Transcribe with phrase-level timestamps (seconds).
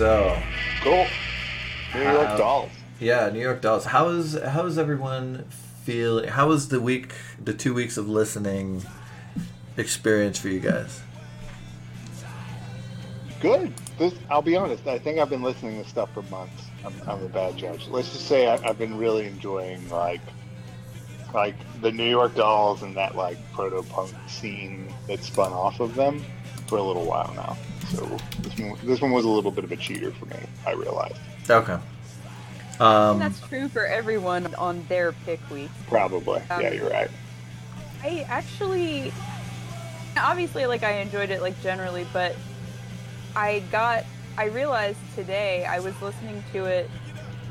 [0.00, 0.34] so
[0.82, 1.06] Cool.
[1.94, 2.70] New York Uh, Dolls.
[3.00, 3.84] yeah, New York Dolls.
[3.84, 5.44] How is how is everyone
[5.84, 6.26] feeling?
[6.28, 7.12] How was the week,
[7.44, 8.82] the two weeks of listening
[9.76, 11.02] experience for you guys?
[13.42, 13.74] Good.
[13.98, 14.86] This, I'll be honest.
[14.86, 16.64] I think I've been listening to stuff for months.
[16.82, 17.86] I'm, I'm a bad judge.
[17.88, 20.22] Let's just say I, I've been really enjoying like,
[21.34, 25.94] like the New York Dolls and that like proto punk scene that spun off of
[25.94, 26.24] them
[26.68, 27.54] for a little while now.
[27.90, 30.36] So this one, this one was a little bit of a cheater for me.
[30.66, 31.16] I realized.
[31.48, 31.78] Okay.
[32.78, 35.70] Um, That's true for everyone on their pick week.
[35.88, 36.40] Probably.
[36.50, 37.10] Um, yeah, you're right.
[38.02, 39.12] I actually,
[40.16, 42.34] obviously, like I enjoyed it, like generally, but
[43.36, 44.04] I got,
[44.38, 46.88] I realized today I was listening to it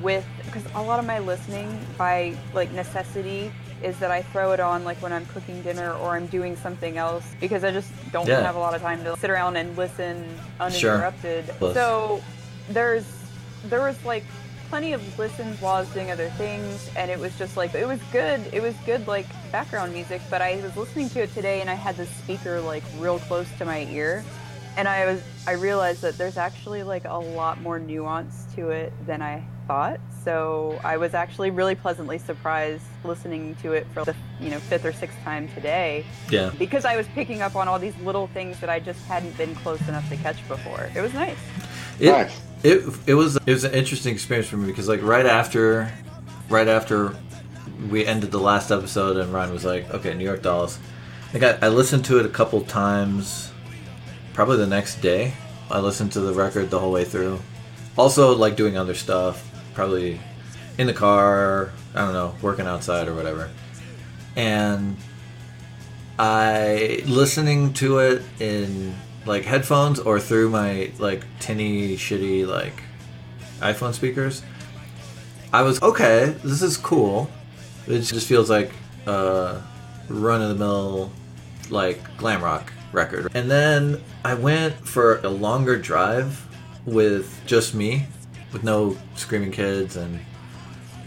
[0.02, 3.52] with, because a lot of my listening by like necessity
[3.84, 6.98] is that I throw it on like when I'm cooking dinner or I'm doing something
[6.98, 8.42] else because I just don't Yeah.
[8.42, 10.28] have a lot of time to sit around and listen
[10.60, 11.46] uninterrupted.
[11.60, 12.22] Plus- So
[12.70, 13.06] there's,
[13.66, 14.24] there was like
[14.70, 17.88] plenty of listens while I was doing other things, and it was just like it
[17.88, 18.40] was good.
[18.54, 21.74] It was good like background music, but I was listening to it today, and I
[21.74, 24.24] had the speaker like real close to my ear,
[24.80, 28.94] and I was I realized that there's actually like a lot more nuance to it
[29.06, 30.00] than I thought.
[30.24, 34.86] So I was actually really pleasantly surprised listening to it for the you know fifth
[34.86, 36.52] or sixth time today yeah.
[36.58, 39.54] because I was picking up on all these little things that I just hadn't been
[39.54, 40.90] close enough to catch before.
[40.96, 41.38] It was nice.
[42.00, 42.42] It, Nice.
[42.64, 45.92] it it was it was an interesting experience for me because like right after
[46.48, 47.18] right after
[47.90, 50.80] we ended the last episode and Ryan was like, okay, New York Dolls.
[51.34, 53.49] I got I listened to it a couple times,
[54.40, 55.34] probably the next day.
[55.70, 57.42] I listened to the record the whole way through.
[57.98, 60.18] Also, like doing other stuff, probably
[60.78, 61.74] in the car.
[61.94, 63.50] I don't know, working outside or whatever.
[64.38, 64.96] And
[66.18, 68.96] I listening to it in
[69.26, 72.82] like headphones or through my like tinny shitty like
[73.60, 74.42] iPhone speakers.
[75.52, 76.34] I was okay.
[76.46, 77.30] This is cool.
[77.88, 78.72] It just feels like
[79.06, 79.60] uh,
[80.10, 81.12] a run of the mill
[81.70, 83.32] like glam rock record.
[83.34, 86.46] And then I went for a longer drive
[86.86, 88.06] with just me,
[88.52, 90.20] with no screaming kids and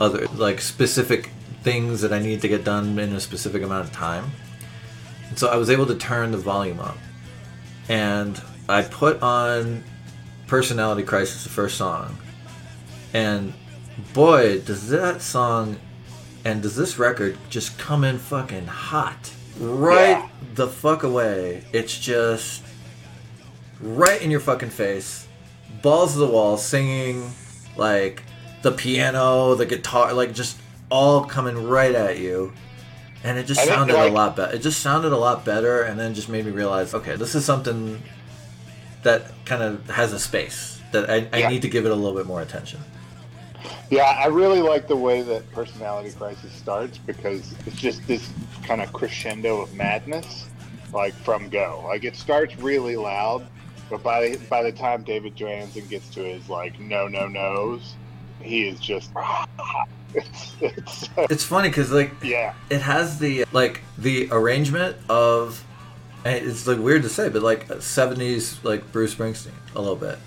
[0.01, 1.31] other like specific
[1.63, 4.31] things that I need to get done in a specific amount of time.
[5.29, 6.99] And so I was able to turn the volume up.
[7.89, 9.83] And I put on
[10.47, 12.19] Personality Crisis, the first song.
[13.15, 13.55] And
[14.13, 15.79] boy, does that song
[16.45, 19.33] and does this record just come in fucking hot.
[19.63, 20.29] Right Yeah.
[20.57, 21.63] the fuck away.
[21.73, 22.63] It's just
[23.81, 25.27] right in your fucking face.
[25.83, 27.33] Balls to the wall, singing
[27.77, 28.23] like
[28.63, 30.57] the piano, the guitar, like just
[30.91, 32.53] all coming right at you.
[33.25, 34.53] And it just sounded like- a lot better.
[34.57, 37.45] It just sounded a lot better, and then just made me realize, okay, this is
[37.45, 38.03] something
[39.05, 41.49] that kind of has a space that I, I Yeah.
[41.49, 42.81] need to give it a little bit more attention.
[43.93, 48.27] Yeah, I really like the way that Personality Crisis starts because it's just this
[48.63, 50.49] kind of crescendo of madness,
[50.95, 51.83] like from go.
[51.85, 53.47] Like it starts really loud,
[53.91, 57.97] but by the, by the time David Johansen gets to his like no no nos,
[58.41, 59.11] he is just
[60.15, 65.63] it's, it's It's funny because like yeah it has the like the arrangement of
[66.25, 70.19] and it's like weird to say but like 70s like bruce springsteen a little bit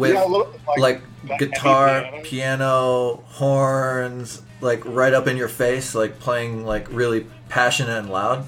[0.00, 2.22] with yeah little, like, heavy guitar piano.
[2.24, 8.46] piano horns like right up in your face like playing like really passionate and loud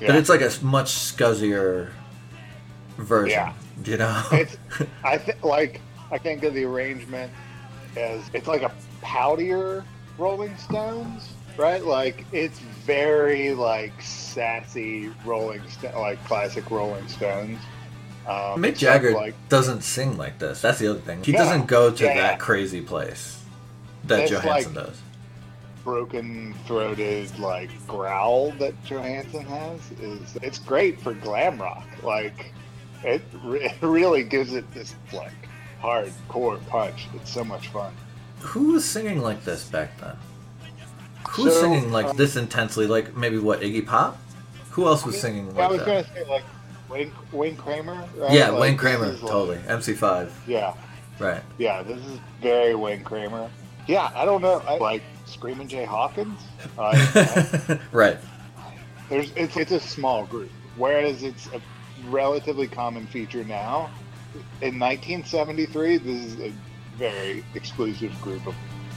[0.00, 1.90] but it's like a much scuzzier
[2.96, 3.52] version Yeah.
[3.84, 4.56] you know it's
[5.04, 7.32] I think like I think of the arrangement
[7.96, 8.72] as it's like a
[9.02, 9.84] poutier
[10.18, 11.84] Rolling Stones, right?
[11.84, 17.58] Like it's very like sassy Rolling Stone, like classic Rolling Stones.
[18.26, 21.38] Um, mick jagger like doesn't sing like this that's the other thing he No.
[21.38, 22.14] doesn't go to Yeah.
[22.14, 23.42] that crazy place
[24.04, 25.00] that It's johansen like- does
[25.82, 31.86] broken throated like growl that Johansen has is it's great for glam rock.
[32.02, 32.52] Like
[33.02, 35.32] it, it really gives it this like
[35.82, 37.08] hardcore punch.
[37.14, 37.94] It's so much fun.
[38.40, 40.16] Who was singing like this back then?
[41.30, 42.86] Who was So, singing like um, this intensely?
[42.86, 44.18] Like maybe what Iggy Pop?
[44.72, 45.86] Who else was singing I like was that?
[45.86, 46.44] gonna say like
[46.90, 48.04] Wayne, Wayne Kramer.
[48.16, 48.32] Right?
[48.32, 49.58] yeah, Like, Wayne Kramer, like- totally.
[49.58, 50.74] MC5, Yeah,
[51.18, 51.42] right?
[51.58, 51.82] yeah.
[51.82, 53.48] This is very Wayne Kramer.
[53.86, 54.62] Yeah, I don't know.
[54.66, 56.38] I, like Screaming Jay Hawkins.
[56.78, 58.18] I, right.
[59.08, 61.60] there's it's it's a small group, whereas it's a
[62.08, 63.90] relatively common feature now.
[64.60, 66.52] In 1973, this is a
[66.96, 68.54] very exclusive group of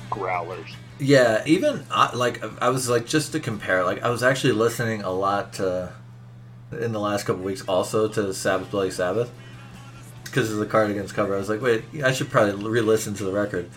[0.10, 0.70] growlers.
[1.00, 5.02] Yeah, even I, like I was like just to compare, like I was actually listening
[5.04, 5.92] a lot to
[6.78, 9.32] in the last couple weeks also to Sabbath Bloody Sabbath,
[10.26, 11.36] because of the Cardigans cover.
[11.36, 13.70] I was like, wait, I should probably re-listen to the record.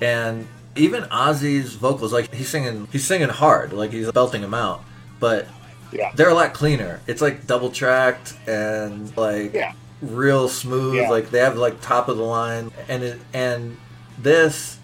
[0.00, 4.82] And even Ozzy's vocals, like he's singing, he's singing hard, like he's belting them out,
[5.20, 5.46] but
[5.92, 6.10] Yeah.
[6.16, 7.00] they're a lot cleaner.
[7.06, 9.72] It's like double tracked and like Yeah.
[10.00, 10.96] real smooth.
[10.96, 11.10] Yeah.
[11.10, 13.76] Like they have like top of the line, and it, and
[14.18, 14.78] this,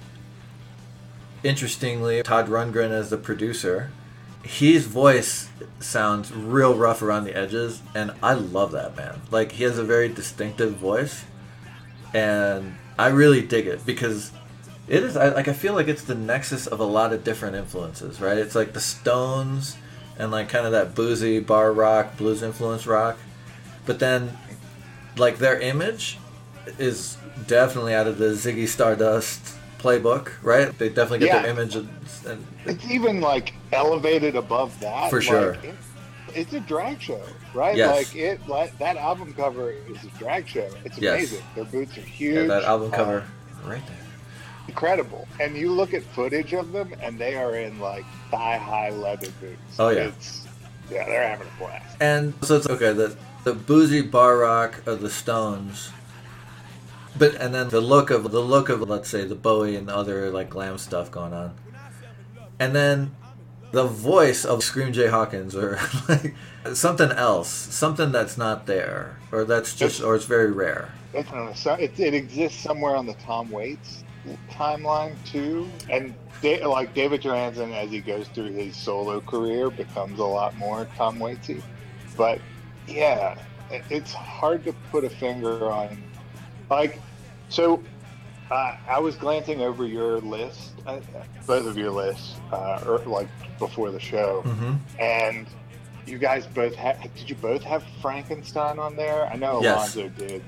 [1.43, 3.91] interestingly, Todd Rundgren as the producer,
[4.49, 9.21] his voice sounds real rough around the edges, and I love that man.
[9.31, 11.27] Like he has a very distinctive voice,
[12.15, 14.33] and I really dig it because
[14.89, 17.57] it is I, like I feel like it's the nexus of a lot of different
[17.57, 18.39] influences, right?
[18.39, 19.77] It's like the Stones
[20.19, 23.19] and like kind of that boozy bar rock, blues influence rock,
[23.85, 24.39] but then
[25.19, 26.17] like their image
[26.79, 30.77] is definitely out of the Ziggy Stardust playbook, right?
[30.79, 31.53] They definitely get their Yeah.
[31.53, 31.89] image and,
[32.27, 35.11] and It's even like elevated above that.
[35.11, 35.53] For like, sure.
[35.63, 35.75] it-
[36.35, 37.23] it's a drag show,
[37.55, 37.75] right?
[37.77, 37.97] Yes.
[37.97, 40.69] Like it, like that album cover is a drag show.
[40.85, 41.15] It's Yes.
[41.15, 41.43] amazing.
[41.55, 42.35] Their boots are huge.
[42.37, 43.25] yeah, that album cover
[43.65, 43.97] um, right there.
[44.69, 45.27] incredible.
[45.41, 49.31] And you look at footage of them, and they are in like thigh high leather
[49.41, 49.59] boots.
[49.79, 50.09] Oh, yeah.
[50.09, 50.47] It's,
[50.91, 51.97] yeah, they're having a blast.
[52.01, 52.93] And so it's okay.
[52.93, 55.91] The the boozy bar rock of the Stones,
[57.19, 59.95] but and then the look of the look of let's say the Bowie and the
[59.97, 61.55] other like glam stuff going on,
[62.59, 63.15] and then
[63.73, 65.79] the voice of Scream Jay Hawkins or
[66.09, 66.35] like
[66.73, 70.93] something else, something that's not there or that's just or it's very rare.
[71.15, 74.05] It's on so- it, it exists somewhere on the Tom Waits
[74.51, 80.25] timeline too, and like David Johansen, as he goes through his solo career, becomes a
[80.25, 81.63] lot more Tom Waitsy.
[82.17, 82.41] But
[82.87, 83.37] yeah,
[83.71, 86.03] it- it's hard to put a finger on.
[86.71, 87.01] Like,
[87.49, 87.83] so
[88.51, 91.01] uh, I was glancing over your list, uh,
[91.47, 93.29] both of your lists, uh, or like
[93.59, 95.47] before the show, hmm and.
[96.07, 97.03] You guys both had?
[97.17, 99.27] Did you both have Frankenstein on there?
[99.27, 99.95] I know Yes.
[99.95, 100.43] Alonso did.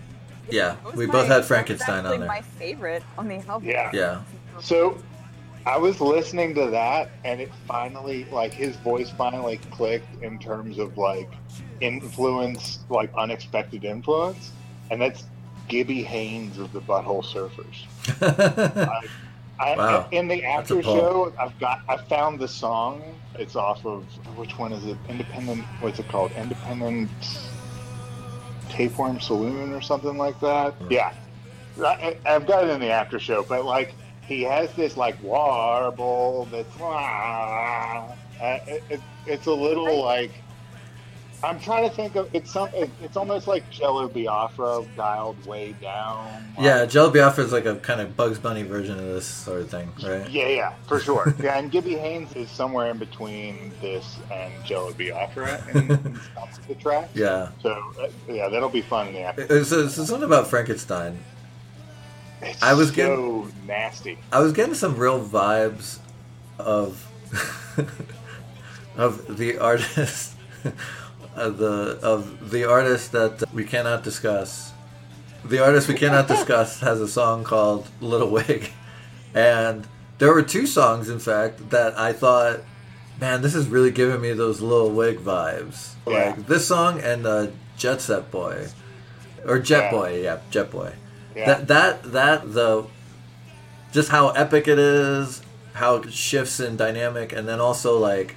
[0.48, 2.26] Yeah, we my- both had Frankenstein on there.
[2.26, 3.68] My favorite on the album.
[3.68, 3.90] Yeah.
[3.92, 4.22] Yeah,
[4.58, 4.96] So
[5.66, 10.78] I was listening to that and it finally like his voice finally clicked in terms
[10.78, 11.28] of like
[11.82, 14.52] influence, like unexpected influence.
[14.90, 15.24] And that's
[15.70, 17.86] Gibby Haynes of the Butthole Surfers.
[18.90, 19.06] I,
[19.60, 20.08] I, Wow.
[20.10, 23.02] In the after show, I've got I found the song.
[23.38, 24.04] It's off of
[24.36, 24.96] which one is it?
[25.08, 25.64] Independent.
[25.80, 26.32] What's it called?
[26.32, 27.10] Independent
[28.68, 30.74] Tapeworm Saloon or something like that.
[30.90, 31.14] Yeah,
[31.78, 33.94] I, I've got it in the after show, but like
[34.26, 38.16] he has this like warble that's uh,
[38.66, 40.32] it, it, it's a little like
[41.42, 46.44] I'm trying to think of it's some it's almost like Jello Biafra dialed way down.
[46.60, 46.84] yeah.
[46.86, 49.90] Jello Biafra is like a kind of Bugs Bunny version of this sort of thing,
[50.02, 50.28] right?
[50.28, 51.34] Yeah, yeah, for sure.
[51.42, 56.68] yeah, and Gibby Haynes is somewhere in between this and Jello Biafra in, in of
[56.68, 57.08] the track.
[57.14, 57.50] Yeah.
[57.62, 57.70] So
[58.00, 59.42] uh, yeah, that'll be fun in the after.
[59.48, 61.18] It's, it's something about Frankenstein.
[62.42, 64.18] It's I was so getting- nasty.
[64.32, 65.98] I was getting some real vibes
[66.58, 67.06] of
[68.96, 70.34] of the artist
[71.36, 74.72] of the of the artist that we cannot discuss.
[75.44, 78.70] The artist we cannot discuss has a song called Little Wig,
[79.34, 79.86] and
[80.18, 82.60] there were two songs, in fact, that I thought,
[83.20, 85.94] man, this is really giving me those Little Wig vibes.
[86.06, 86.12] Yeah.
[86.36, 87.46] Like this song and uh,
[87.76, 88.68] Jet Set Boy,
[89.46, 89.90] or Jet Yeah.
[89.90, 90.92] Boy, yeah, Jet Boy.
[91.34, 91.46] Yeah.
[91.46, 92.86] That that that the
[93.92, 98.36] just how epic it is, how it shifts in dynamic, and then also like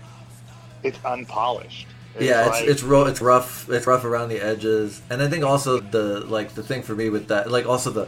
[0.83, 1.87] It's unpolished.
[2.19, 5.43] Yeah, it's like- it's ro- it's rough, it's rough around the edges, and I think
[5.43, 8.07] also the like the thing for me with that, like also the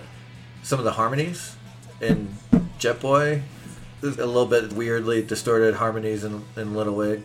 [0.64, 1.56] some of the harmonies
[2.02, 2.36] in
[2.80, 3.42] Jet Boy,
[4.02, 7.24] there's a little bit weirdly distorted harmonies in, in Little Wig,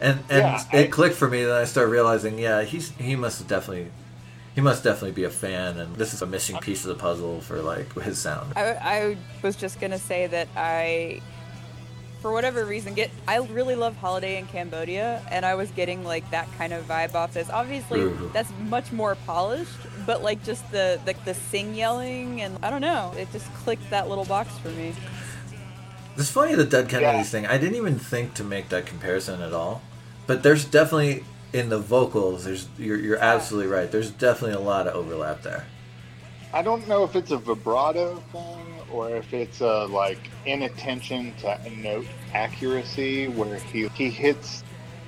[0.00, 1.44] and and Yeah, it I- clicked for me.
[1.44, 3.90] Then I started realizing, yeah, he's he must definitely.
[4.52, 7.40] He must definitely be a fan, and this is a missing piece of the puzzle
[7.40, 8.52] for like his sound.
[8.56, 11.20] I, I was just gonna say that I,
[12.20, 16.28] for whatever reason, get I really love Holiday in Cambodia, and I was getting like
[16.30, 17.48] that kind of vibe off this.
[17.50, 18.30] Obviously, Ooh.
[18.32, 22.82] that's much more polished, but like just the the, the sing yelling and I don't
[22.82, 24.92] know, it just clicked that little box for me.
[26.16, 27.22] It's funny the Dead Kennedys Yeah.
[27.22, 27.46] thing.
[27.46, 29.80] I didn't even think to make that comparison at all,
[30.26, 32.44] but there's definitely in the vocals.
[32.44, 33.90] There's you're you're absolutely right.
[33.90, 35.66] There's definitely a lot of overlap there.
[36.52, 41.58] I don't know if it's a vibrato thing or if it's a like inattention to
[41.76, 44.62] note accuracy where he he hits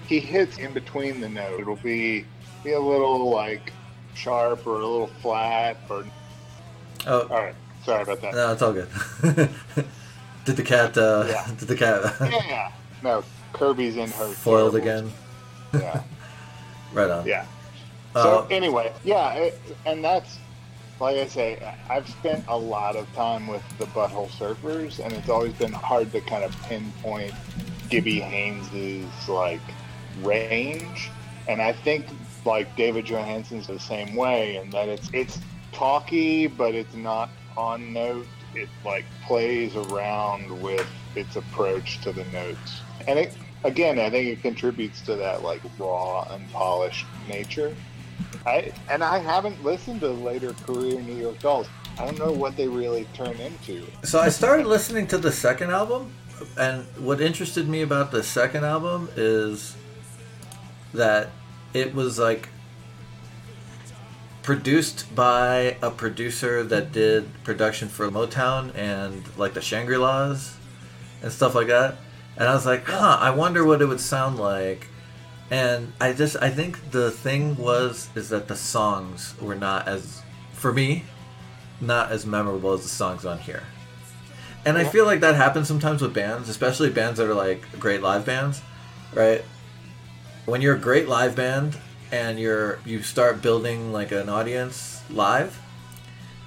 [0.07, 1.61] he hits in between the note.
[1.61, 2.25] It'll be
[2.65, 3.73] be a little like
[4.15, 6.05] sharp or a little flat or
[7.07, 7.55] Oh all right.
[7.85, 8.35] Sorry about that.
[8.35, 8.89] no, it's all good.
[10.45, 10.97] did the cat?
[10.97, 11.47] Uh, Yeah.
[11.59, 12.73] Did the cat Yeah, yeah.
[13.03, 15.11] No, Kirby's in her foiled again?
[15.75, 16.03] Yeah,
[16.93, 17.27] Right on.
[17.27, 17.45] yeah.
[18.15, 20.39] So Uh, anyway, yeah, it, and that's
[21.03, 25.29] like I say, I've spent a lot of time with the Butthole Surfers, and it's
[25.29, 27.35] always been hard to kind of pinpoint
[27.91, 29.61] Gibby Haynes's like
[30.23, 31.11] range.
[31.49, 32.07] And I think
[32.45, 35.41] like David Johansen's the same way, in that it's it's
[35.73, 38.29] talky, but it's not on note.
[38.55, 44.29] It like plays around with its approach to the notes, and it again, I think
[44.29, 47.75] it contributes to that like raw, unpolished nature.
[48.47, 51.69] I and I haven't listened to later career New York Dolls.
[51.99, 53.87] I don't know what they really turn into.
[54.03, 56.13] So I started listening to the second album,
[56.59, 59.77] and what interested me about the second album is
[60.95, 61.31] that
[61.75, 62.49] it was like
[64.43, 70.57] produced by a producer that did production for Motown and like the Shangri La's
[71.23, 71.97] and stuff like that.
[72.37, 74.89] And I was like, huh, I wonder what it would sound like.
[75.53, 80.23] And I just, I think the thing was, is that the songs were not as,
[80.55, 81.05] for me,
[81.79, 83.63] not as memorable as the songs on here.
[84.65, 88.01] And I feel like that happens sometimes with bands, especially bands that are like great
[88.01, 88.63] live bands,
[89.13, 89.45] right?
[90.47, 91.77] When you're a great live band
[92.11, 95.61] and you're you start building like an audience live,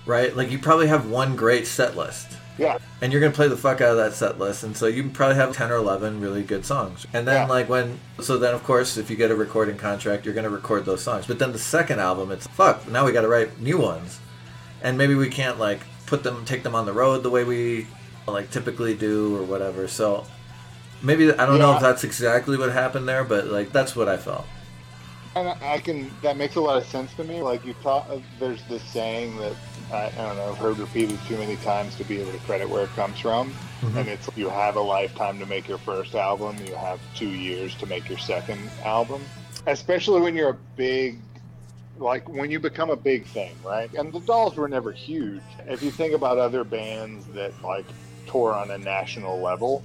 [0.08, 0.36] right?
[0.36, 2.35] Like you probably have one great set list.
[2.58, 5.10] Yeah, And you're gonna play the fuck out of that set list, and so you
[5.10, 7.06] probably have ten or eleven really good songs.
[7.14, 7.54] And then Yeah.
[7.54, 10.86] like when, so then of course if you get a recording contract, you're gonna record
[10.86, 11.26] those songs.
[11.28, 12.88] But then the second album, it's fuck.
[12.88, 14.20] Now we got to write new ones,
[14.82, 17.88] and maybe we can't like put them, take them on the road the way we
[18.28, 19.88] like typically do or whatever.
[19.90, 20.26] So
[21.02, 24.16] maybe I don't know if that's exactly what happened there, but like that's what I
[24.18, 24.46] felt.
[25.36, 26.10] and I I can.
[26.22, 27.42] That makes a lot of sense to me.
[27.42, 28.08] Like you thought,
[28.40, 29.54] there's this saying that
[29.92, 32.70] I, I don't know, I've heard repeated too many times to be able to credit
[32.70, 33.52] where it comes from.
[33.52, 33.98] Mm-hmm.
[33.98, 36.58] And it's you have a lifetime to make your first album.
[36.66, 39.22] You have two years to make your second album.
[39.68, 41.20] Especially when you're a big
[41.98, 43.94] like when you become a big thing, right?
[43.94, 45.42] And the Dolls were never huge.
[45.68, 47.86] If you think about other bands that like
[48.28, 49.84] tour on a national level,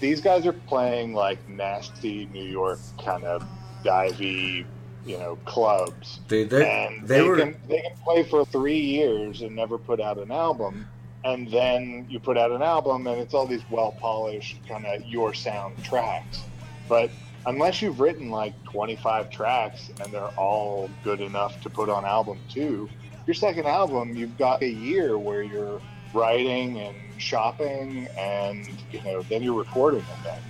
[0.00, 3.46] these guys are playing like nasty New York kind of
[3.84, 4.64] divey,
[5.06, 6.20] you know, clubs.
[6.62, 10.18] And they they, were can they can play for three years and never put out
[10.18, 10.88] an album.
[11.24, 15.04] And then you put out an album and it's all these well polished kind of
[15.06, 16.42] your sound tracks.
[16.88, 17.10] But
[17.46, 22.38] unless you've written like 25 tracks and they're all good enough to put on album
[22.48, 22.88] two,
[23.26, 25.80] your second album, you've got a year where you're
[26.14, 30.40] writing and shopping and, you know, then you're recording and then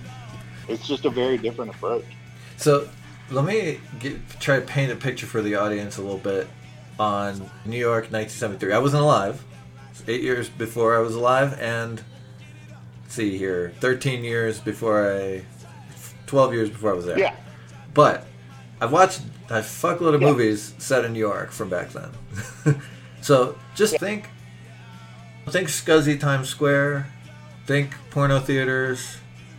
[0.67, 2.05] it's just a very different approach.
[2.57, 2.87] So
[3.29, 6.47] let me get, try to paint a picture for the audience a little bit
[6.99, 8.73] on New York 1973.
[8.73, 9.43] I wasn't alive.
[9.91, 12.01] It's eight years before I was alive, and
[13.03, 15.43] let's see here, 13 years before I,
[16.27, 17.19] 12 years before I was there.
[17.19, 17.35] Yeah.
[17.93, 18.25] But
[18.79, 20.31] I've watched a fuckload of Yeah.
[20.31, 22.81] movies set in New York from back then.
[23.21, 24.29] so just think,
[25.49, 27.07] think Scuzzy Times Square,
[27.65, 29.16] think porno theaters,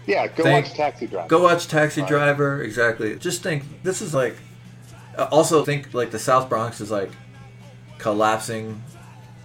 [0.08, 1.28] Yeah, go Thank- watch Taxi Driver.
[1.28, 2.08] Go watch Taxi Right.
[2.10, 2.62] Driver.
[2.62, 3.14] Exactly.
[3.16, 4.36] Just think this is like.
[5.16, 7.10] uh, Also think like the South Bronx is like
[7.98, 8.82] collapsing,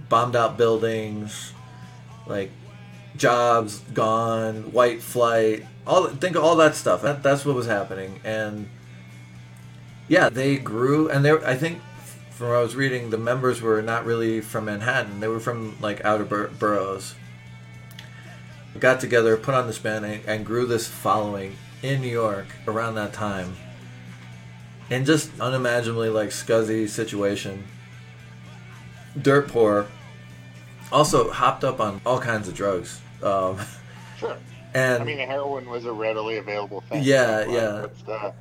[0.10, 1.54] bombed out buildings,
[2.28, 2.50] like
[3.18, 5.66] jobs gone, white flight.
[5.86, 7.02] All think of all that stuff.
[7.02, 8.70] That, that's what was happening, and
[10.08, 11.32] yeah, they grew, and they.
[11.32, 11.82] I think
[12.32, 15.20] from what I was reading, the members were not really from Manhattan.
[15.20, 17.16] They were from like outer bur- boroughs
[18.80, 22.96] got together, put on this band, and, and grew this following in New York around
[22.96, 23.56] that time.
[24.90, 27.64] And just unimaginably like scuzzy situation.
[29.20, 29.88] Dirt poor.
[30.92, 33.02] Also hopped up on all kinds of drugs.
[33.22, 33.60] Um,
[34.20, 34.38] Sure.
[34.74, 37.04] and I mean, heroin was a readily available thing.
[37.04, 37.82] Yeah, Like, yeah.
[37.82, 38.34] What's the,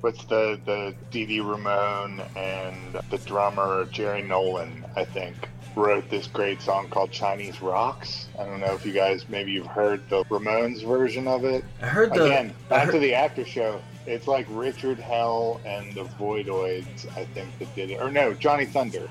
[0.00, 4.84] what's the the Dee Dee Ramone and the drummer Jerry Nolan?
[4.96, 8.28] I think wrote this great song called Chinese Rocks.
[8.38, 11.64] I don't know if you guys maybe you've heard the Ramones version of it.
[11.82, 13.80] I heard the Again, back heard- to the after show.
[14.06, 18.02] It's like Richard Hell and the Voidoids, I think, that did it.
[18.02, 19.08] Or no, Johnny Thunder.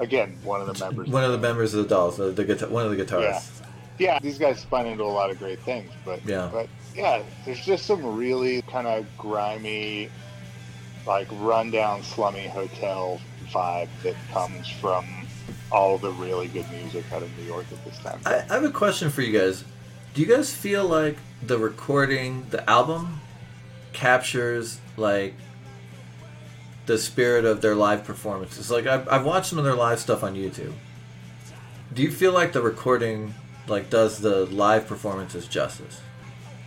[0.00, 1.08] Again, one of the members.
[1.08, 3.62] one of the members of the Dolls, the, the guitar, one of the guitarists.
[3.98, 6.50] yeah, these guys spun into a lot of great things, but Yeah.
[6.52, 10.10] but yeah, there's just some really kind of grimy,
[11.06, 13.20] like rundown, slummy hotel
[13.52, 15.06] vibe that comes from
[15.74, 18.20] all the really good music out of New York at this time.
[18.24, 19.64] I, I have a question for you guys.
[20.14, 23.20] Do you guys feel like the recording, the album,
[23.92, 25.34] captures like
[26.86, 28.70] the spirit of their live performances?
[28.70, 30.72] Like I've, I've watched some of their live stuff on YouTube.
[31.92, 33.34] Do you feel like the recording
[33.66, 36.00] like does the live performances justice?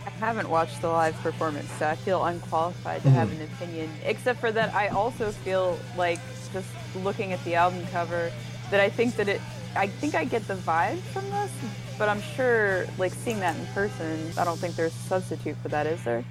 [0.04, 3.16] I haven't watched the live performance, so I feel unqualified to mm-hmm.
[3.16, 3.90] have an opinion.
[4.04, 6.18] Except for that, I also feel like
[6.52, 6.68] just
[7.02, 8.32] looking at the album cover,
[8.70, 9.40] that I think that it.
[9.76, 11.50] I think I get the vibe from this,
[11.98, 15.68] but I'm sure, like seeing that in person, I don't think there's a substitute for
[15.68, 16.24] that, is there?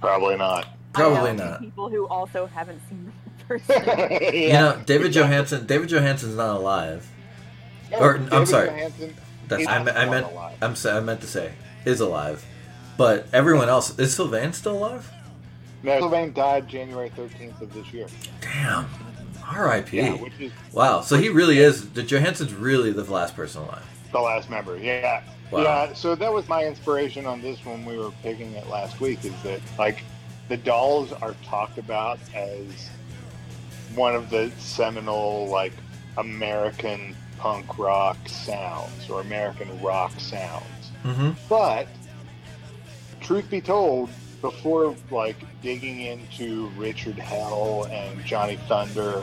[0.00, 0.68] Probably not.
[0.92, 1.60] Probably I know not.
[1.60, 3.82] People who also haven't seen them in person.
[3.86, 4.30] yeah.
[4.32, 5.66] You know, David Johansen.
[5.66, 7.08] David Johansen's not alive.
[7.98, 8.68] or- I'm David sorry.
[8.68, 9.14] Johansen
[9.48, 10.26] That's is I, me- I meant.
[10.26, 10.56] alive.
[10.62, 11.52] I'm sa- I meant to say
[11.84, 12.44] is alive,
[12.96, 15.10] but everyone else is Sylvain still alive?
[15.82, 18.06] No, Sylvain died January 13th of this year.
[18.42, 18.86] Damn.
[19.48, 19.96] R.I.P.
[19.96, 21.00] Yeah, is wow.
[21.00, 21.90] So he really is.
[21.90, 23.84] The Johansen's really the last person alive.
[24.12, 24.76] the last member.
[24.78, 25.22] Yeah.
[25.50, 25.62] Wow.
[25.62, 29.24] Yeah, so that was my inspiration on this when we were picking it last week
[29.24, 30.02] is that like
[30.48, 32.90] the dolls are talked about as
[33.94, 35.72] one of the seminal like
[36.18, 40.64] American punk rock sounds or American rock sounds.
[41.04, 41.30] Mm-hmm.
[41.48, 41.88] But
[43.20, 44.10] truth be told,
[44.42, 49.22] before like digging into Richard Hell and Johnny Thunder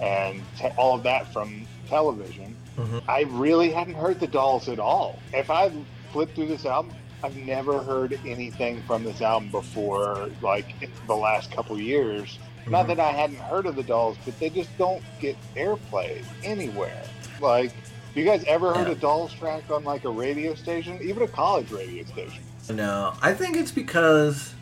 [0.00, 3.02] and te- all of that from television, Mhm.
[3.08, 5.18] I really hadn't heard the Dolls at all.
[5.32, 5.70] If I
[6.12, 11.16] flipped through this album, I've never heard anything from this album before, like in the
[11.16, 12.38] last couple years.
[12.66, 12.88] Not Mhm.
[12.88, 17.02] that I hadn't heard of the Dolls, but they just don't get airplay anywhere.
[17.40, 17.72] Like,
[18.14, 18.92] you guys ever heard Yeah.
[18.92, 22.42] a Dolls track on like a radio station, even a college radio station?
[22.70, 24.54] No, I think it's because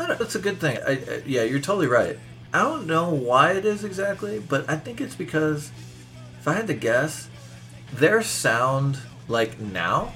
[0.00, 0.78] I a good thing.
[0.86, 2.18] I, I, yeah, you're totally right.
[2.52, 5.70] I don't know why it is exactly, but I think it's because
[6.40, 7.28] if I had to guess,
[7.92, 10.12] their sound like now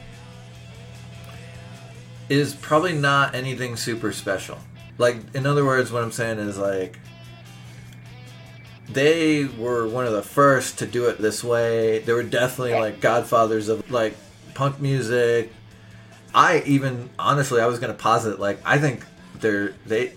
[2.28, 4.58] is probably not anything super special.
[4.98, 6.98] Like in other words, what I'm saying is like
[8.88, 12.00] they were one of the first to do it this way.
[12.00, 14.16] They were definitely like godfathers of like
[14.54, 15.52] punk music.
[16.34, 19.04] I even honestly, I was gonna posit like I think
[19.44, 20.14] they're they,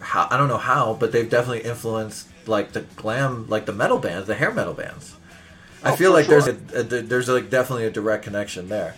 [0.00, 3.98] how, I don't know how, but they've definitely influenced like the glam, like the metal
[3.98, 5.16] bands, the hair metal bands.
[5.84, 8.96] I Oh, feel for like there's a, a there's like definitely a direct connection there,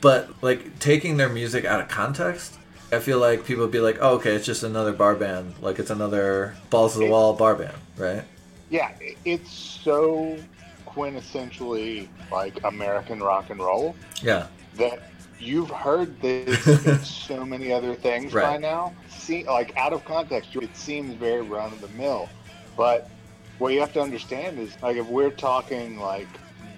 [0.00, 2.58] but like taking their music out of context,
[2.92, 5.78] I feel like people would be like, oh, okay, it's just another bar band, like
[5.80, 8.24] it's another balls to the wall bar band, right?
[8.68, 8.90] Yeah,
[9.24, 10.46] it's so
[10.86, 15.00] quintessentially like American rock and roll Yeah, that
[15.38, 18.94] you've heard this in so many other things by now.
[19.08, 22.28] See, like out of context, it seems very run of the mill.
[22.76, 23.10] But
[23.58, 26.28] what you have to understand is, like, if we're talking like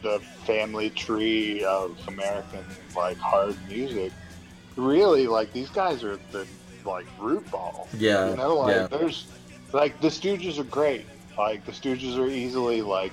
[0.03, 2.65] the family tree of American
[2.95, 4.13] like hard music,
[4.77, 6.47] really, like these guys are the
[6.85, 7.89] like root ball.
[7.97, 8.87] Yeah, you know, like yeah.
[8.87, 9.27] there's
[9.73, 11.07] like the Stooges are great.
[11.37, 13.13] Like the Stooges are easily like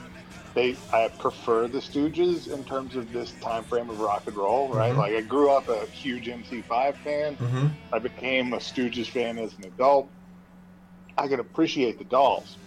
[0.55, 4.69] they I prefer the Stooges in terms of this time frame of rock and roll,
[4.73, 4.93] right?
[4.93, 4.97] Mhm.
[4.97, 7.35] Like I grew up a huge MC5 fan.
[7.35, 10.11] hmm I became a Stooges fan as an adult.
[11.17, 12.57] I can appreciate the Dolls,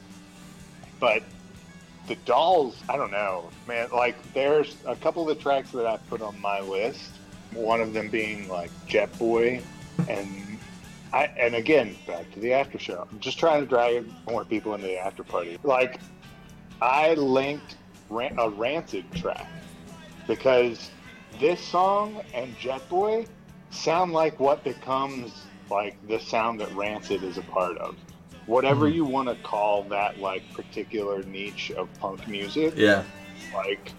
[1.01, 1.23] but
[2.07, 3.89] the Dolls, I don't know, man.
[3.93, 7.21] Like there's a couple of the tracks that I put on my list.
[7.53, 9.65] One of them being like Jet Boy,
[10.09, 10.61] and
[11.13, 13.07] I and again back to the after show.
[13.11, 15.57] I'm just trying to drag more people into the after party.
[15.65, 16.01] Like
[16.81, 17.77] I linked
[18.09, 19.47] ran- a Rancid track
[20.29, 20.91] because
[21.41, 23.27] this song and Jet Boy
[23.71, 27.97] sound like what becomes like the sound that Rancid is a part of.
[28.47, 28.95] Whatever Mhm.
[28.95, 33.05] you want to call that like particular niche of punk music, yeah,
[33.53, 33.95] like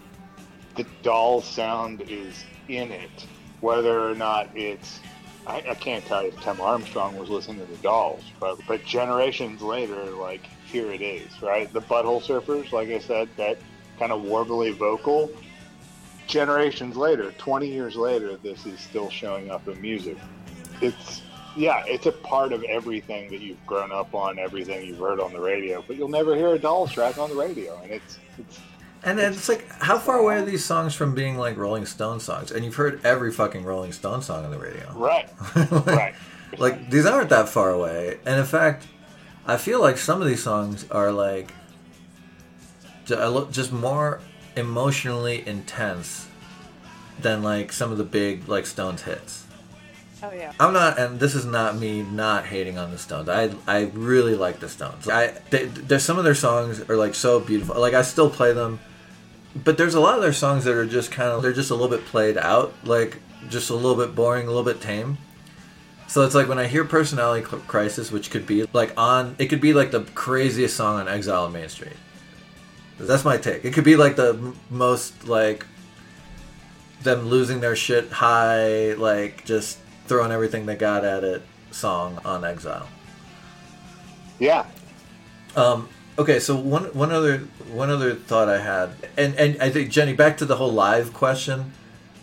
[0.76, 3.28] the doll sound is in it.
[3.60, 5.04] Whether or not it's
[5.46, 8.84] I, I can't tell you if Tim Armstrong was listening to the dolls, but but
[8.84, 11.72] generations later, like here it is, right?
[11.72, 13.58] The butthole surfers, like I said, that
[13.98, 15.30] kind of warbly vocal.
[16.26, 20.18] Generations later, twenty years later, this is still showing up in music.
[20.82, 21.22] It's
[21.56, 25.32] yeah, it's a part of everything that you've grown up on, everything you've heard on
[25.32, 28.60] the radio, but you'll never hear a dolls track on the radio, and it's it's
[29.02, 32.20] and then it's like, how far away are these songs from being like Rolling Stone
[32.20, 32.50] songs?
[32.50, 36.14] And you've heard every fucking Rolling Stone song on the radio, right, like, right.
[36.58, 38.18] like these aren't that far away.
[38.26, 38.86] And in fact,
[39.48, 41.52] I feel like some of these songs are like
[43.06, 44.20] ju- a lo- just more
[44.56, 46.28] emotionally intense
[47.20, 49.46] than like some of the big like Stones hits.
[50.22, 50.52] Oh yeah.
[50.60, 53.28] I'm not, and this is not me not hating on the Stones.
[53.28, 55.08] I I really like the Stones.
[55.08, 57.80] I they, there's some of their songs are like so beautiful.
[57.80, 58.80] Like I still play them,
[59.54, 61.74] but there's a lot of their songs that are just kind of they're just a
[61.74, 65.16] little bit played out, like just a little bit boring, a little bit tame.
[66.08, 69.60] So it's like when I hear Personality Crisis, which could be like on, it could
[69.60, 71.96] be like the craziest song on Exile on Main Street.
[72.98, 73.64] That's my take.
[73.64, 75.66] It could be like the most like
[77.02, 82.44] them losing their shit high, like just throwing everything they got at it song on
[82.44, 82.88] Exile.
[84.38, 84.66] Yeah,
[85.56, 87.38] Um, Okay, so one one other
[87.70, 91.12] one other thought I had, and and I think Jenny, back to the whole live
[91.12, 91.72] question.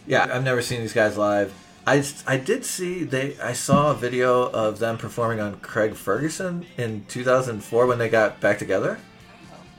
[0.05, 1.53] Yeah, I've never seen these guys live.
[1.87, 6.65] I, I did see they I saw a video of them performing on Craig Ferguson
[6.77, 8.97] in 2004 when they got back together.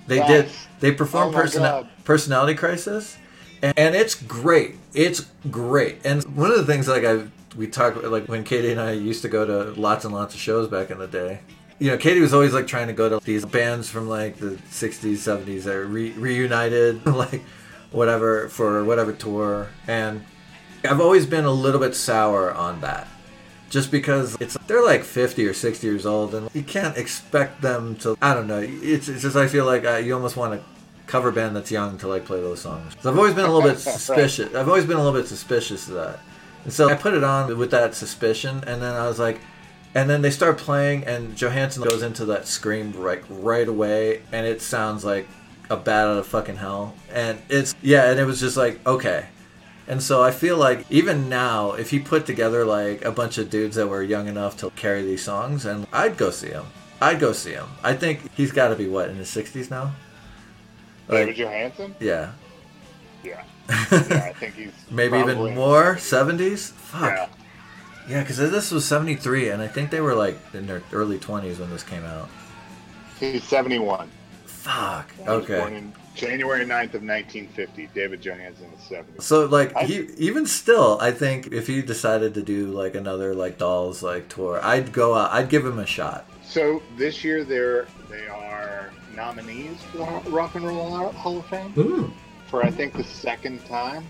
[0.07, 0.29] They Yes.
[0.29, 3.16] did they performed Oh person, personality crisis,
[3.61, 4.77] and, and it's great.
[4.95, 5.99] It's great.
[6.05, 7.25] And one of the things like I
[7.57, 10.40] we talked like when Katie and I used to go to lots and lots of
[10.40, 11.40] shows back in the day.
[11.79, 14.53] You know, Katie was always like trying to go to these bands from like the
[14.71, 17.42] 60s, 70s that re- reunited, like
[17.90, 19.69] whatever for whatever tour.
[19.87, 20.25] And
[20.90, 23.09] I've always been a little bit sour on that.
[23.68, 27.96] Just because it's they're like 50 or 60 years old and you can't expect them
[27.96, 28.61] to I don't know.
[28.61, 30.62] It's, it's just I feel like uh, you almost want a
[31.07, 32.94] cover band that's young to like play those songs.
[33.01, 34.55] So I've always been a little bit suspicious.
[34.55, 36.20] I've always been a little bit suspicious of that.
[36.64, 39.40] And so I put it on with that suspicion and then I was like
[39.94, 44.46] and then they start playing and Johansen goes into that scream right right away and
[44.46, 45.27] it sounds like
[45.70, 46.94] a bat out of fucking hell.
[47.12, 49.27] And it's yeah, and it was just like okay.
[49.88, 53.51] And so I feel like even now, if he put together like a bunch of
[53.51, 56.66] dudes that were young enough to carry these songs, and I'd go see him.
[57.01, 57.68] I'd go see him.
[57.85, 59.92] I think he's got to be what in his sixties now.
[61.09, 61.94] Like, David Johansen?
[62.01, 62.33] yeah,
[63.22, 63.44] Yeah.
[63.68, 66.70] Yeah, I think he's maybe even more seventies.
[66.70, 67.03] Fuck.
[67.03, 67.29] Yeah.
[68.09, 71.18] Yeah, because this was seventy three, and I think they were like in their early
[71.18, 72.29] twenties when this came out.
[73.20, 74.11] He's 71.
[74.44, 75.12] Fuck.
[75.12, 75.85] He was born Okay.
[76.16, 77.88] January 9th of 1950.
[77.94, 79.20] David Johansen is 70.
[79.20, 83.35] So like I- he even still, I think if he decided to do like another
[83.35, 85.31] like Dolls like tour, I'd go out.
[85.33, 86.24] I'd give him a shot.
[86.42, 91.72] So this year they're they are nominees for the Rock and Roll Hall of Fame
[91.79, 92.12] Ooh.
[92.48, 94.05] for I think the second time.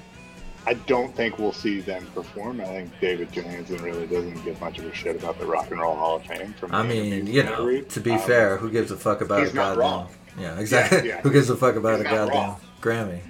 [0.68, 2.60] I don't think we'll see them perform.
[2.60, 5.80] I think David Johansen really doesn't give much of a shit about the Rock and
[5.80, 6.54] Roll Hall of Fame.
[6.58, 9.52] From I mean, you know, to be Um, fair, who gives a fuck about he's
[9.52, 9.78] a not goddamn?
[9.80, 10.08] wrong.
[10.38, 10.98] Yeah, exactly.
[11.08, 11.20] Yeah, yeah.
[11.22, 12.56] Who gives a fuck about a goddamn.
[12.80, 13.20] Grammy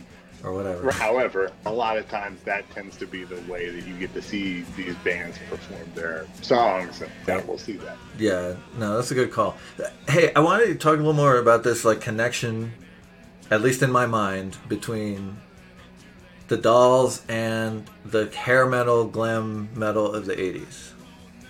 [0.45, 0.90] or whatever?
[0.90, 4.23] However, a lot of times that tends to be the way that you get to
[4.23, 7.97] see these bands perform their songs, and yeah, we'll see that.
[8.19, 9.57] Yeah, no, that's a good call.
[10.09, 12.73] Hey, I wanted to talk a little more about this like connection,
[13.51, 15.38] at least in my mind, between
[16.49, 20.92] the Dolls and the hair metal, glam metal of the '80s.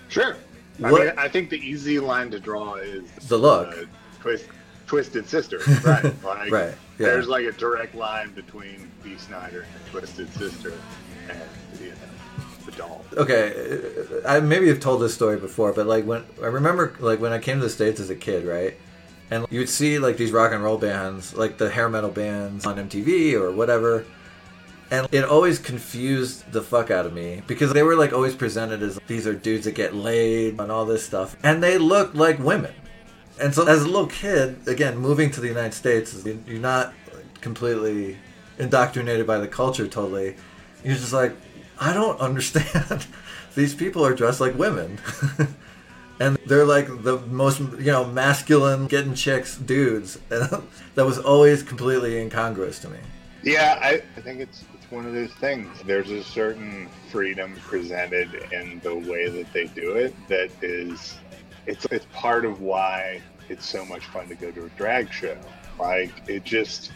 [0.09, 0.37] Sure.
[0.85, 3.69] I mean, I think the easy line to draw is The look.
[3.69, 3.85] uh,
[4.21, 4.45] twist,
[4.87, 6.05] Twisted Sister, right?
[6.25, 7.07] Like, Right, yeah.
[7.07, 10.73] There's like a direct line between Dee Snider and Twisted Sister,
[11.29, 11.39] and
[11.81, 11.97] you know,
[12.65, 13.05] the doll.
[13.17, 13.79] okay
[14.27, 17.39] i maybe have told this story before but like when i remember like when i
[17.39, 18.77] came to the states as a kid right
[19.31, 22.67] and you would see like these rock and roll bands like the hair metal bands
[22.67, 24.05] on mtv or whatever
[24.91, 28.83] and it always confused the fuck out of me because they were like always presented
[28.83, 32.37] as these are dudes that get laid and all this stuff and they looked like
[32.41, 32.73] women
[33.41, 36.95] and so as a little kid again moving to the united states you're not
[37.41, 38.17] completely
[38.59, 40.37] indoctrinated by the culture totally.
[40.85, 41.35] You're just like
[41.81, 43.07] i don't understand.
[43.55, 44.99] These people are dressed like women.
[46.19, 50.19] And they're like the most you know masculine getting chicks dudes.
[50.31, 50.63] And
[50.95, 52.99] that was always completely incongruous to me.
[53.43, 55.69] Yeah, I, I think it's it's one of those things.
[55.85, 61.19] There's a certain freedom presented in the way that they do it that is
[61.67, 65.37] it's it's part of why it's so much fun to go to a drag show.
[65.79, 66.93] Like it just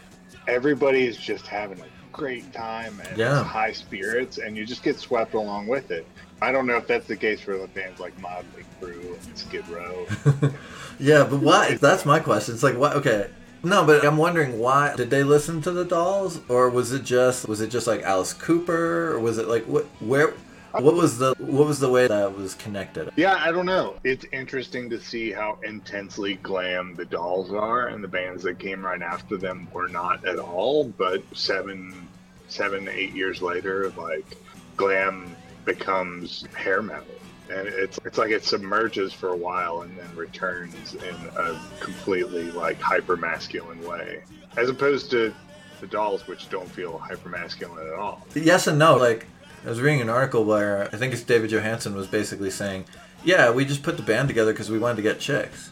[0.49, 3.43] everybody is just having a great time and Yeah.
[3.45, 6.07] high spirits and you just get swept along with it.
[6.43, 9.69] I don't know if that's the case for the bands like Motley Crue and Skid
[9.69, 10.07] Row.
[10.99, 13.29] yeah but why that's my question it's like why okay
[13.63, 17.49] no but i'm wondering why did they listen to the dolls or was it just
[17.49, 20.35] was it just like alice cooper or was it like what where
[20.73, 23.97] what was the what was the way that was connected Yeah, I don't know.
[24.05, 28.85] It's interesting to see how intensely glam the dolls are, and the bands that came
[28.85, 30.85] right after them were not at all.
[30.85, 32.09] But seven,
[32.49, 34.37] seven, eight years later, like
[34.77, 37.07] glam becomes hair metal,
[37.51, 42.51] and it's it's like it submerges for a while and then returns in a completely
[42.53, 44.23] like hyper masculine way,
[44.57, 45.35] as opposed to
[45.81, 48.27] the dolls, which don't feel hyper masculine at all.
[48.35, 49.27] yes and no like
[49.65, 52.85] i was reading an article where i think it's david johansen was basically saying
[53.25, 55.71] yeah we just put the band together because we wanted to get chicks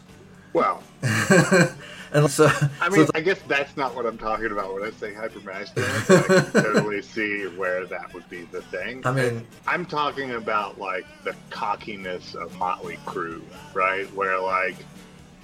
[0.53, 0.81] Well,
[2.11, 2.47] and so
[2.81, 5.39] I mean, it's- I guess that's not what I'm talking about when I say hyper
[5.41, 5.91] masculine.
[5.91, 9.05] I can totally see where that would be the thing.
[9.05, 13.43] I mean- I'm talking about like the cockiness of Motley Crue,
[13.75, 14.11] right?
[14.15, 14.77] Where like,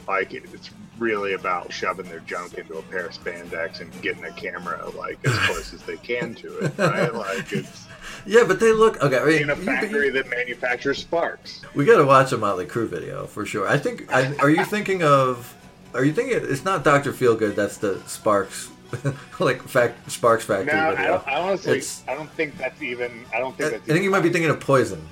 [0.08, 4.32] like it's really about shoving their junk into a pair of spandex and getting a
[4.32, 7.14] camera like as close as they can to it, right?
[7.14, 7.86] Like it's
[8.26, 11.62] yeah but they look okay I mean, in a you- factory that manufactures sparks.
[11.74, 13.68] We got to watch a Motley Crue video for sure.
[13.68, 14.12] I think.
[14.14, 15.54] I, are you thinking of
[15.94, 17.56] Are you thinking it's not Doctor Feelgood?
[17.56, 18.70] That's the Sparks,
[19.40, 21.08] like fact Sparks No, Factory I, video.
[21.12, 23.26] don't, I honestly, It's- I don't think that's even.
[23.34, 23.90] I don't think I that's.
[23.90, 25.06] I think you might be thinking of Poison.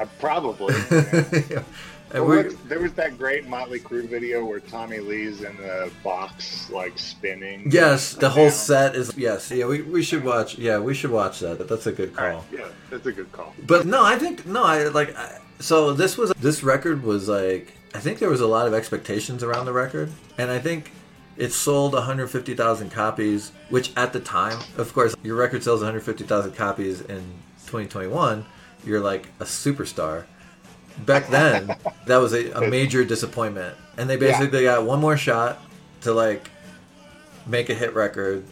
[0.00, 0.74] Uh, probably.
[0.90, 1.42] yeah.
[1.50, 1.62] yeah.
[2.12, 6.70] Well, we, there was that great Motley Crue video where Tommy Lee's in the box,
[6.70, 7.70] like spinning.
[7.70, 8.52] yes, the whole down.
[8.52, 9.50] set is yes.
[9.50, 10.58] Yeah, we, we should watch.
[10.58, 11.66] Yeah, we should watch that.
[11.68, 12.26] That's a good call.
[12.26, 13.54] right, yeah, that's a good call.
[13.66, 15.16] But no, I think no, I like.
[15.16, 18.74] I, so this was this record was like I think there was a lot of
[18.74, 20.92] expectations around the record, and I think
[21.36, 27.00] it sold 150,000 copies, which at the time, of course, your record sells 150,000 copies
[27.00, 27.22] in
[27.66, 28.44] 2021.
[28.84, 30.24] You're like a superstar.
[30.98, 31.74] Back then,
[32.06, 35.60] that was a, a major disappointment, and they basically got one more shot
[36.02, 36.50] to like
[37.46, 38.44] make a hit record.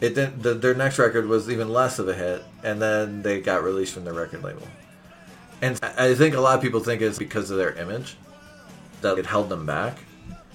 [0.00, 0.42] It didn't.
[0.42, 3.94] The, their next record was even less of a hit, and then they got released
[3.94, 4.66] from their record label.
[5.60, 8.16] And I think a lot of people think it's because of their image
[9.00, 9.98] that it held them back.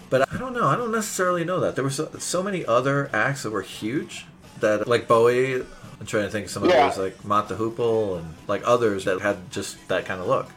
[0.09, 0.67] But I don't know.
[0.67, 1.75] I don't necessarily know that.
[1.75, 4.25] There were so, so many other acts that were huge
[4.59, 5.55] that, like Bowie.
[5.99, 6.85] I'm trying to think of some Yeah.
[6.87, 10.49] others like the Hoople and like others that had just that kind of look.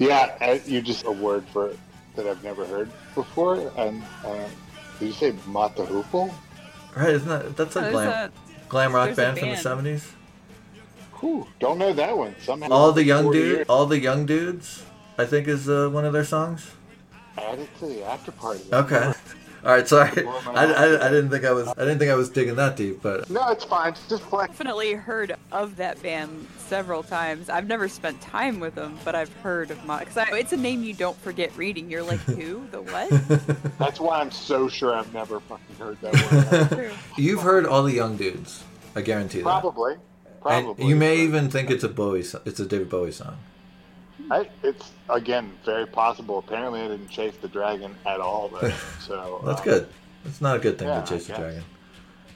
[0.00, 1.78] Yeah, I, you just a word for it
[2.16, 3.70] that I've never heard before.
[3.76, 4.48] And uh,
[4.98, 6.32] did you say Mott the Hoople?
[6.96, 7.10] Right?
[7.10, 10.10] Isn't that that's a There's glam a- glam rock there's a band from the '70s?
[11.20, 12.34] Whew, don't know that one.
[12.40, 13.66] Somehow All the young 40 dudes, years.
[13.68, 14.82] all the young dudes.
[15.18, 16.70] I think is uh, one of their songs.
[17.36, 18.62] Add it to the after party.
[18.72, 19.12] Okay.
[19.64, 19.86] All right.
[19.86, 20.26] Sorry.
[20.26, 21.06] I, I.
[21.06, 23.48] I didn't think I was I didn't think I was digging that deep, but No,
[23.50, 23.94] it's fine.
[24.08, 24.52] Just flex.
[24.52, 27.48] definitely heard of that band several times.
[27.50, 30.00] I've never spent time with them, but I've heard of Mod.
[30.00, 31.90] Because it's a name you don't forget reading.
[31.90, 32.66] You're like, who?
[32.70, 33.10] The what?
[33.78, 36.92] That's why I'm so sure I've never fucking heard that word.
[37.18, 38.64] You've heard all the young dudes.
[38.96, 39.44] I guarantee that.
[39.44, 39.96] Probably.
[40.40, 40.80] Probably.
[40.80, 42.22] And you may even think it's a Bowie.
[42.22, 43.36] so- It's a David Bowie song.
[44.30, 46.38] I, it's again very possible.
[46.38, 48.48] Apparently, I didn't chase the dragon at all.
[48.48, 49.88] Though, so That's um, good.
[50.24, 51.62] That's not a good thing yeah, to chase the dragon.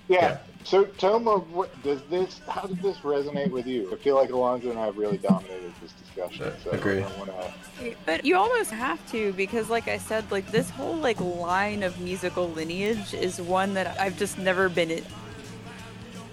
[0.08, 0.20] Yeah.
[0.20, 0.38] Yeah.
[0.64, 2.40] So, Toma, what does this?
[2.48, 3.92] How does this resonate with you?
[3.92, 6.52] I feel like Alonso and I have really dominated this discussion.
[6.62, 7.02] So Agree.
[7.02, 7.94] I want to.
[8.06, 12.00] But you almost have to because, like I said, like this whole like line of
[12.00, 15.04] musical lineage is one that I've just never been.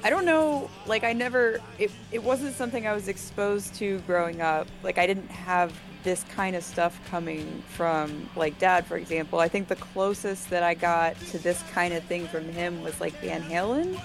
[0.03, 0.69] I don't know.
[0.85, 1.59] Like I never.
[1.77, 4.67] It it wasn't something I was exposed to growing up.
[4.83, 9.39] Like I didn't have this kind of stuff coming from like dad, for example.
[9.39, 12.99] I think the closest that I got to this kind of thing from him was
[12.99, 13.99] like Van Halen,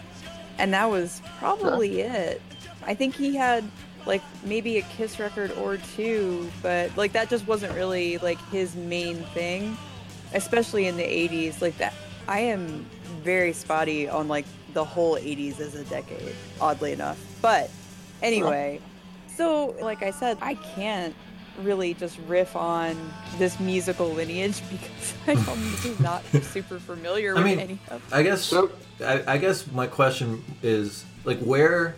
[0.59, 2.43] and that was probably it.
[2.85, 3.65] I think he had
[4.05, 8.75] like maybe a Kiss record or two, but like that just wasn't really like his
[8.77, 9.77] main thing,
[10.35, 11.61] especially in the 80s.
[11.63, 11.95] Like that,
[12.29, 12.87] I am
[13.23, 14.45] very spotty on like
[14.77, 17.19] the whole 80s as a decade, oddly enough.
[17.41, 17.71] But
[18.23, 18.79] anyway,
[19.35, 21.15] so like I said, I can't
[21.63, 22.95] really just riff on
[23.39, 28.43] this musical lineage because I'm not super familiar I with mean, any of I guess.
[28.43, 31.97] So- I, I guess my question is like where.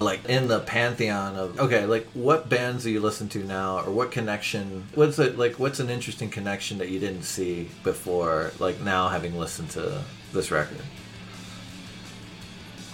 [0.00, 3.90] Like in the pantheon of okay, like what bands do you listen to now, or
[3.90, 4.86] what connection?
[4.94, 5.58] What's it like?
[5.58, 8.52] What's an interesting connection that you didn't see before?
[8.60, 10.78] Like now, having listened to this record.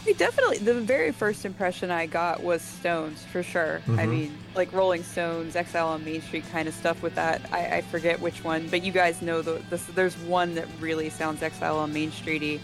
[0.07, 3.81] I definitely the very first impression I got was Stones for sure.
[3.87, 4.09] I Mhm.
[4.11, 7.41] mean, like Rolling Stones, Exile on Main Street kind of stuff with that.
[7.51, 11.09] I, I forget which one, but you guys know the, this, there's one that really
[11.09, 12.61] sounds Exile on Main Streety.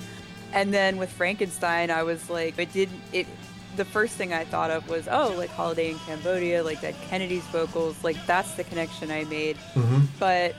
[0.53, 3.27] And then with Frankenstein, I was like, it didn't it.
[3.77, 7.45] The first thing I thought of was, oh, like Holiday in Cambodia, like that Kennedy's
[7.45, 9.57] vocals, like that's the connection I made.
[9.75, 10.01] Mm-hmm.
[10.19, 10.57] But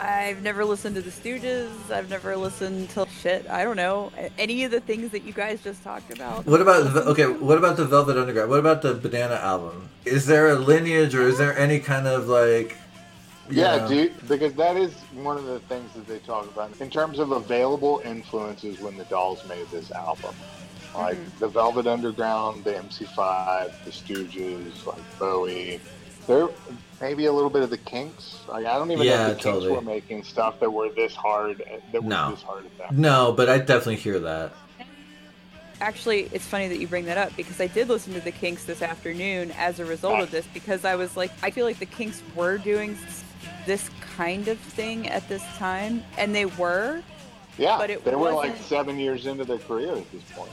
[0.00, 1.70] I've never listened to the Stooges.
[1.90, 3.48] I've never listened to shit.
[3.48, 6.46] I don't know any of the things that you guys just talked about.
[6.46, 7.26] What about the, okay?
[7.26, 8.50] What about the Velvet Underground?
[8.50, 9.88] What about the Banana album?
[10.04, 12.76] Is there a lineage, or is there any kind of like?
[13.48, 16.90] Yeah, know- dude, because that is one of the things that they talk about in
[16.90, 20.34] terms of available influences when the Dolls made this album.
[20.94, 21.38] Like Mhm.
[21.40, 25.78] the Velvet Underground, the MC5, the Stooges, like Bowie.
[26.26, 26.48] There
[27.00, 28.38] maybe a little bit of the Kinks.
[28.48, 29.68] Like I don't even Yeah, know if the totally.
[29.68, 31.58] Kinks were making stuff that were this hard.
[31.92, 32.30] That was No.
[32.30, 32.92] this hard at that.
[32.94, 34.52] No, but I definitely hear that.
[35.80, 38.64] Actually, it's funny that you bring that up because I did listen to the Kinks
[38.64, 40.32] this afternoon as a result of ah.
[40.32, 42.96] this because I was like, I feel like the Kinks were doing
[43.66, 47.02] this kind of thing at this time, and they were,
[47.58, 50.52] Yeah, But it they were like seven years into their career at this point.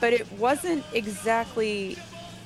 [0.00, 1.98] but it wasn't exactly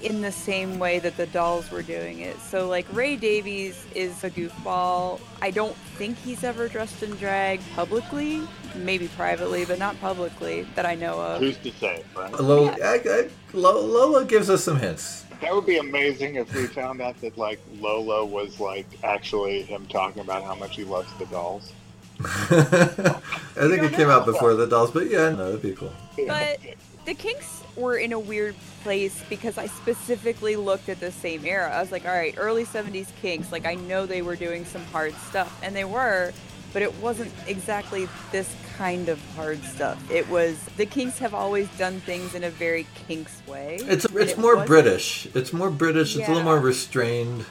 [0.02, 2.38] in the same way that the dolls were doing it.
[2.40, 5.20] So like Ray Davies is a goofball.
[5.40, 8.42] I don't think he's ever dressed in drag publicly,
[8.74, 11.40] maybe privately, but not publicly that I know of.
[11.40, 12.32] Who's to say, right?
[12.40, 15.24] Lola, I, I, Lola gives us some hints.
[15.40, 19.86] That would be amazing if we found out that like Lola was like actually him
[19.86, 21.72] talking about how much he loves the dolls.
[22.22, 23.20] I
[23.54, 25.92] think it came out before the dolls, but yeah, no, that'd be cool.
[26.26, 26.60] But
[27.06, 31.70] the Kinks were in a weird place because I specifically looked at the same era.
[31.74, 34.84] I was like, all right, early 70s Kinks, like I know they were doing some
[34.86, 36.32] hard stuff, and they were,
[36.72, 40.10] but it wasn't exactly this kind of hard stuff.
[40.10, 43.78] It was the Kinks have always done things in a very Kinks way.
[43.82, 45.26] It's it's it more British.
[45.34, 46.16] It's more British.
[46.16, 47.44] It's a little more restrained.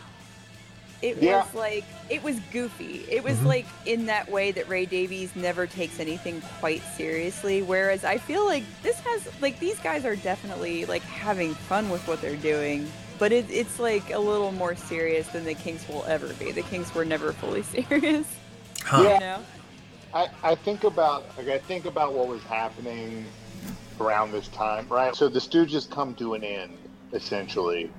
[1.02, 1.44] It Yeah.
[1.46, 3.06] was like it was goofy.
[3.10, 3.46] It was Mhm.
[3.46, 7.62] like in that way that Ray Davies never takes anything quite seriously.
[7.62, 12.06] Whereas I feel like this has like these guys are definitely like having fun with
[12.08, 12.92] what they're doing.
[13.18, 16.52] But it, it's like a little more serious than the Kinks will ever be.
[16.52, 18.26] The Kinks were never fully serious,
[18.84, 19.04] Huh.
[19.04, 19.14] Yeah.
[19.14, 19.38] you know.
[20.14, 23.26] I, I think about like I think about what was happening
[24.02, 25.16] around this time, right?
[25.16, 26.78] So the Stooges come to an end
[27.14, 27.90] essentially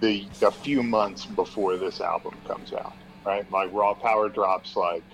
[0.00, 3.50] the a few months before this album comes out, right?
[3.50, 5.04] Like Raw Power drops like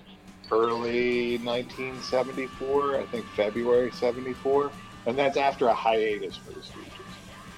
[0.51, 4.71] early 1974, I think February 74,
[5.05, 7.05] and that's after a hiatus for the Stooges.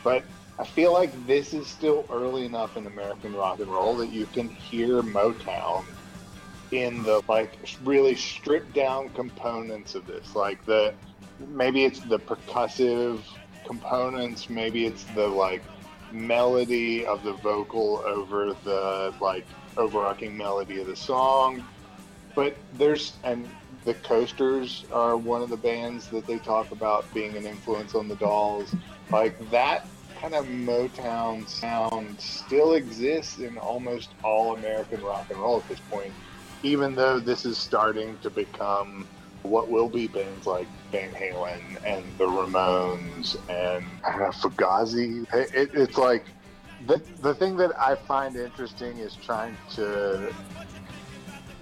[0.04, 0.26] But
[0.60, 4.26] I feel like this is still early enough in American rock and roll that you
[4.26, 5.86] can hear Motown
[6.72, 10.94] in the like really stripped down components of this like the
[11.40, 13.24] maybe it's the percussive
[13.66, 15.64] components maybe it's the like
[16.12, 19.46] melody of the vocal over the like
[19.78, 21.64] overarching melody of the song.
[22.36, 23.48] But there's and
[23.86, 28.08] the coasters are one of the bands that they talk about being an influence on
[28.08, 28.74] the dolls.
[29.12, 29.88] Like that
[30.20, 35.80] kind of motown sound still exists in almost all american rock and roll at this
[35.90, 36.12] point
[36.62, 39.08] even though this is starting to become
[39.44, 45.26] what will be bands like Van Halen and the Ramones and I Fugazi.
[45.34, 46.26] It, it, it's like
[46.88, 50.34] the the thing that I find interesting is trying to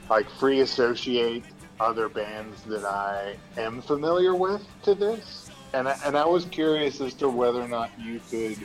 [0.10, 1.44] like free associate
[1.80, 5.50] other bands that I am familiar with to this.
[5.74, 8.58] And I, and I was curious as to whether or not you could,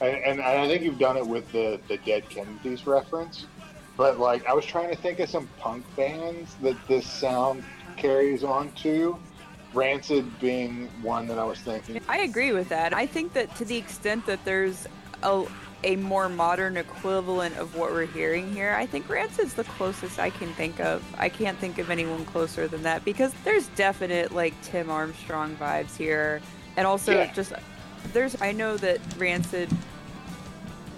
[0.00, 3.46] and, and I think you've done it with the the Dead Kennedys reference
[4.00, 7.62] but like I was trying to think of some punk bands that this sound
[8.00, 9.16] carries on to.
[9.72, 12.00] Rancid being one that I was thinking.
[12.08, 12.92] I agree with that.
[12.92, 14.88] I think that to the extent that there's
[15.22, 15.44] a,
[15.84, 20.30] a more modern equivalent of what we're hearing here, I think Rancid's the closest I
[20.30, 21.04] can think of.
[21.18, 25.96] I can't think of anyone closer than that because there's definite like Tim Armstrong vibes
[25.96, 26.40] here,
[26.76, 27.32] and also Yeah.
[27.32, 27.52] just
[28.12, 28.40] there's.
[28.42, 29.68] I know that Rancid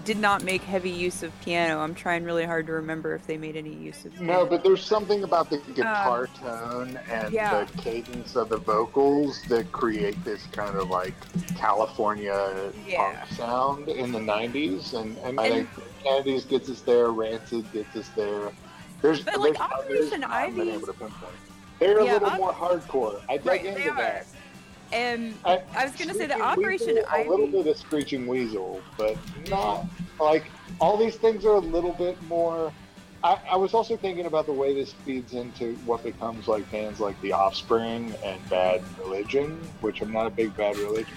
[0.05, 1.79] did not make heavy use of piano.
[1.79, 4.33] I'm trying really hard to remember if they made any use of piano.
[4.43, 7.63] No, but there's something about the guitar tone and Um, yeah.
[7.63, 11.13] the cadence of the vocals that create this kind of like
[11.55, 12.97] California Yeah.
[13.25, 14.93] punk sound in the 90s.
[14.93, 15.69] And, and I think
[16.03, 18.51] Kennedys gets us there, Rancid gets us there.
[19.01, 21.33] There's, But, like, there's others Operation that I haven't Ivy- able to pinpoint.
[21.79, 23.21] They're a Yeah, little Op- more hardcore.
[23.29, 24.21] I dug Right, into that.
[24.21, 24.25] are.
[24.93, 24.97] That.
[24.97, 27.27] And I, I was gonna say the Operation Weasel, Ivy.
[27.27, 29.17] A little bit of Screeching Weasel, but
[29.49, 29.85] not
[30.19, 30.45] like
[30.79, 32.71] all these things are a little bit more.
[33.23, 36.99] I, I was also thinking about the way this feeds into what becomes like bands
[36.99, 41.13] like The Offspring and Bad Religion, which I'm not a big Bad Religion.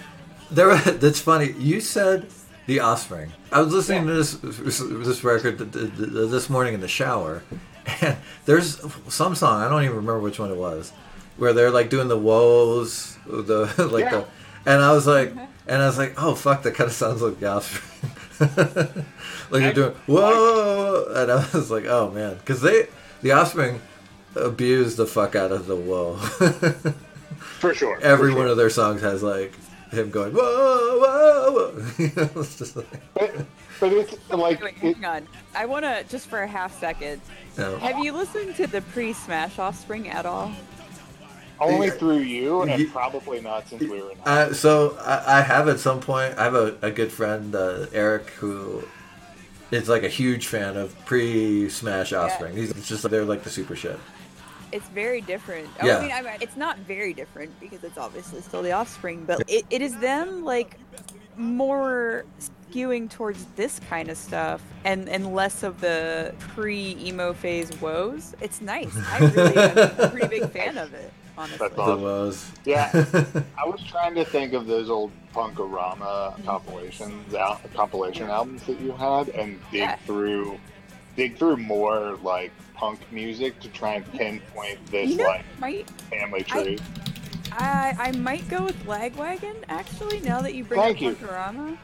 [0.49, 1.51] There, that's funny.
[1.53, 2.27] You said
[2.65, 3.31] the Offspring.
[3.51, 7.43] I was listening to this this record th- th- th- this morning in the shower,
[8.01, 10.93] and there's some song I don't even remember which one it was,
[11.37, 14.11] where they're like doing the woes, the like Yeah.
[14.11, 14.25] the,
[14.65, 15.45] and I was like, mm-hmm.
[15.67, 17.83] and I was like, oh fuck, that kind of sounds like the Offspring.
[19.49, 22.87] like they're doing whoa, and I was like, oh man, because they
[23.21, 23.81] the Offspring
[24.35, 26.17] abused the fuck out of the whoa.
[27.59, 27.97] For sure.
[28.01, 28.37] Every for sure.
[28.39, 29.53] one of their songs has like
[29.91, 31.85] him going whoa whoa whoa.
[31.97, 33.45] You know, it's just like, But,
[33.79, 35.27] but it's like Wait, it, hang on.
[35.55, 37.21] I want to just for a half second.
[37.57, 37.77] you know.
[37.77, 40.51] Have you listened to the pre-Smash Offspring at all?
[41.59, 44.17] Only through you, and Ye- probably not since we were in.
[44.25, 46.37] Uh, so I, I have at some point.
[46.37, 48.83] I have a, a good friend uh, Eric who
[49.71, 52.55] is like a huge fan of pre-Smash Offspring.
[52.55, 53.99] He's it's just they're like the super shit.
[54.71, 55.69] It's very different.
[55.81, 55.97] Oh, Yeah.
[55.97, 59.41] I mean, I mean, it's not very different because it's obviously still the Offspring, but
[59.49, 60.77] it, it is them like
[61.37, 62.25] more
[62.71, 68.35] skewing towards this kind of stuff and and less of the pre-emo phase woes.
[68.41, 68.95] It's nice.
[69.11, 71.13] I really am a pretty big fan of it.
[71.37, 71.57] Honestly.
[71.59, 72.01] That's awesome.
[72.01, 72.51] woes.
[72.65, 72.89] Yeah.
[73.57, 78.91] I was trying to think of those old Punkorama compilations, al- compilation albums that you
[78.93, 79.95] had, and dig Yeah.
[79.97, 80.59] through,
[81.15, 85.89] dig through more like punk music to try and pinpoint this You know, like might
[86.09, 86.79] family I- tree.
[87.51, 90.19] I I might go with Lagwagon actually.
[90.19, 91.15] Now that you bring Thank up you.
[91.15, 91.77] Punkorama,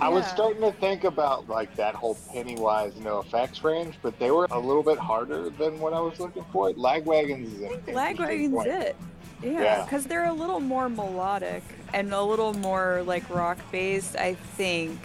[0.00, 4.46] I was starting to think about like that whole Pennywise NOFX range, but they were
[4.50, 6.70] a little bit harder than what I was looking for.
[6.72, 8.68] Lagwagons is an interesting Lagwagon's point.
[8.68, 8.96] it.
[9.42, 9.84] Yeah, Yeah.
[9.84, 14.98] because they're a little more melodic and a little more like rock based, I think,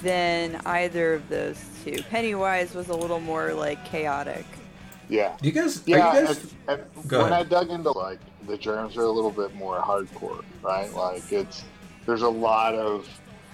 [0.00, 2.02] than either of those two.
[2.10, 4.44] Pennywise was a little more like chaotic.
[5.08, 5.36] Yeah.
[5.40, 5.82] Do you guys?
[5.86, 6.54] Yeah, you guys?
[6.68, 7.32] and, and when ahead.
[7.32, 10.92] I dug into like the germs are a little bit more hardcore, right?
[10.92, 11.64] Like it's
[12.04, 13.08] there's a lot of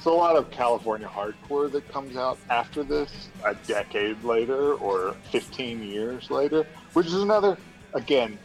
[0.04, 5.16] it's a lot of California hardcore that comes out after this, a decade later or
[5.30, 7.56] 15 years later, which is another
[7.94, 8.38] again,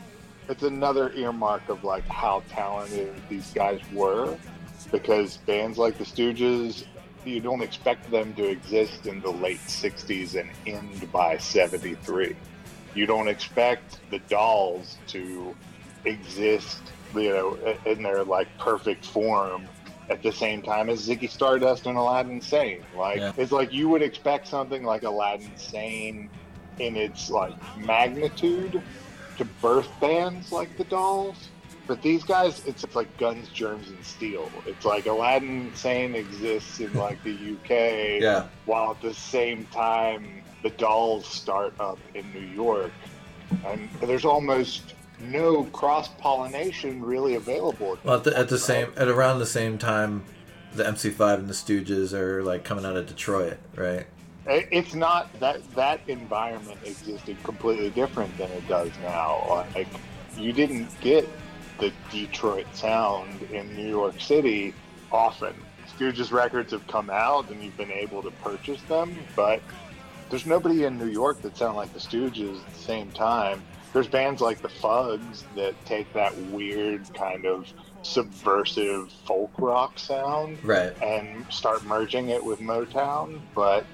[0.48, 4.38] it's another earmark of like how talented these guys were,
[4.90, 6.86] because bands like the Stooges.
[7.26, 12.38] You don't expect them to exist in the late 60s and end by 73
[12.96, 15.56] you don't expect the dolls to
[16.06, 16.80] exist,
[17.14, 19.68] you know, in their like perfect form
[20.10, 22.84] at the same time as Ziggy Stardust and Aladdin Sane.
[22.96, 23.32] Like Yeah.
[23.38, 26.30] it's like you would expect something like Aladdin Sane
[26.80, 28.82] in its like magnitude
[29.38, 31.50] to birth bands like the dolls.
[31.88, 34.52] But these guys, it's, it's like guns, germs, and steel.
[34.68, 37.70] It's like Aladdin Sane exists in like the UK,
[38.22, 38.46] Yeah.
[38.66, 42.92] while at the same time the dolls start up in New York,
[43.66, 47.98] and there's almost no cross pollination really available.
[48.04, 50.24] Well, at the, at the same at around the same time,
[50.74, 54.06] the MC5 and the Stooges are like coming out of Detroit, right?
[54.46, 59.66] It's not that that environment existed completely different than it does now.
[59.76, 59.88] Like
[60.38, 61.28] you didn't get
[61.80, 64.74] the Detroit sound in New York City
[65.12, 65.54] often.
[65.98, 69.62] Stooges records have come out and you've been able to purchase them, but
[70.30, 73.62] there's nobody in New York that sound like the Stooges at the same time.
[73.94, 77.72] There's bands like the Fugs that take that weird kind of
[78.04, 80.94] subversive folk rock sound Right.
[81.02, 83.86] and start merging it with Motown, but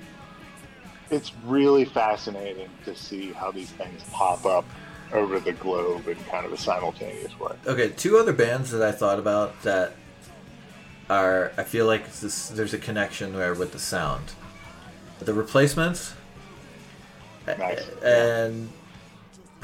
[1.09, 4.65] it's really fascinating to see how these things pop up
[5.13, 7.55] over the globe in kind of a simultaneous way.
[7.65, 9.93] Okay, two other bands that I thought about that
[11.09, 14.33] are I feel like this, there's a connection there with the sound.
[15.19, 16.13] The Replacements
[17.47, 17.87] Nice.
[18.03, 18.69] and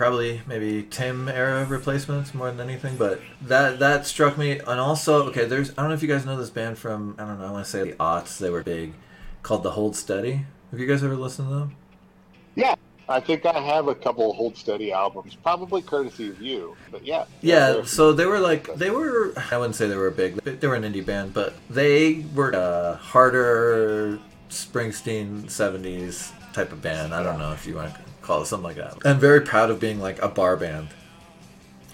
[0.01, 4.57] probably maybe Tim era Replacements more than anything, but that that struck me.
[4.57, 7.25] And also, okay, there's I don't know if you guys know this band from I
[7.25, 8.39] don't know I want to say the aughts.
[8.39, 8.93] They were big,
[9.43, 10.47] called the Hold Steady.
[10.71, 11.75] Have you guys ever listened to them?
[12.55, 12.73] Yeah,
[13.07, 17.25] I think I have a couple Hold Steady albums, probably courtesy of you, but yeah.
[17.41, 19.33] Yeah, they're- so they were like they were.
[19.51, 20.37] I wouldn't say they were big.
[20.43, 24.17] They were an indie band, but they were a harder
[24.49, 27.13] Springsteen '70s type of band.
[27.13, 28.01] I don't know if you want to
[28.45, 28.97] something like that.
[29.05, 30.89] I'm very proud of being like a bar band,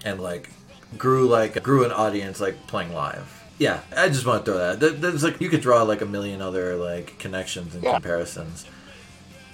[0.04, 0.50] and like
[0.96, 3.34] grew like grew an audience like playing live.
[3.58, 5.00] Yeah, I just want to throw that.
[5.00, 7.94] There's like you could draw like a million other like connections and Yeah.
[7.94, 8.64] comparisons.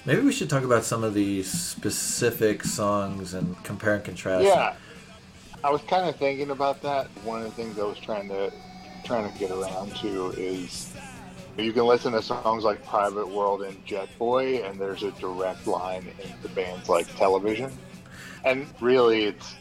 [0.06, 4.44] Maybe we should talk about some of the specific songs and compare and contrast.
[4.44, 4.74] Yeah,
[5.64, 7.06] I was kind of thinking about that.
[7.24, 8.52] One of the things I was trying to
[9.04, 10.92] trying to get around to is
[11.56, 15.66] you can listen to songs like Private World and Jet Boy, and there's a direct
[15.66, 17.70] line into bands like Television.
[18.44, 19.54] And really, it's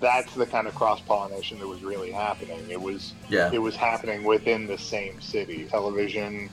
[0.00, 2.58] that's the kind of cross pollination that was really happening.
[2.68, 3.50] It was Yeah.
[3.52, 5.64] it was happening within the same city.
[5.70, 6.50] Television,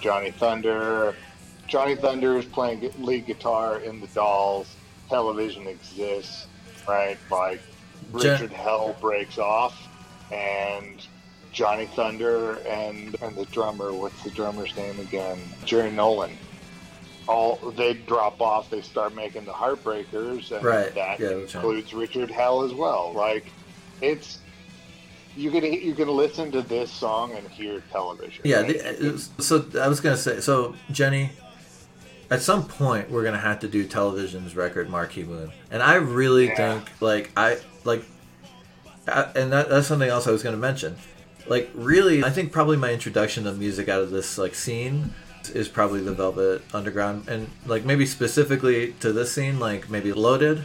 [0.00, 1.14] Johnny Thunder.
[1.68, 4.68] Johnny Thunder is playing lead guitar in the Dolls.
[5.10, 6.46] Television exists,
[6.88, 7.18] right?
[7.30, 7.60] Like
[8.12, 9.76] Richard Hell breaks off,
[10.32, 11.06] and
[11.56, 13.90] Johnny Thunder and and the drummer.
[13.90, 15.38] What's the drummer's name again?
[15.64, 16.36] Jerry Nolan.
[17.26, 18.68] All they drop off.
[18.68, 20.94] They start making the Heartbreakers, and Right.
[20.94, 21.64] that Yeah, that's right.
[21.64, 23.10] includes Richard Hell as well.
[23.14, 23.46] Like
[24.02, 24.38] it's
[25.34, 28.42] you can you can listen to this song and hear television.
[28.44, 28.60] Yeah.
[28.62, 30.40] The, uh, so I was gonna say.
[30.40, 31.30] So Jenny,
[32.30, 36.48] at some point we're gonna have to do television's record Marquee Moon, and I really
[36.48, 36.74] Yeah.
[36.80, 38.04] think like I like,
[39.08, 40.96] I, and that, that's something else I was gonna mention.
[41.48, 45.14] Like really, I think probably my introduction to music out of this like scene
[45.54, 50.64] is probably the Velvet Underground, and like maybe specifically to this scene, like maybe Loaded.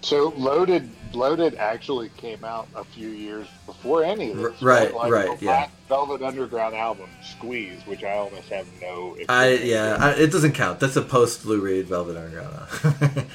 [0.00, 4.62] So loaded loaded actually came out a few years before any of this.
[4.62, 5.68] Right, Like, right, yeah.
[5.88, 9.16] Velvet Underground album, Squeeze, which I almost have no.
[9.28, 9.96] I yeah.
[9.98, 10.78] I, it doesn't count.
[10.80, 13.26] That's a post Lou Reed Velvet Underground.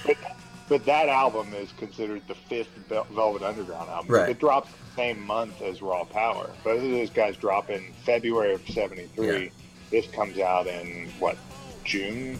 [0.78, 4.14] But, that album is considered the fifth Velvet Underground album.
[4.14, 4.30] Right.
[4.30, 6.50] It drops the same month as Raw Power.
[6.64, 9.44] Both of those guys drop in February of '73.
[9.44, 9.50] Yeah.
[9.92, 11.38] This comes out in what
[11.84, 12.40] June?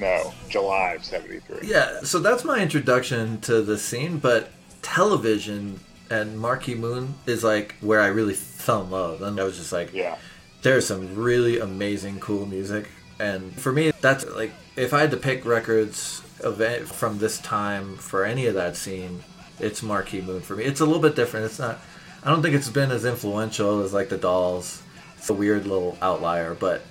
[0.00, 1.68] No, July of '73.
[1.68, 4.50] Yeah, so that's my introduction to the scene, but
[4.82, 5.80] television
[6.10, 9.22] and Marquee Moon is like where I really fell in love.
[9.22, 10.16] And I was just like, Yeah.
[10.62, 12.88] there's some really amazing, cool music.
[13.18, 17.96] And for me, that's like if I had to pick records event from this time
[17.96, 19.22] for any of that scene,
[19.58, 20.64] it's Marquee Moon for me.
[20.64, 21.46] It's a little bit different.
[21.46, 21.78] It's not.
[22.24, 24.82] I don't think it's been as influential as like the Dolls.
[25.18, 26.82] It's a weird little outlier, but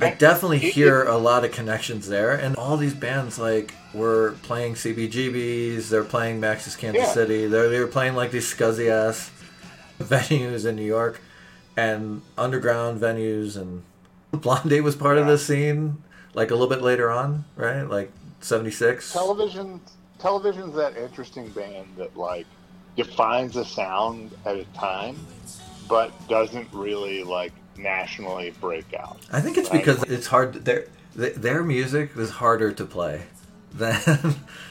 [0.00, 2.32] I definitely hear a lot of connections there.
[2.32, 5.88] And all these bands like were playing CBGBs.
[5.88, 7.12] They're playing Max's Kansas Yeah.
[7.12, 7.46] City.
[7.46, 9.30] They're they were playing like these scuzzy ass
[10.00, 11.20] venues in New York
[11.76, 13.82] and underground venues and
[14.32, 15.32] Blondie was part of Yeah.
[15.32, 16.02] this scene
[16.34, 17.82] like a little bit later on, right?
[17.82, 19.12] Like 76.
[19.12, 19.80] television
[20.18, 22.46] television's that interesting band that like
[22.96, 25.16] defines a sound at a time
[25.88, 29.84] but doesn't really like nationally break out I think it's Right.
[29.84, 30.64] because it's hard.
[30.64, 33.22] Their their music is harder to play
[33.72, 34.00] than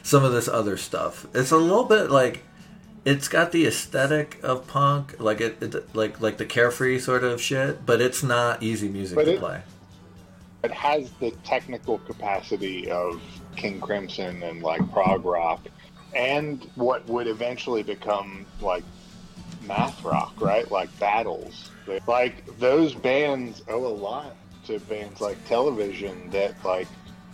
[0.03, 1.27] some of this other stuff.
[1.35, 2.43] It's a little bit like
[3.03, 7.39] it's got the aesthetic of punk, like it, it like like the carefree sort of
[7.39, 9.61] shit, but it's not easy music But to it- play.
[10.63, 13.21] it has the technical capacity of
[13.55, 15.61] king crimson and like prog rock
[16.15, 18.83] and what would eventually become like
[19.63, 20.69] math rock right?
[20.71, 21.71] Like battles.
[22.07, 24.35] Like those bands owe a lot
[24.65, 26.87] to bands like television that like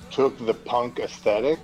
[0.10, 1.60] took the punk aesthetic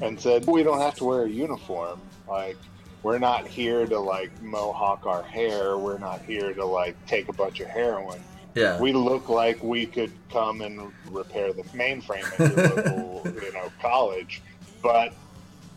[0.00, 2.00] and said we don't have to wear a uniform.
[2.28, 2.56] Like
[3.02, 5.76] we're not here to like mohawk our hair.
[5.76, 8.20] We're not here to like take a bunch of heroin
[8.54, 12.84] Yeah, we look like we could come and repair the mainframe at your
[13.22, 14.42] local, you know, college,
[14.82, 15.12] but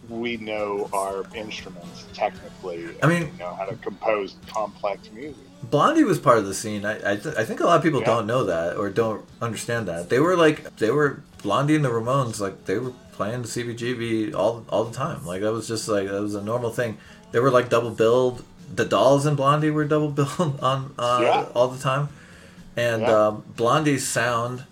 [0.09, 2.89] we know our instruments technically.
[3.01, 5.43] I mean- we know how to compose complex music.
[5.69, 6.83] Blondie was part of the scene.
[6.85, 8.07] I I, th- I think a lot of people Yeah.
[8.07, 10.09] don't know that or don't understand that.
[10.09, 12.39] They were like they were Blondie and the Ramones.
[12.41, 15.25] Like they were playing the CBGB all all the time.
[15.25, 16.97] Like that was just like that was a normal thing.
[17.31, 18.43] They were like double billed.
[18.75, 21.45] The Dolls and Blondie were double billed on uh, Yeah.
[21.55, 22.09] all the time.
[22.75, 23.27] And Yeah.
[23.27, 24.63] um, Blondie's sound,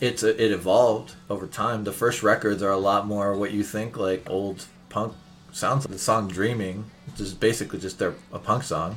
[0.00, 1.84] it's it evolved over time.
[1.84, 5.14] The first records are a lot more what you think like old punk
[5.52, 5.84] sounds.
[5.86, 8.96] The song "Dreaming," which is basically just their a punk song,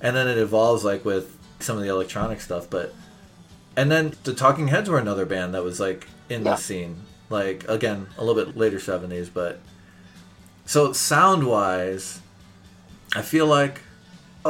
[0.00, 2.68] and then it evolves like with some of the electronic stuff.
[2.70, 2.94] But
[3.76, 6.52] and then the Talking Heads were another band that was like in Yeah.
[6.52, 9.28] the scene, like again a little bit later seventies.
[9.28, 9.58] But
[10.66, 12.20] so sound wise,
[13.16, 13.80] I feel like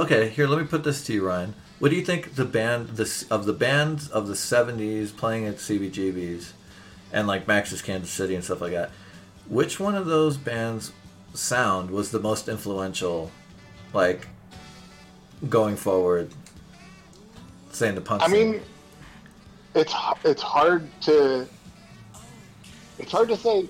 [0.03, 0.29] okay.
[0.29, 1.55] Here, let me put this to you, Ryan.
[1.79, 5.57] What do you think the band this of the bands of the '70s playing at
[5.57, 6.53] CBGBs
[7.13, 8.91] and like Max's Kansas City and stuff like that?
[9.49, 10.93] Which one of those bands'
[11.35, 13.31] sound was the most influential,
[13.93, 14.29] like
[15.49, 16.31] going forward?
[17.73, 18.23] Saying the punk.
[18.23, 18.53] I scene?
[18.53, 18.63] mean,
[19.75, 19.95] it's
[20.25, 21.47] it's hard to
[22.99, 23.69] it's hard to say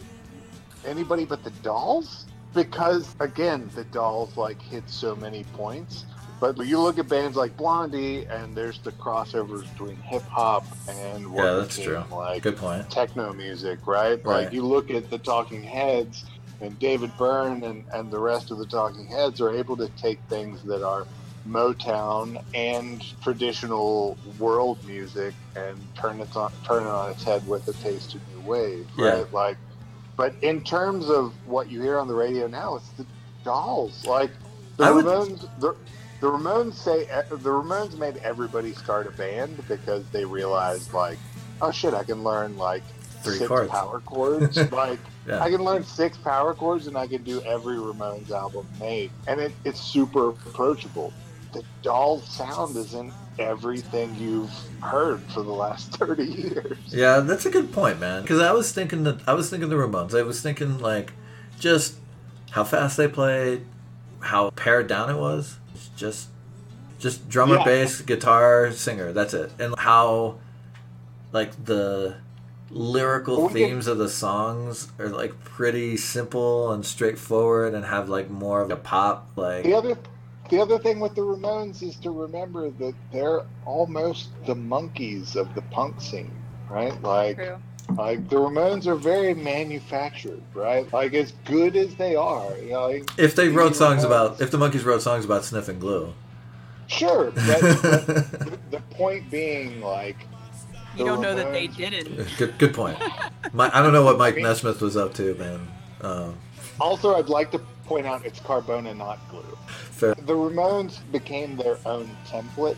[0.85, 6.05] anybody but the Dolls because again, the Dolls like hit so many points.
[6.39, 11.33] But you look at bands like Blondie, and there's the crossovers between hip hop and
[11.33, 12.05] what yeah, that's true.
[12.13, 12.91] Like Good point.
[12.91, 14.23] techno music, right?
[14.25, 14.45] Right.
[14.45, 16.25] Like you look at the Talking Heads
[16.61, 20.19] and David Byrne and, and the rest of the Talking Heads are able to take
[20.29, 21.07] things that are
[21.49, 27.67] Motown and traditional world music and turn it on turn it on its head with
[27.69, 29.09] a taste of new wave, Yeah.
[29.21, 29.33] right?
[29.33, 29.57] Like,
[30.17, 33.07] but in terms of what you hear on the radio now, it's the
[33.45, 34.05] Dolls.
[34.07, 34.31] Like
[34.77, 35.75] the I would- Ramones, the,
[36.21, 41.19] the Ramones say eh, the Ramones made everybody start a band because they realized like,
[41.61, 42.83] oh shit, I can learn like
[43.23, 43.71] Three six chords.
[43.71, 44.57] power chords.
[44.73, 45.43] like Yeah.
[45.43, 49.41] I can learn six power chords and I can do every Ramones album made, and
[49.41, 51.13] it, it's super approachable.
[51.53, 54.51] The Dolls sound is in everything you've
[54.81, 56.79] heard for the last thirty years.
[56.89, 58.23] Yeah, that's a good point, man.
[58.23, 60.19] Because I was thinking that I was thinking the Ramones.
[60.19, 61.13] I was thinking like
[61.59, 61.97] just
[62.51, 63.63] how fast they played,
[64.21, 65.59] how pared down it was.
[65.97, 66.29] It's just
[66.99, 67.65] just drummer, Yeah.
[67.65, 69.13] bass, guitar, singer.
[69.13, 69.51] That's it.
[69.59, 70.37] And how
[71.33, 72.17] like the
[72.71, 77.85] lyrical Well, we can- themes of the songs are like pretty simple and straightforward and
[77.87, 79.99] have like more of a pop like The other,
[80.51, 85.55] the other thing with the Ramones is to remember that they're almost the Monkees of
[85.55, 86.31] the punk scene,
[86.71, 87.01] right?
[87.03, 87.37] Like.
[87.37, 87.57] True.
[87.95, 90.91] Like the Ramones are very manufactured, right?
[90.93, 94.07] Like as good as they are, you know, like, if they wrote the songs Ramones-
[94.07, 96.13] about if the Monkees wrote songs about sniffing glue
[96.89, 100.17] Sure, but, but the, the point being, like,
[100.97, 102.29] You don't know that they didn't.
[102.39, 102.97] Good, good point.
[103.53, 105.67] My, I don't know what Mike Nesmith was up to, man.
[106.03, 106.37] Um,
[106.81, 109.43] Also, I'd like to point out it's Carbona, not glue.
[109.67, 110.15] fair.
[110.15, 112.77] The Ramones became their own template,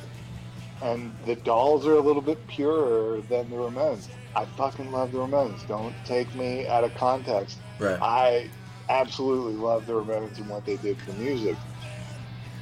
[0.82, 4.08] and the Dolls are a little bit purer than the Ramones.
[4.36, 5.66] I fucking love the Ramones.
[5.66, 7.58] Don't take me out of context.
[7.78, 7.98] Right.
[8.00, 8.48] I
[8.88, 11.56] absolutely love the Ramones and what they did for music.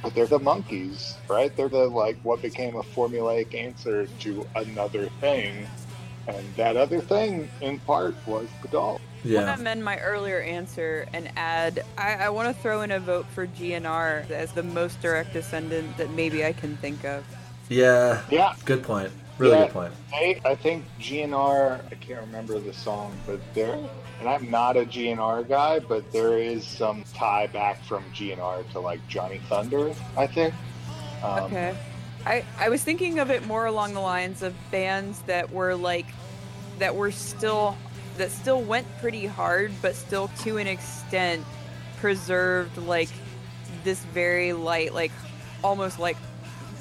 [0.03, 1.55] but they're the Monkees, right?
[1.57, 5.67] They're the like what became a formulaic answer to another thing,
[6.27, 9.01] and that other thing, in part, was the doll.
[9.25, 9.35] I Yeah.
[9.45, 12.99] want to amend my earlier answer and add I, I want to throw in a
[12.99, 17.25] vote for GNR as the most direct descendant that maybe I can think of.
[17.67, 18.21] Yeah.
[18.29, 19.11] Yeah, Good point.
[19.37, 19.63] Really Yeah.
[19.65, 19.93] good point.
[20.13, 23.77] I, I think GNR, I can't remember the song, but there,
[24.19, 28.79] and I'm not a GNR guy, but there is some tie back from GNR to
[28.79, 30.53] like Johnny Thunder, I think.
[31.23, 31.75] Um, Okay.
[32.25, 36.07] I, I was thinking of it more along the lines of bands that were like
[36.79, 37.77] that were still
[38.17, 41.45] that still went pretty hard but still to an extent
[42.01, 43.09] preserved like
[43.83, 45.11] this very light like
[45.63, 46.17] almost like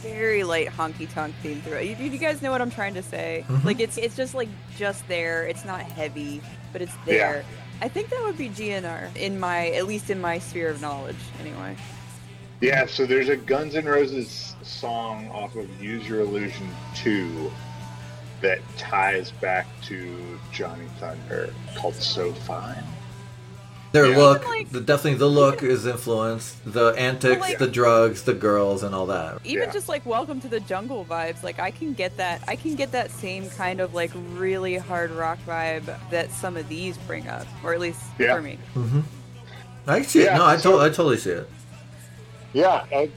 [0.03, 1.99] very light honky tonk theme through it.
[1.99, 3.45] You, you guys know what I'm trying to say?
[3.49, 3.65] Mhm.
[3.65, 5.45] Like it's it's just like just there.
[5.47, 6.41] It's not heavy,
[6.73, 7.15] but it's Yeah.
[7.33, 7.45] there.
[7.83, 11.17] I think that would be GNR in my at least in my sphere of knowledge
[11.41, 11.77] anyway.
[12.61, 17.53] Yeah, so there's a Guns N' Roses song off of Use Your Illusion 2
[18.41, 22.83] that ties back to Johnny Thunder called So Fine.
[23.97, 24.19] Their Yeah.
[24.19, 26.57] look, like- the, definitely the look is influenced.
[26.71, 29.39] The antics, like- the drugs, the girls, and all that.
[29.45, 29.73] even Yeah.
[29.73, 32.93] just like welcome to the jungle vibes like i can get that i can get
[32.93, 37.47] that same kind of like really hard rock vibe that some of these bring up
[37.65, 38.35] or at least Yeah.
[38.35, 39.01] for me hmm
[39.89, 40.35] I see it.
[40.35, 41.49] No, I, so- to- I totally see it.
[42.53, 43.09] Yeah, I,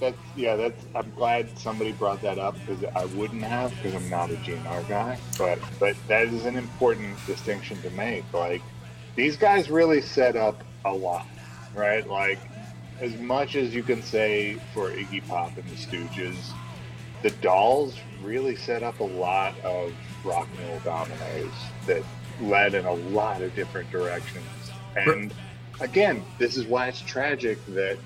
[0.00, 0.56] that's yeah.
[0.56, 4.34] That's I'm glad somebody brought that up because I wouldn't have because I'm not a
[4.34, 5.16] GNR guy.
[5.38, 8.24] But but that is an important distinction to make.
[8.32, 8.62] Like
[9.18, 11.26] these guys really set up a lot,
[11.74, 12.08] right?
[12.08, 12.38] Like
[13.00, 16.36] as much as you can say for Iggy Pop and the Stooges,
[17.22, 19.92] the Dolls really set up a lot of
[20.24, 21.50] rock and roll dominoes
[21.88, 22.04] that
[22.40, 24.46] led in a lot of different directions.
[24.94, 25.34] And
[25.80, 27.98] again, this is why it's tragic that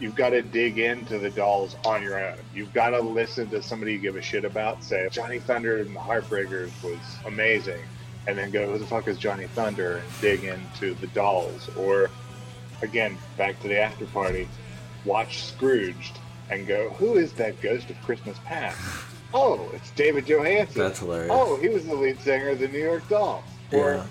[0.00, 2.38] you've got to dig into the dolls on your own.
[2.52, 5.94] You've got to listen to somebody you give a shit about say Johnny Thunder and
[5.94, 7.82] the Heartbreakers was amazing,
[8.26, 11.68] and then go who the fuck is Johnny Thunder and dig into the dolls.
[11.76, 12.10] Or
[12.82, 14.48] again, back to the after party,
[15.04, 16.18] watch Scrooged
[16.50, 18.78] and go who is that ghost of Christmas past?
[19.34, 20.74] Oh, it's David Johansen.
[20.74, 21.30] That's hilarious.
[21.32, 23.44] Oh, he was the lead singer of the New York Dolls.
[23.72, 24.06] Or Yeah.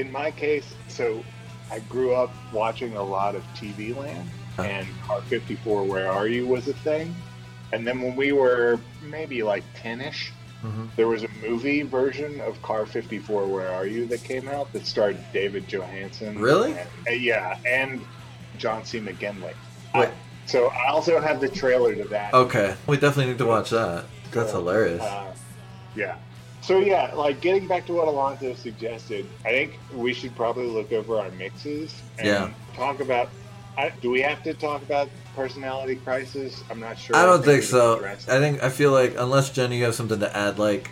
[0.00, 1.22] in my case, so
[1.70, 4.62] I grew up watching a lot of TV Land, Huh.
[4.62, 7.14] and Car 54 Where Are You was a thing.
[7.72, 10.32] And then when we were maybe like 10 ish,
[10.64, 10.88] Mhm.
[10.96, 14.86] there was a movie version of Car 54 Where Are You that came out that
[14.86, 16.38] starred David Johansen.
[16.40, 16.72] Really?
[16.72, 18.04] And- uh, yeah, and
[18.58, 19.00] John C.
[19.00, 19.42] McGinley.
[19.94, 20.08] Wait.
[20.08, 20.10] I-
[20.46, 22.34] so I also have the trailer to that.
[22.34, 24.04] Okay, we definitely need to watch that.
[24.32, 25.00] That's hilarious.
[25.02, 25.32] Uh,
[25.96, 26.16] yeah.
[26.62, 30.92] So yeah, like getting back to what Alonso suggested, I think we should probably look
[30.92, 32.50] over our mixes and Yeah.
[32.76, 33.30] talk about.
[33.78, 36.62] I, do we have to talk about personality crisis?
[36.70, 37.16] I'm not sure.
[37.16, 38.04] I don't think so.
[38.04, 40.90] I think I feel like unless Jenny, you have something to add, like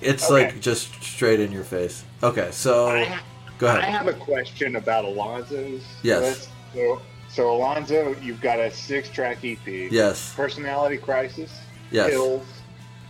[0.00, 0.44] it's Okay.
[0.46, 2.04] like just straight in your face.
[2.22, 3.22] Okay, so ha-
[3.58, 3.80] go ahead.
[3.80, 5.82] I have a question about Alonso's.
[6.02, 6.20] Yes.
[6.22, 6.48] list.
[6.74, 9.66] So, so Alonzo, you've got a six-track EP.
[9.66, 11.52] Yes, Personality crisis.
[11.90, 12.10] yes.
[12.10, 12.44] Pills.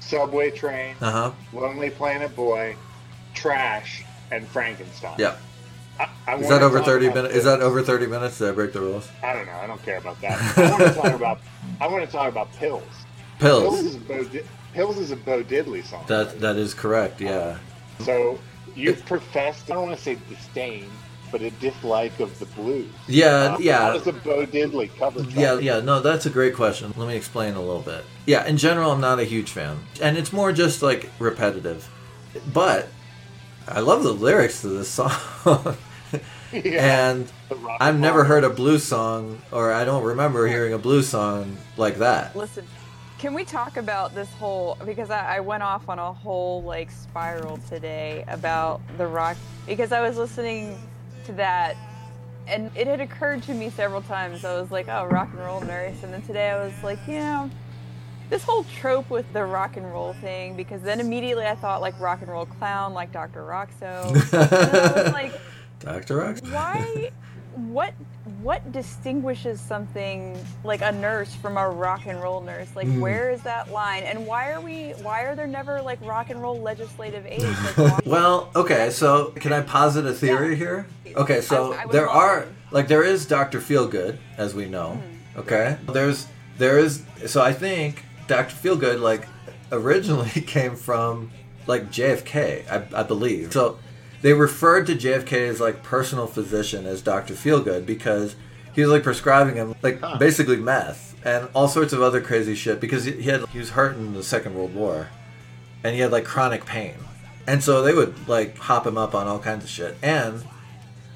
[0.00, 0.94] Subway train.
[1.00, 1.32] Uh huh.
[1.52, 2.76] Lonely Planet Boy.
[3.34, 4.04] Trash.
[4.30, 5.14] And Frankenstein.
[5.18, 5.36] Yeah.
[5.98, 7.34] I, I Is that over thirty minutes?
[7.34, 8.38] Is that over thirty minutes?
[8.38, 9.08] Did I break the rules?
[9.22, 9.52] I don't know.
[9.52, 10.58] I don't care about that.
[10.58, 11.40] I want to talk about.
[11.80, 12.82] I want to talk about pills.
[13.38, 13.80] Pills Pills.
[13.84, 14.42] is a Bo, Di-
[14.74, 16.04] pills is a Bo Diddley song.
[16.08, 17.20] That that is correct.
[17.20, 17.58] Yeah.
[18.00, 18.38] so
[18.74, 19.70] you've professed.
[19.70, 20.88] I don't want to say disdain,
[21.30, 22.90] but a dislike of the blues.
[23.06, 23.54] Yeah.
[23.54, 23.78] Uh, yeah.
[23.78, 25.22] How does a Bo Diddley cover?
[25.22, 25.36] track?
[25.36, 26.92] Yeah, yeah, no, that's a great question.
[26.96, 28.04] Let me explain a little bit.
[28.26, 31.88] Yeah, in general, I'm not a huge fan, and it's more just like repetitive.
[32.52, 32.88] But
[33.68, 35.12] I love the lyrics to this song,
[36.64, 37.10] Yeah.
[37.10, 37.32] and
[37.78, 41.98] I've never heard a blues song, or I don't remember hearing a blues song like
[41.98, 42.34] that.
[42.34, 42.66] Listen,
[43.18, 46.90] can we talk about this whole because I, I went off on a whole like
[46.90, 49.36] spiral today about the rock
[49.66, 50.78] because I was listening
[51.26, 51.76] to that
[52.46, 54.44] and it had occurred to me several times.
[54.44, 57.18] I was like, oh, rock and roll nurse, and then today I was like, you
[57.18, 57.50] know,
[58.30, 61.98] this whole trope with the rock and roll thing because then immediately I thought like
[62.00, 63.42] rock and roll clown like Dr.
[63.42, 64.10] Rockso.
[64.32, 65.40] and then I was like,
[65.80, 66.16] Dr.
[66.18, 66.52] Rox?
[66.52, 67.10] why
[67.54, 67.92] what
[68.42, 73.00] what distinguishes something like a nurse from a rock and roll nurse like Mm.
[73.00, 76.40] where is that line and why are we why are there never like rock and
[76.40, 77.44] roll legislative aids
[77.78, 80.86] like, well, okay, so can I posit a theory here?
[81.16, 83.60] Okay, so I- I there are like there is Dr.
[83.60, 84.90] Feelgood, as we know.
[85.34, 85.38] Hmm.
[85.40, 86.26] Okay, there's
[86.58, 88.54] there is so I think Dr.
[88.54, 89.26] Feelgood like
[89.72, 91.30] originally came from
[91.66, 93.52] like JFK, I, I believe.
[93.52, 93.78] So
[94.22, 97.34] they referred to JFK's like personal physician as Dr.
[97.34, 98.34] Feelgood because
[98.74, 100.18] he was like prescribing him like Huh.
[100.18, 103.70] basically meth and all sorts of other crazy shit because he he had he was
[103.70, 105.08] hurt in the Second World War,
[105.82, 106.94] and he had like chronic pain,
[107.46, 109.96] and so they would like hop him up on all kinds of shit.
[110.02, 110.44] And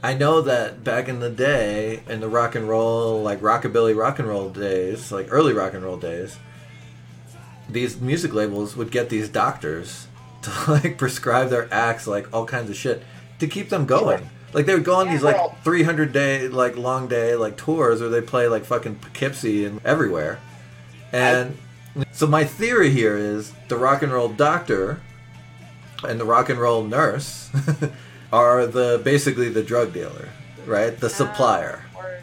[0.03, 4.19] I know that back in the day, in the rock and roll, like rockabilly rock
[4.19, 6.39] and roll days, like early rock and roll days,
[7.69, 10.09] these music labels would get these doctors
[10.43, 13.03] to like prescribe their acts like all kinds of shit
[13.39, 14.19] to keep them going.
[14.19, 14.29] Sure.
[14.53, 18.01] Like they would go on these like Well- 300 day like long day like tours
[18.01, 20.41] where they play like fucking Poughkeepsie and everywhere.
[21.13, 21.57] And
[22.11, 25.01] so my theory here is the rock and roll doctor
[26.05, 27.51] and the rock and roll nurse
[28.33, 30.29] are the basically the drug dealer,
[30.67, 30.97] right?
[30.99, 31.85] The ah, supplier.
[31.95, 32.19] Or,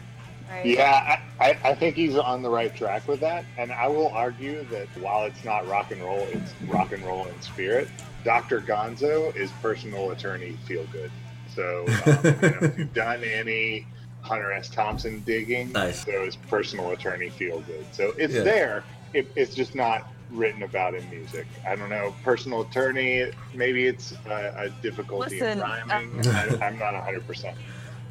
[0.50, 0.66] right?
[0.66, 3.44] Yeah, I, I, I think he's on the right track with that.
[3.56, 7.26] And I will argue that while it's not rock and roll, it's rock and roll
[7.26, 7.88] in spirit.
[8.24, 8.60] Dr.
[8.60, 11.10] Gonzo is personal attorney feel good.
[11.54, 13.86] So um, you know, if you've done any
[14.22, 14.68] Hunter S.
[14.68, 16.04] Thompson digging, Nice.
[16.04, 17.86] so is personal attorney feel good.
[17.92, 18.42] So it's Yeah.
[18.42, 18.84] there.
[19.14, 21.46] It, it's just not written about in music.
[21.66, 22.14] I don't know.
[22.22, 26.26] Personal attorney, maybe it's a, a difficulty Listen, in rhyming.
[26.28, 27.54] I, I'm not 100%.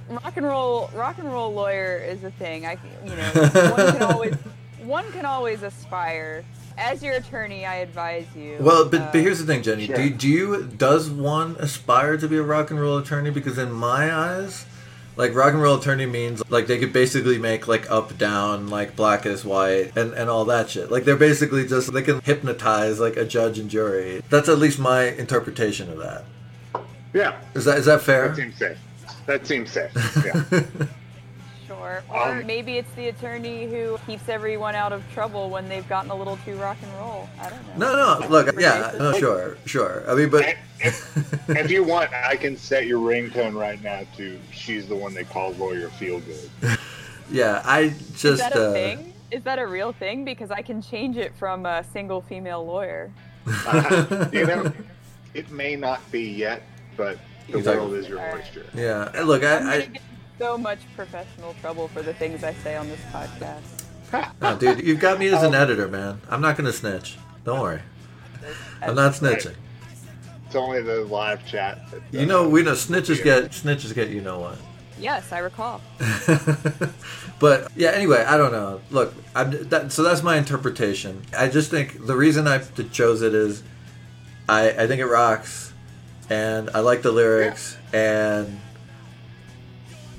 [0.10, 2.66] rock and roll rock and roll lawyer is a thing.
[2.66, 3.32] I you know
[3.72, 4.36] one can always
[4.84, 6.44] one can always aspire.
[6.80, 8.56] As your attorney, I advise you.
[8.60, 9.86] Well, but, uh, but here's the thing, Jenny.
[9.88, 9.96] Sure.
[9.98, 13.32] Do, do you does one aspire to be a rock and roll attorney?
[13.32, 14.66] Because in my eyes,
[15.18, 18.96] like rock and roll attorney means like they could basically make like up down, like
[18.96, 20.90] black is white, and and all that shit.
[20.90, 24.24] Like they're basically just they can hypnotize like a judge and jury.
[24.30, 26.24] That's at least my interpretation of that.
[27.14, 28.30] Yeah, Is that is that fair?
[28.30, 28.78] that seems safe.
[29.26, 29.92] That seems safe.
[30.26, 30.64] Yeah.
[31.70, 32.04] Sure.
[32.10, 36.10] Or Um, maybe it's the attorney who keeps everyone out of trouble when they've gotten
[36.10, 37.30] a little too rock and roll.
[37.40, 37.94] I don't know.
[37.94, 38.28] no, no.
[38.28, 40.04] Look, yeah, no, sure, sure.
[40.10, 44.40] I mean, but if, if you want, I can set your ringtone right now to
[44.52, 46.50] "She's the one they call lawyer feel good."
[47.32, 49.14] yeah, I Is just that a uh, thing?
[49.30, 50.26] Is that a real thing?
[50.26, 53.12] Because I can change it from a single female lawyer.
[54.34, 54.74] you know,
[55.36, 56.64] it may not be yet,
[56.98, 57.86] but the Exactly.
[57.86, 58.44] world is your Alright.
[58.44, 58.66] oyster.
[58.74, 59.12] yeah.
[59.24, 60.09] Look, I'm I, gonna I get in
[60.40, 63.84] so much professional trouble for the things I say on this podcast.
[64.14, 66.22] no, oh, dude, you've got me as an editor, man.
[66.30, 67.18] I'm not gonna snitch.
[67.44, 67.82] Don't worry.
[68.82, 69.56] I'm not snitching.
[70.46, 71.92] It's only the live chat.
[71.92, 74.58] That, You know, we know snitches get snitches get you know what.
[74.98, 75.82] Yes, I recall.
[77.40, 78.82] but yeah, anyway, I don't know.
[78.92, 81.22] Look, I'm, that, so that's my interpretation.
[81.38, 82.60] I just think the reason I
[82.92, 83.64] chose it is
[84.48, 85.72] I, I think it rocks,
[86.30, 88.60] and I like the lyrics, and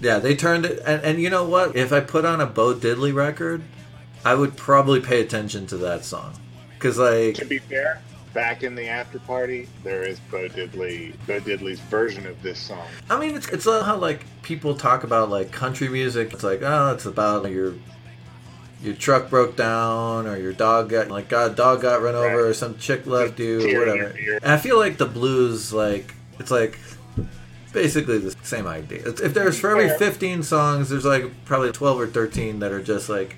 [0.00, 0.80] yeah, they turned it.
[0.86, 1.76] And, and you know what?
[1.76, 3.62] If I put on a Bo Diddley record,
[4.24, 6.34] I would probably pay attention to that song,
[6.74, 8.02] because like To be fair,
[8.34, 12.86] back in the after party, there is Bo Diddley, Bo Diddley's version of this song.
[13.08, 16.32] I mean, it's it's how like people talk about like country music.
[16.32, 17.74] It's like, oh, it's about your
[18.82, 22.50] your truck broke down or your dog got like got dog got run over Right.
[22.50, 24.14] or some chick left you or whatever.
[24.42, 26.78] And I feel like the blues like it's like
[27.72, 29.08] basically the same idea.
[29.08, 33.08] If there's for every 15 songs, there's like probably 12 or 13 that are just
[33.08, 33.36] like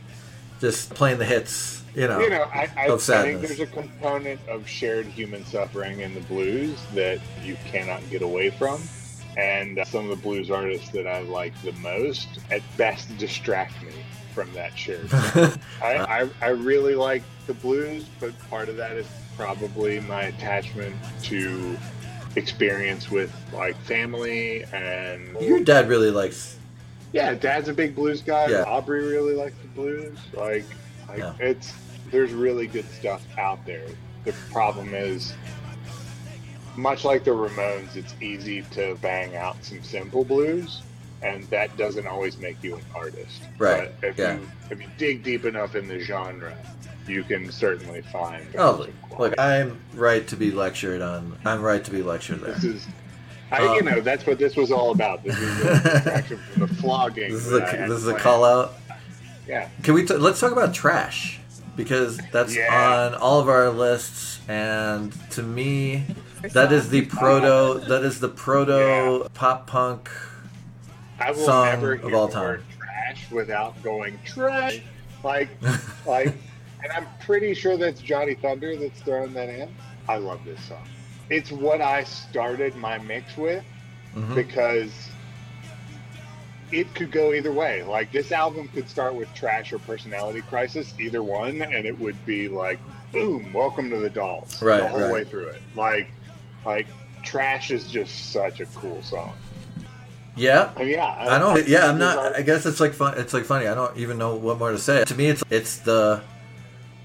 [0.60, 1.82] just playing the hits.
[1.94, 6.00] You know, You know, I, I, I think there's a component of shared human suffering
[6.00, 8.80] in the blues that you cannot get away from.
[9.36, 13.82] And uh, some of the blues artists that I like the most, at best, distract
[13.82, 13.92] me
[14.34, 15.08] from that shared.
[15.12, 19.06] I, I, I really like the blues, but part of that is
[19.36, 21.76] probably my attachment to
[22.36, 26.56] experience with like family and Your dad really likes.
[27.12, 28.48] yeah, Dad's a big blues guy.
[28.48, 28.62] Yeah.
[28.66, 30.18] Aubrey really likes the blues.
[30.32, 30.64] Like,
[31.08, 31.34] like Yeah.
[31.40, 31.72] it's
[32.10, 33.86] there's really good stuff out there.
[34.24, 35.32] The problem is,
[36.76, 40.82] much like the Ramones, it's easy to bang out some simple blues,
[41.22, 43.42] and that doesn't always make you an artist.
[43.58, 44.34] Right, But if yeah.
[44.36, 46.56] you if you dig deep enough in the genre,
[47.06, 48.46] you can certainly find.
[48.58, 49.34] Oh, some look.
[49.38, 51.38] I'm right to be lectured on.
[51.44, 52.54] I'm right to be lectured there.
[52.54, 52.86] This is.
[53.50, 55.22] I, you Um, know, that's what this was all about.
[55.24, 57.30] This is a distraction from the flogging.
[57.32, 58.74] This is that I a had this is a call out.
[59.46, 59.68] Yeah.
[59.82, 61.38] Can we t- let's talk about trash
[61.76, 63.12] because that's Yeah.
[63.12, 66.04] on all of our lists, and to me,
[66.52, 67.80] that is the proto.
[67.88, 70.08] That is the proto pop punk.
[71.20, 72.42] I will song never of hear all the time.
[72.44, 74.80] word trash without going trash.
[75.22, 75.48] Like,
[76.06, 76.34] like,
[76.82, 79.74] and I'm pretty sure that's Johnny Thunder that's throwing that in.
[80.08, 80.86] I love this song.
[81.30, 83.64] It's what I started my mix with
[84.14, 84.34] Mhm.
[84.34, 84.90] because
[86.70, 87.82] it could go either way.
[87.82, 92.24] Like this album could start with trash or personality crisis, either one, and it would
[92.26, 92.78] be like,
[93.12, 95.12] boom, welcome to the dolls Right, the whole right.
[95.12, 95.62] way through it.
[95.76, 96.08] Like,
[96.64, 96.86] like
[97.22, 99.34] trash is just such a cool song.
[100.34, 100.70] Yeah.
[100.80, 101.68] Yeah, I don't.
[101.68, 102.34] Yeah, I'm not.
[102.34, 103.18] I guess it's like fun.
[103.18, 103.66] It's like funny.
[103.66, 105.04] I don't even know what more to say.
[105.04, 106.22] To me, it's it's the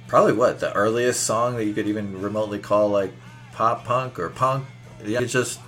[0.07, 3.11] probably what the earliest song that you could even remotely call like
[3.51, 4.65] pop punk or punk.
[5.05, 5.59] Yeah, it's just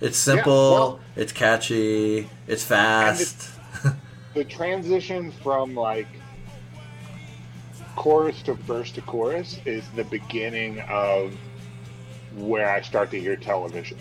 [0.00, 0.70] it's simple.
[0.72, 2.28] well- it's catchy.
[2.46, 3.50] It's fast.
[4.34, 6.08] the transition from like
[7.94, 11.34] chorus to verse to chorus is the beginning of
[12.34, 13.96] where I start to hear television.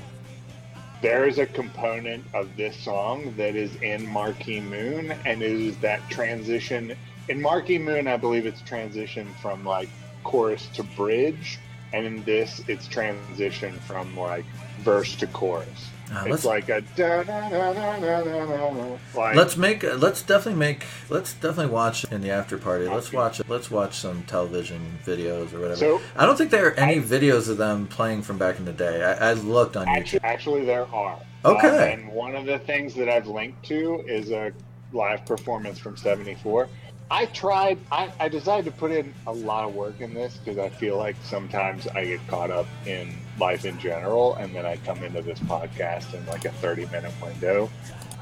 [1.02, 5.78] There is a component of this song that is in Marquee Moon, and it is
[5.78, 6.96] that transition
[7.28, 9.90] in "Marquee Moon, I believe it's transitioned from like
[10.24, 11.60] chorus to bridge,
[11.94, 14.46] and in this, it's transitioned from like
[14.80, 15.90] verse to chorus.
[16.14, 18.98] Uh, it's like a da, da, da,
[19.34, 22.86] let's make let's definitely make let's definitely watch in the after party.
[22.88, 25.78] Let's watch let's watch some television videos or whatever.
[25.78, 28.66] So, I don't think there are any I, videos of them playing from back in
[28.66, 29.04] the day.
[29.04, 30.26] I, I looked on actually, YouTube.
[30.26, 31.20] Actually, there are.
[31.44, 31.68] Okay.
[31.68, 34.52] Uh, and one of the things that I've linked to is a
[34.94, 36.70] live performance from '74
[37.12, 37.78] I tried.
[37.92, 40.98] I, I decided to put in a lot of work in this because I feel
[40.98, 45.22] like sometimes I get caught up in life in general, and then I come into
[45.22, 47.70] this podcast in like a 30 minute window.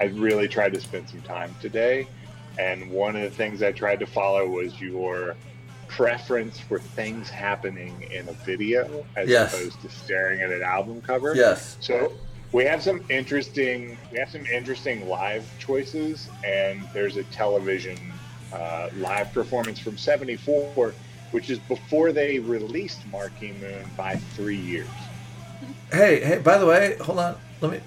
[0.01, 2.07] I really tried to spend some time today,
[2.59, 5.35] and one of the things I tried to follow was your
[5.87, 9.53] preference for things happening in a video as Yes.
[9.53, 11.35] opposed to staring at an album cover.
[11.35, 11.77] Yes.
[11.79, 12.11] So
[12.51, 17.97] we have some interesting we have some interesting live choices, and there's a television
[18.53, 20.93] uh, live performance from '74,
[21.31, 24.87] which is before they released Marquee Moon by three years.
[25.91, 26.39] Hey, hey.
[26.39, 27.35] By the way, hold on.
[27.61, 27.79] Let me.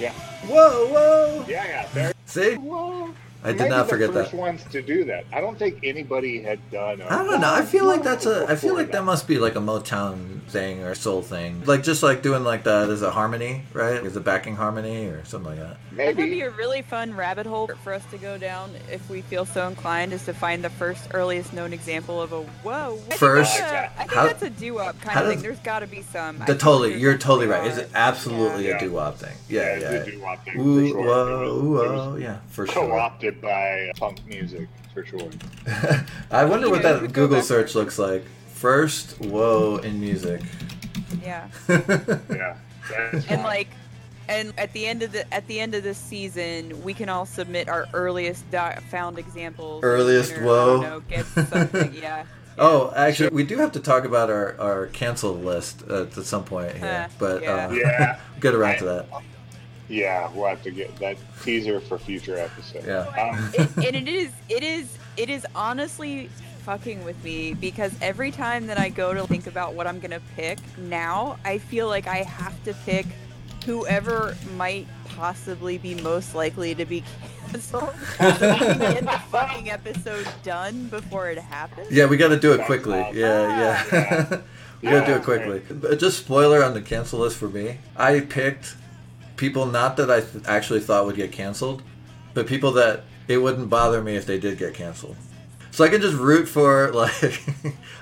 [0.00, 0.12] Yeah,
[0.46, 1.44] Whoa, whoa.
[1.48, 1.88] yeah, yeah.
[1.94, 3.14] They're, See, well,
[3.44, 4.36] I did maybe not the forget first that.
[4.36, 5.24] ones to do that.
[5.32, 7.02] I don't think anybody had done.
[7.02, 7.52] I I don't know.
[7.54, 8.46] I feel like that's a.
[8.48, 11.62] I feel like that must be like a Motown thing or soul thing.
[11.66, 14.02] Like just like doing like that as a harmony, right?
[14.04, 15.76] As a backing harmony or something like that.
[15.96, 19.20] That would be a really fun rabbit hole for us to go down if we
[19.22, 22.98] feel so inclined, is to find the first earliest known example of a whoa.
[23.10, 25.42] I First- that's a- I think How- that's a doo-wop kind of thing.
[25.42, 26.38] There's got to be some.
[26.46, 27.66] The totally, you're totally right.
[27.66, 28.76] It's absolutely Yeah.
[28.76, 29.34] a doo wop thing.
[29.48, 29.90] Yeah, it's yeah.
[29.90, 31.06] a doo-wop thing for sure.
[31.06, 32.74] whoa, ooh, whoa, yeah, for sure.
[32.88, 35.30] Co-opted by punk music for sure.
[36.30, 38.24] I wonder what that Google search looks like.
[38.48, 40.40] First, whoa in music.
[41.22, 41.48] Yeah.
[42.90, 43.68] Yeah, and like
[44.28, 47.24] and at the end of the at the end of this season we can all
[47.24, 48.58] submit our earliest do-
[48.90, 50.80] found examples Earliest Winner, whoa.
[50.82, 52.26] know, gets something yeah
[52.58, 56.44] Oh, actually, we do have to talk about our, our canceled list at, at some
[56.44, 57.68] point here, Uh, but yeah.
[57.68, 58.20] uh, Yeah.
[58.38, 59.06] get around I- to that.
[59.88, 62.86] Yeah, we'll have to get that teaser for future episodes.
[62.86, 63.00] Yeah.
[63.20, 66.30] Um, it, and it is it is it is honestly
[66.64, 70.20] fucking with me because every time that I go to think about what I'm gonna
[70.36, 73.06] pick now, I feel like I have to pick
[73.66, 77.02] whoever might possibly be most likely to be
[77.50, 77.94] canceled.
[78.18, 81.90] so get the fucking episode done before it happens.
[81.90, 82.98] Yeah, we got to do it quickly.
[83.00, 83.16] awesome.
[83.16, 84.40] Yeah, yeah.
[84.82, 85.62] we got to do it quickly.
[85.70, 87.78] But just spoiler on the cancel list for me.
[87.96, 88.74] I picked
[89.36, 91.82] people not that I th- actually thought would get canceled,
[92.34, 95.16] but people that it wouldn't bother me if they did get canceled.
[95.70, 97.12] So I can just root for like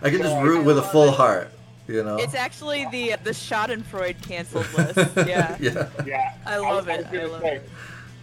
[0.03, 1.15] I can just root with a full it.
[1.15, 1.51] heart.
[1.89, 2.17] You know.
[2.17, 4.99] It's actually the the Schadenfreude canceled list.
[5.17, 5.57] Yeah.
[5.61, 5.89] yeah.
[6.07, 7.03] yeah, I love was- it.
[7.03, 7.71] was gonna I love say, it.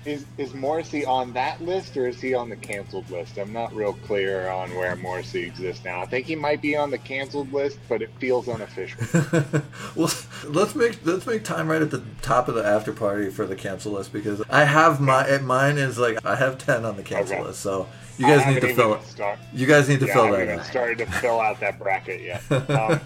[0.06, 3.38] Is is Morrissey on that list or is he on the canceled list?
[3.38, 6.02] I'm not real clear on where Morrissey exists now.
[6.02, 9.02] I think he might be on the canceled list, but it feels unofficial.
[9.98, 10.10] well,
[10.46, 13.58] let's make let's make time right at the top of the after party for the
[13.58, 17.36] cancel list because I have my mine is like I have ten on the cancel
[17.36, 17.46] Okay.
[17.48, 17.86] list, so
[18.18, 19.04] you guys need to fill it.
[19.06, 20.64] Start, You guys need to yeah, I fill haven't that in.
[20.64, 22.42] started to fill out that bracket yet.
[22.70, 23.00] Um,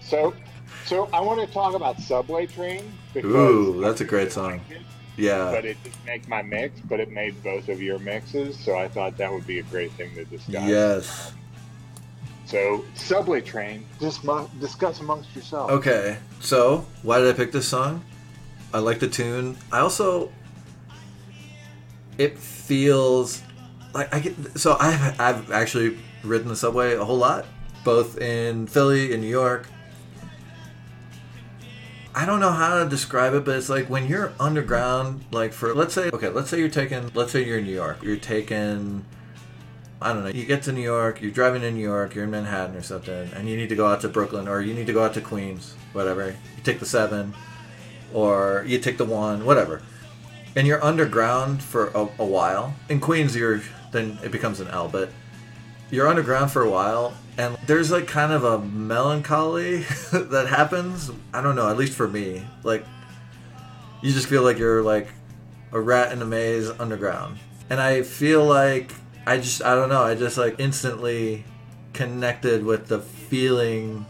[0.00, 0.34] so,
[0.84, 4.52] so I want to talk about Subway Train because Ooh, that's a great song.
[4.52, 4.82] liked it,
[5.16, 5.50] Yeah.
[5.50, 8.58] but it didn't make my mix, but it made both of your mixes.
[8.58, 10.68] So I thought that would be a great thing to discuss.
[10.68, 11.32] Yes.
[12.46, 15.72] So Subway Train, just mu- discuss amongst yourselves.
[15.72, 16.18] Okay.
[16.40, 18.04] So why did I pick this song?
[18.72, 19.56] I like the tune.
[19.72, 20.32] I also
[22.18, 23.42] it feels
[23.92, 27.46] like I get so I've I've actually ridden the subway a whole lot,
[27.84, 29.68] both in Philly and New York.
[32.16, 35.74] I don't know how to describe it, but it's like when you're underground, like for
[35.74, 38.02] let's say okay, let's say you're taking let's say you're in New York.
[38.02, 39.04] You're taking
[40.00, 40.30] I don't know.
[40.30, 43.30] You get to New York, you're driving in New York, you're in Manhattan or something,
[43.34, 45.20] and you need to go out to Brooklyn or you need to go out to
[45.20, 46.36] Queens, whatever.
[46.56, 47.34] You take the seven,
[48.12, 49.82] or you take the one, whatever.
[50.54, 52.74] And you're underground for a, a while.
[52.88, 53.60] In Queens, you're
[53.90, 55.10] then it becomes an L, but
[55.94, 59.78] you're underground for a while, and there's like kind of a melancholy
[60.12, 61.10] that happens.
[61.32, 62.42] I don't know, at least for me.
[62.62, 62.84] Like,
[64.02, 65.08] you just feel like you're like
[65.72, 67.38] a rat in a maze underground.
[67.70, 68.92] And I feel like
[69.26, 71.44] I just I don't know, I just like instantly
[71.92, 74.04] connected with the feeling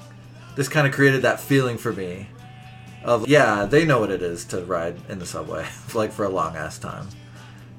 [0.57, 2.29] this kind of created that feeling for me
[3.05, 6.29] of yeah, they know what it is to ride in the subway like for a
[6.29, 7.07] long ass time.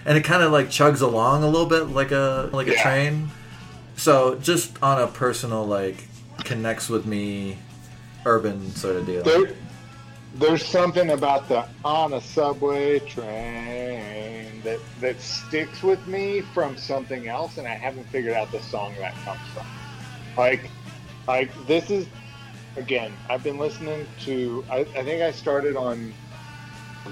[0.06, 2.82] And it kind of like chugs along a little bit like a like a Yeah.
[2.84, 3.30] train.
[3.98, 6.08] So just on a personal like
[6.44, 7.58] connects with me
[8.26, 9.24] urban sort of deal.
[9.24, 9.54] There,
[10.36, 17.28] there's something about the on a subway train that that sticks with me from something
[17.28, 19.66] else, and I haven't figured out the song that comes from.
[20.38, 20.70] Like,
[21.28, 22.08] like this is
[22.76, 23.14] again.
[23.30, 24.66] I've been listening to.
[24.70, 26.14] I, I think I started on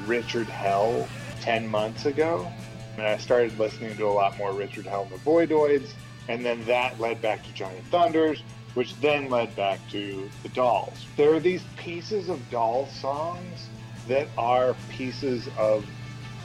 [0.05, 1.07] Richard Hell
[1.39, 2.51] ten months ago,
[2.97, 5.93] and I started listening to a lot more Richard Hell and the Voidoids,
[6.27, 8.41] and then that led back to Johnny Thunders,
[8.73, 11.05] which then led back to the Dolls.
[11.17, 13.67] There are these pieces of Doll songs
[14.07, 15.85] that are pieces of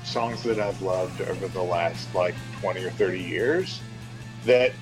[0.05, 3.81] songs that I've loved over the last like 20 or 30 years
[4.45, 4.73] that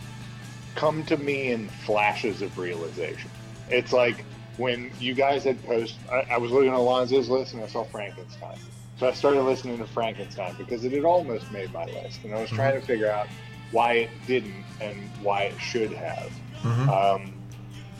[0.74, 3.30] come to me in flashes of realization.
[3.70, 4.24] It's like
[4.56, 7.84] when you guys had posted, I, I was looking at Alonso's list and I saw
[7.84, 8.58] Frankenstein.
[8.98, 12.24] So I started listening to Frankenstein because it had almost made my list.
[12.24, 12.80] And I was trying mm-hmm.
[12.80, 13.26] to figure out
[13.72, 16.30] why it didn't and why it should have.
[16.62, 16.88] Mhm.
[16.88, 17.32] Um,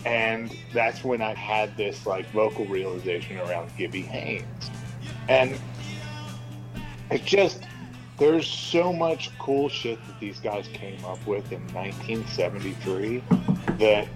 [0.05, 4.71] and that's when I had this like vocal realization around Gibby Haynes.
[5.29, 5.59] And
[7.11, 7.63] it just
[8.19, 13.23] there's so much cool shit that these guys came up with in 1973
[13.79, 14.09] that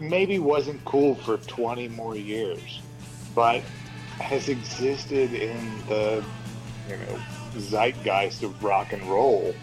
[0.00, 2.80] maybe wasn't cool for 20 more years,
[3.34, 3.62] but
[4.20, 6.24] has existed in the
[6.88, 7.20] you know
[7.56, 9.54] zeitgeist of rock and roll.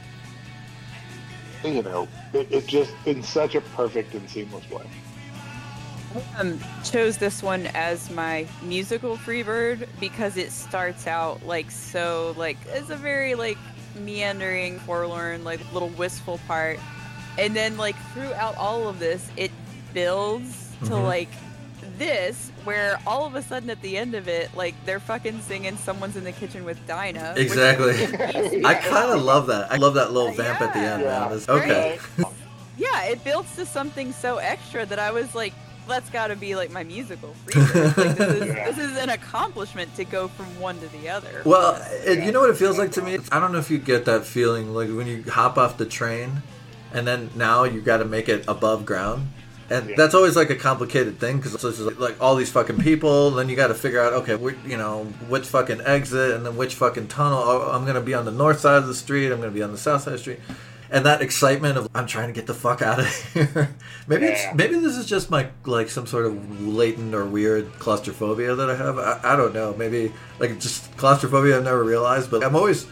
[1.63, 4.85] You know, it, it just in such a perfect and seamless way.
[6.37, 12.57] um, chose this one as my musical freebird because it starts out like so like
[12.67, 13.57] it's a very like
[13.95, 16.79] meandering forlorn like little wistful part
[17.37, 19.51] and then like throughout all of this it
[19.93, 21.03] builds to Mhm.
[21.03, 21.29] like
[21.99, 25.77] this where all of a sudden at the end of it like they're fucking singing
[25.77, 27.93] someone's in the kitchen with dinah Exactly.
[28.65, 29.71] I kind of love that.
[29.71, 31.19] I love that little vamp at the end, Yeah.
[31.19, 31.31] man.
[31.37, 31.99] It's- okay.
[32.77, 35.53] yeah it builds to something so extra that i was like
[35.87, 38.71] that's got to be like my musical freebird like, this, is, Yeah.
[38.71, 42.41] this is an accomplishment to go from one to the other Well, it, you know
[42.41, 43.17] what it feels like to me?
[43.31, 46.43] I don't know if you get that feeling like when you hop off the train
[46.93, 49.29] and then now you got to make it above ground.
[49.71, 49.95] And Yeah.
[49.97, 53.31] that's always like a complicated thing because it's just like all these fucking people.
[53.31, 56.57] Then you got to figure out, okay, wh- you know, which fucking exit and then
[56.57, 57.39] which fucking tunnel.
[57.39, 59.31] Oh, I'm going to be on the north side of the street.
[59.31, 60.39] I'm going to be on the south side of the street.
[60.91, 63.69] And that excitement of I'm trying to get the fuck out of here.
[64.07, 64.31] maybe Yeah.
[64.31, 68.71] it's maybe this is just my like some sort of latent or weird claustrophobia that
[68.71, 68.97] I have.
[68.97, 69.75] I, I don't know.
[69.77, 72.31] Maybe like just claustrophobia I've never realized.
[72.31, 72.87] But I'm always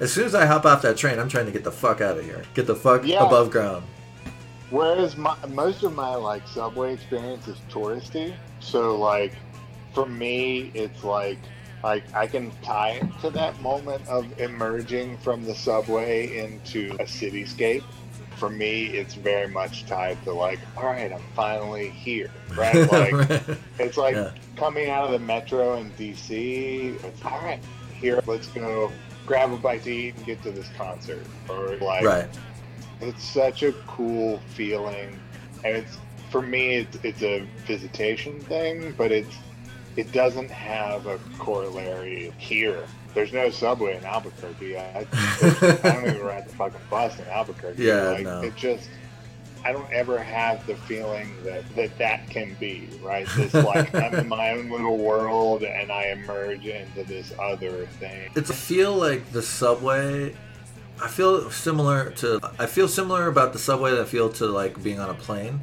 [0.00, 2.16] as soon as I hop off that train, I'm trying to get the fuck out
[2.16, 2.42] of here.
[2.54, 3.22] Get the fuck Yeah.
[3.26, 3.84] above ground.
[4.72, 9.34] Whereas my, most of my like subway experience is touristy, so like
[9.92, 11.38] for me, it's like
[11.84, 17.04] like I can tie it to that moment of emerging from the subway into a
[17.04, 17.82] cityscape.
[18.36, 22.74] For me, it's very much tied to like, all right, I'm finally here, right?
[22.90, 23.14] Like
[23.78, 24.30] it's like Yeah.
[24.56, 27.04] coming out of the metro in DC.
[27.04, 27.60] It's all right,
[28.00, 28.90] here, let's go
[29.26, 32.28] grab a bite to eat and get to this concert, or like right.
[33.02, 35.18] It's such a cool feeling.
[35.64, 35.98] And it's
[36.30, 39.36] for me it's, it's a visitation thing but it's
[39.96, 42.84] it doesn't have a corollary here.
[43.12, 44.78] There's no subway in albuquerque.
[44.78, 45.04] I, I
[45.82, 47.82] don't even ride the fucking bus in albuquerque.
[47.82, 48.42] Yeah, like no.
[48.42, 48.88] it just
[49.64, 53.28] i don't ever have the feeling that that, that can be right?
[53.36, 58.30] This like i'm in my own little world and i emerge into this other thing.
[58.34, 60.34] It's I feel like the subway.
[61.00, 62.40] I feel similar to.
[62.58, 65.60] I feel similar about the subway that I feel to like being on a plane.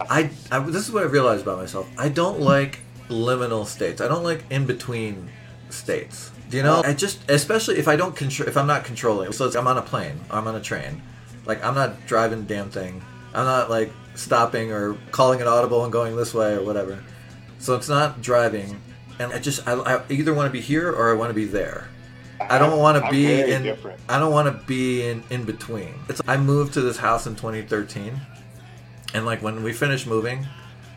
[0.00, 1.88] I, I this is what I realized about myself.
[1.96, 4.00] I don't like liminal states.
[4.00, 5.30] I don't like in between
[5.70, 6.30] states.
[6.50, 6.82] Do you know?
[6.84, 9.32] I just, especially if I don't control, if I'm not controlling.
[9.32, 10.20] So it's, I'm on a plane.
[10.30, 11.02] I'm on a train.
[11.46, 13.02] Like I'm not driving the damn thing.
[13.34, 17.02] I'm not like stopping or calling an audible and going this way or whatever.
[17.58, 18.80] So it's not driving,
[19.18, 21.46] and I just I, I either want to be here or I want to be
[21.46, 21.88] there.
[22.40, 23.62] I don't want to be in.
[23.62, 24.00] different.
[24.08, 25.94] I don't want to be in in between.
[26.08, 26.20] It's.
[26.26, 28.20] I moved to this house in 2013,
[29.14, 30.46] and like when we finished moving,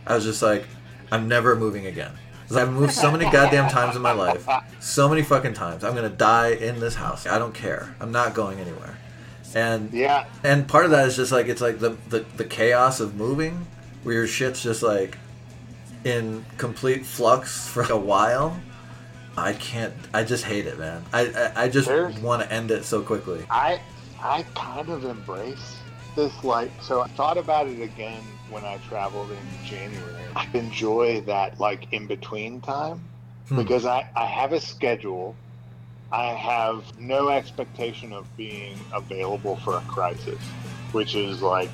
[0.05, 0.65] I was just like,
[1.11, 2.11] I'm never moving again.
[2.55, 4.47] I've moved so many goddamn times in my life,
[4.79, 5.83] so many fucking times.
[5.83, 7.27] I'm gonna die in this house.
[7.27, 7.93] I don't care.
[7.99, 8.97] I'm not going anywhere.
[9.55, 12.99] And yeah and part of that is just like it's like the, the the chaos
[12.99, 13.65] of moving,
[14.03, 15.17] where your shit's just like
[16.03, 18.59] in complete flux for a while.
[19.37, 19.93] I can't.
[20.13, 21.05] I just hate it, man.
[21.13, 21.89] I I, I just
[22.21, 23.45] want to end it so quickly.
[23.49, 23.79] I
[24.21, 25.77] I kind of embrace
[26.15, 30.15] this like so I thought about it again when I traveled in January.
[30.35, 33.01] I enjoy that like in between time
[33.49, 33.55] Hmm.
[33.55, 35.33] because I, I have a schedule.
[36.11, 40.39] I have no expectation of being available for a crisis,
[40.91, 41.69] which is like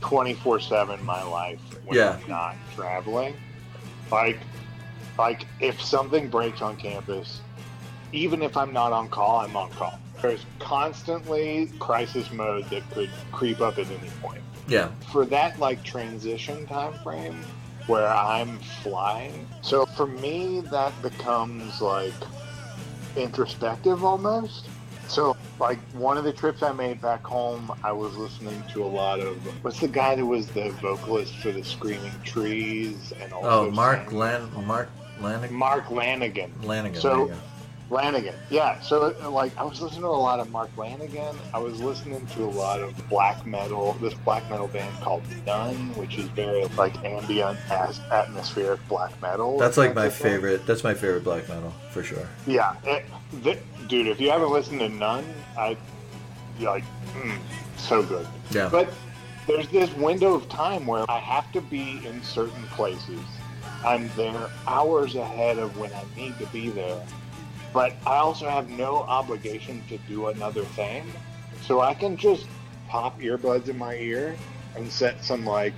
[0.00, 2.18] 24 7 my life when Yeah.
[2.22, 3.34] I'm not traveling.
[4.12, 4.38] Like,
[5.18, 7.40] like if something breaks on campus,
[8.12, 9.98] even if I'm not on call, I'm on call.
[10.22, 14.42] There's constantly crisis mode that could creep up at any point.
[14.66, 14.90] Yeah.
[15.12, 17.44] For that like transition time frame
[17.86, 22.12] where I'm flying, so for me that becomes like
[23.16, 24.68] introspective almost.
[25.08, 28.86] So like one of the trips I made back home, I was listening to a
[28.86, 33.48] lot of what's the guy that was the vocalist for the Screaming Trees and also
[33.48, 34.90] Oh, Mark Lan Mark
[35.20, 35.50] Lanegan.
[35.50, 36.50] Mark Lanegan.
[36.62, 37.00] Lanegan.
[37.00, 37.34] So- go.
[37.90, 38.78] Lanegan, yeah.
[38.80, 41.34] So, like, I was listening to a lot of Mark Lanegan.
[41.54, 43.94] I was listening to a lot of black metal.
[43.94, 49.58] This black metal band called None, which is very like ambient, as atmospheric black metal.
[49.58, 50.32] That's like my type of thing.
[50.32, 50.66] favorite.
[50.66, 52.28] That's my favorite black metal for sure.
[52.46, 53.06] Yeah, it,
[53.42, 54.06] th- dude.
[54.06, 55.24] If you haven't listened to None,
[55.56, 55.78] I
[56.60, 57.38] like, mm,
[57.78, 58.26] so good.
[58.50, 58.68] Yeah.
[58.70, 58.90] But
[59.46, 63.20] there's this window of time where I have to be in certain places.
[63.84, 67.02] I'm there hours ahead of when I need to be there.
[67.72, 71.12] But I also have no obligation to do another thing.
[71.62, 72.46] So I can just
[72.88, 74.36] pop earbuds in my ear
[74.74, 75.74] and set some like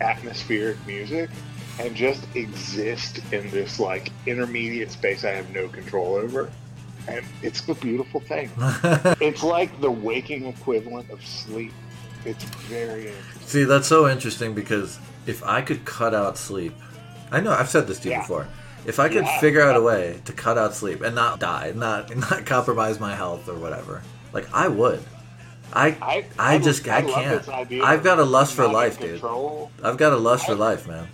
[0.00, 1.30] atmospheric music
[1.78, 6.50] and just exist in this like intermediate space I have no control over.
[7.08, 8.50] And it's a beautiful thing.
[9.20, 11.72] It's like the waking equivalent of sleep.
[12.24, 13.42] It's very interesting.
[13.46, 16.74] See, that's so interesting because if I could cut out sleep,
[17.32, 18.20] I know I've said this to you Yeah.
[18.20, 18.46] before.
[18.86, 19.40] If I could Yeah.
[19.40, 23.14] figure out a way to cut out sleep and not die, not not compromise my
[23.14, 24.02] health or whatever,
[24.32, 25.02] like I would.
[25.72, 27.14] I I, I just- I love
[27.46, 27.82] can't.
[27.82, 29.22] I've got a lust for life, dude.
[29.82, 31.08] I've got a lust for life, man.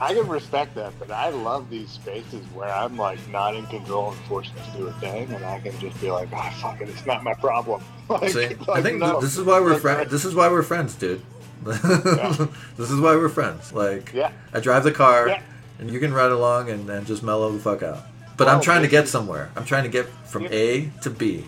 [0.00, 4.10] I can respect that, but I love these spaces where I'm like not in control
[4.10, 6.88] and forced to do a thing, and I can just be like, "Ah, fuck it,
[6.88, 9.20] it's not my problem." Like, See, I think no.
[9.20, 10.10] this is why we're friends.
[10.10, 11.22] This is why we're friends, dude.
[11.64, 13.72] this is why we're friends.
[13.72, 14.32] Like, Yeah.
[14.52, 15.42] I drive the car, Yeah.
[15.82, 18.04] And you can ride along and, and just mellow the fuck out.
[18.36, 19.50] But I'm Oh, trying to get somewhere.
[19.56, 21.44] I'm trying to get from A to B.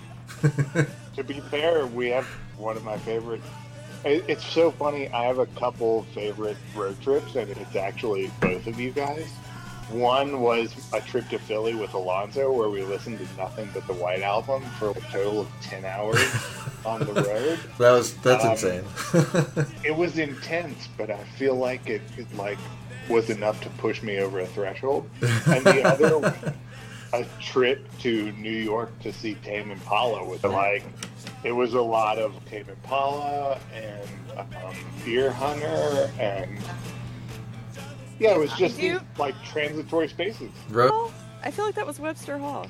[1.15, 2.27] To be fair, we have
[2.59, 3.41] one of my favorite.
[4.05, 5.09] It's so funny.
[5.11, 9.25] I have a couple favorite road trips, and it's actually both of you guys.
[9.91, 13.93] One was a trip to Philly with Alonso, where we listened to nothing but the
[13.95, 16.19] White Album for a total of ten hours
[16.85, 17.61] on the road.
[17.79, 18.85] That was that's Um, insane.
[19.85, 22.59] It was intense, but I feel like it, it like
[23.09, 25.09] was enough to push me over a threshold.
[25.47, 26.35] And the other, one,
[27.13, 30.83] a trip to New York to see Tame Impala was like,
[31.45, 34.75] it was a lot of Tame Impala and um,
[35.05, 36.59] Deerhunter and
[38.19, 40.51] yeah, it was just do- these, like transitory spaces.
[40.71, 42.67] Ro- Oh, I feel like that was Webster Hall.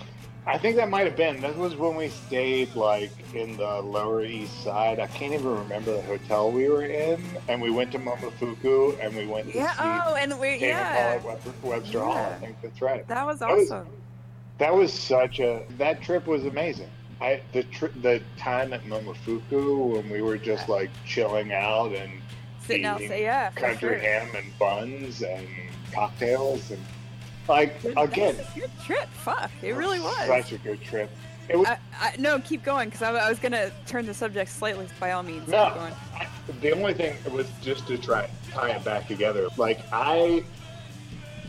[0.46, 1.40] I think that might have been.
[1.40, 5.00] That was when we stayed like in the Lower East Side.
[5.00, 9.16] I can't even remember the hotel we were in, and we went to Momofuku and
[9.16, 10.02] we went to Yeah.
[10.06, 11.14] Oh, and we Tame yeah.
[11.16, 12.16] At Webster, Webster Hall.
[12.16, 13.06] I think that's right.
[13.08, 13.86] That was That was- awesome.
[14.58, 15.62] That was such a.
[15.78, 16.90] That trip was amazing.
[17.20, 22.10] I the tri- the time at Momofuku when we were just like chilling out and
[22.60, 23.98] Sitting out, eating yeah, country sure.
[23.98, 25.46] ham and buns and
[25.92, 26.80] cocktails and
[27.48, 29.08] like That again, was a good trip.
[29.10, 30.26] Fuck, it really was.
[30.26, 31.10] such a good trip.
[31.48, 34.50] It was I, I, no, keep going because I, I was gonna turn the subject
[34.50, 34.86] slightly.
[34.98, 35.64] By all means, No.
[35.64, 36.28] I-
[36.60, 39.48] the only thing was just to try tie it back together.
[39.56, 40.44] Like I,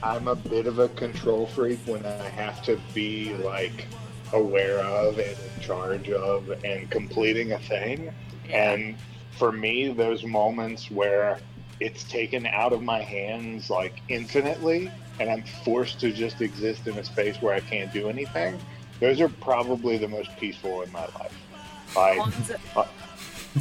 [0.03, 3.87] I'm a bit of a control freak when I have to be like
[4.33, 8.13] aware of and in charge of and completing a thing.
[8.49, 8.95] And
[9.31, 11.39] for me, those moments where
[11.81, 14.89] it's taken out of my hands like infinitely,
[15.19, 18.59] and I'm forced to just exist in a space where I can't do anything.
[18.99, 21.33] Those are probably the most peaceful in my life.
[21.95, 22.85] Like, Alonso, uh,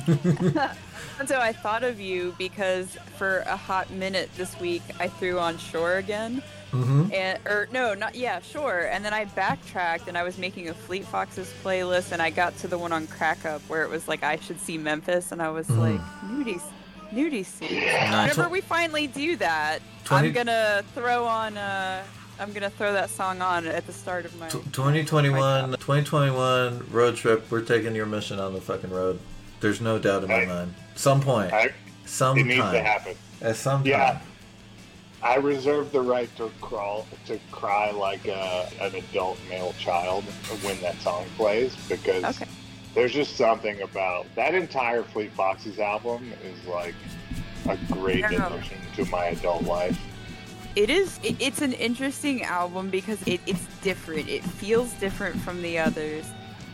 [1.19, 5.59] Alonso, I thought of you because for a hot minute this week I threw on
[5.59, 10.25] Shore again, hmm and or no, not yeah, Shore, and then I backtracked and I
[10.25, 13.61] was making a Fleet Foxes playlist, and I got to the one on Crack Up
[13.69, 15.79] where it was like I should see Memphis, and I was Mhm.
[15.79, 16.61] like nudie,
[17.15, 17.81] nudie scene.
[18.11, 21.57] Nah, Whenever we finally do that, 20 I'm gonna throw on.
[21.57, 22.03] Uh,
[22.41, 24.49] I'm gonna throw that song on at the start of my.
[24.49, 27.51] Tw 2021, 2021 road trip.
[27.51, 29.19] We're taking your mission on the fucking road.
[29.61, 30.49] There's no doubt in my Right.
[30.49, 30.75] mind.
[30.97, 31.71] Some point, I,
[32.05, 33.15] some it needs to happen.
[33.41, 34.13] at some Yeah.
[34.13, 34.21] time.
[35.23, 40.25] I reserve the right to crawl to cry like a, an adult male child
[40.63, 42.47] when that song plays because Okay.
[42.95, 46.95] There's just something about that entire Fleet Foxes album is like
[47.69, 49.99] a great addition to my adult life.
[50.77, 51.19] It is.
[51.23, 54.29] It, it's an interesting album because it, it's different.
[54.29, 56.27] It feels different from the others,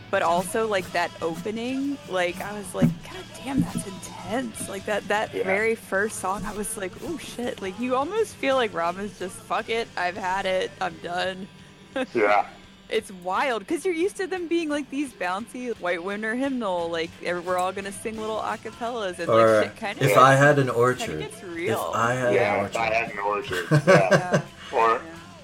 [0.09, 1.97] but also like that opening.
[2.09, 4.67] Like I was like, God damn, that's intense.
[4.69, 5.43] Like that that Yeah.
[5.43, 7.61] very first song, I was like, oh shit.
[7.61, 9.87] Like you almost feel like Robin's just fuck it.
[9.95, 10.71] I've had it.
[10.81, 11.47] I'm done.
[12.13, 12.47] Yeah.
[12.91, 16.89] It's wild because you're used to them being like these bouncy white winter hymnal.
[16.89, 20.07] Like we're all gonna sing little acapellas and Or like shit kind of.
[20.07, 21.09] if I had an orchard.
[21.15, 21.89] of gets real.
[21.91, 22.95] If I had Yeah, an if I orchard.
[22.95, 23.67] had an orchard.
[23.87, 24.41] Yeah.
[24.71, 24.77] Yeah.
[24.77, 25.01] or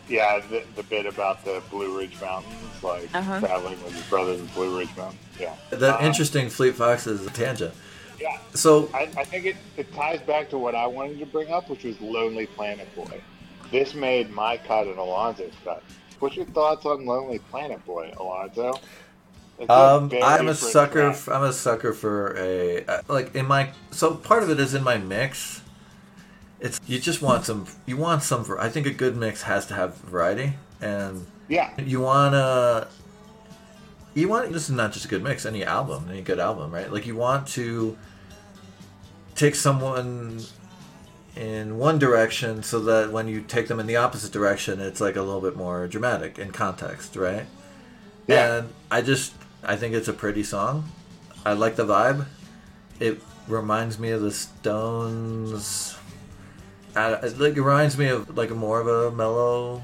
[0.10, 2.54] yeah, the, the bit about the Blue Ridge Mountains,
[2.84, 3.40] like Uh-huh.
[3.40, 5.20] traveling with his brother in Blue Ridge Mountains.
[5.40, 5.54] Yeah.
[5.70, 7.74] That Uh, interesting Fleet Foxes tangent.
[8.20, 8.38] Yeah.
[8.54, 11.70] So I, I think it, it ties back to what I wanted to bring up,
[11.70, 13.22] which was Lonely Planet Boy.
[13.72, 15.84] This made my cut and Alonso's cut.
[16.20, 18.80] What's your thoughts on Lonely Planet Boy, Alonso?
[19.70, 21.16] Um, I'm a sucker.
[21.32, 23.72] I'm a sucker for a like in my.
[23.92, 25.62] So part of it is in my mix.
[26.60, 27.66] It's you just want some.
[27.86, 28.46] You want some.
[28.60, 32.88] I think a good mix has to have variety, and Yeah, you wanna.
[34.14, 35.46] You want this is not just a good mix.
[35.46, 36.92] Any album, any good album, right?
[36.92, 37.98] Like you want to
[39.36, 40.42] take someone
[41.38, 45.16] in one direction so that when you take them in the opposite direction, it's like
[45.16, 47.46] a little bit more dramatic in context, right?
[48.28, 48.58] Yeah.
[48.58, 49.34] And I just
[49.64, 50.90] I think it's a pretty song.
[51.46, 52.26] I like the vibe.
[53.00, 55.98] It reminds me of the Stones.
[56.96, 59.82] Uh, it like it reminds me of like more of a mellow.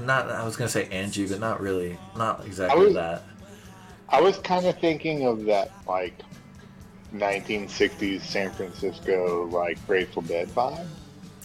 [0.00, 1.98] Not I was gonna say Angie, but not really.
[2.16, 3.22] Not exactly was- that.
[4.08, 6.20] I was kind of thinking of that like
[7.18, 10.86] 1960s San Francisco like Grateful Dead vibe.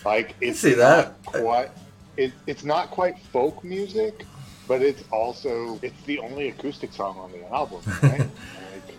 [0.06, 1.14] Like it's see that.
[1.26, 1.70] not quite.
[2.18, 4.26] It, it's not quite folk music,
[4.68, 8.20] but it's also it's the only acoustic song on the album, right?
[8.20, 8.96] like,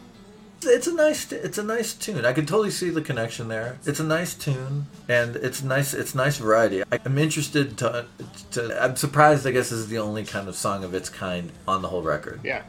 [0.62, 2.24] It's a nice it's a nice tune.
[2.24, 3.78] I can totally see the connection there.
[3.84, 6.82] It's a nice tune and it's nice it's nice variety.
[6.92, 8.06] I'm interested to,
[8.52, 11.50] to I'm surprised I guess this is the only kind of song of its kind
[11.66, 12.62] on the whole record, yeah.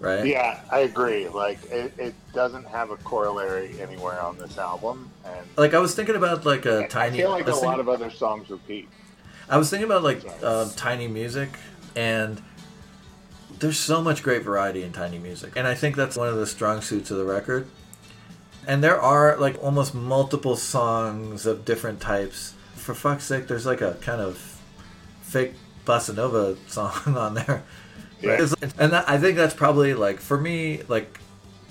[0.00, 0.26] Right?
[0.26, 1.28] Yeah, I agree.
[1.28, 5.94] Like it, it doesn't have a corollary anywhere on this album, and Like I was
[5.94, 8.10] thinking about like a I tiny I feel like I a was lot of other
[8.10, 8.88] songs repeat.
[9.48, 11.50] I was thinking about like um, tiny music,
[11.96, 12.42] and
[13.58, 16.46] there's so much great variety in tiny music, and I think that's one of the
[16.46, 17.66] strong suits of the record.
[18.66, 22.54] And there are like almost multiple songs of different types.
[22.74, 24.60] For fuck's sake, there's like a kind of
[25.22, 25.54] fake
[25.86, 27.64] bossa nova song on there.
[28.20, 28.46] Yeah.
[28.78, 31.20] And that, I think that's probably like for me, like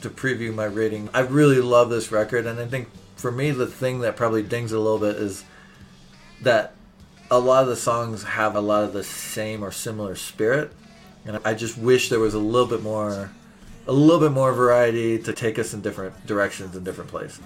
[0.02, 1.10] to preview my rating.
[1.14, 4.72] I really love this record, and I think for me the thing that probably dings
[4.72, 5.44] a little bit is
[6.44, 6.74] that
[7.30, 10.72] a lot of the songs have a lot of the same or similar spirit,
[11.26, 13.32] and I just wish there was a little bit more,
[13.88, 17.44] a little bit more variety to take us in different directions and different places.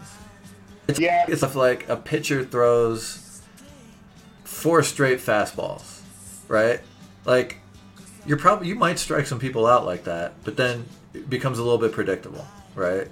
[0.88, 1.26] It's, Yeah.
[1.28, 3.42] it's like a pitcher throws
[4.44, 6.02] four straight fastballs,
[6.48, 6.82] right?
[7.26, 7.61] Like
[8.26, 11.64] you're probably you might strike some people out like that, but then it becomes a
[11.64, 12.46] little bit predictable,
[12.76, 13.08] right?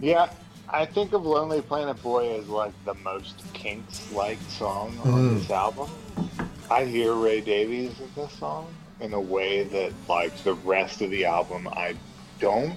[0.00, 0.30] Yeah,
[0.68, 5.38] I think of Lonely Planet Boy as like the most Kinks like song on Mm.
[5.40, 5.88] this album.
[6.70, 11.10] I hear Ray Davies in this song in a way that like the rest of
[11.10, 11.94] the album I
[12.40, 12.76] don't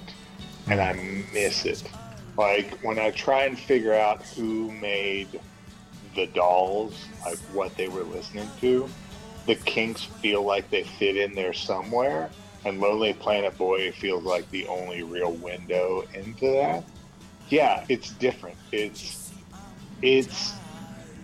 [0.67, 0.93] and I
[1.33, 1.83] miss it.
[2.37, 5.39] Like when I try and figure out who made
[6.15, 8.89] the dolls, like what they were listening to,
[9.45, 12.29] the Kinks feel like they fit in there somewhere,
[12.65, 16.83] and Lonely Planet Boy feels like the only real window into that.
[17.49, 18.57] Yeah, it's different.
[18.71, 19.31] It's
[20.01, 20.53] it's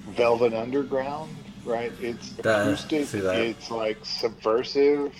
[0.10, 1.36] Velvet Underground,
[1.66, 1.92] right?
[2.02, 3.14] It's Uh, acoustic.
[3.14, 5.14] It's like subversive.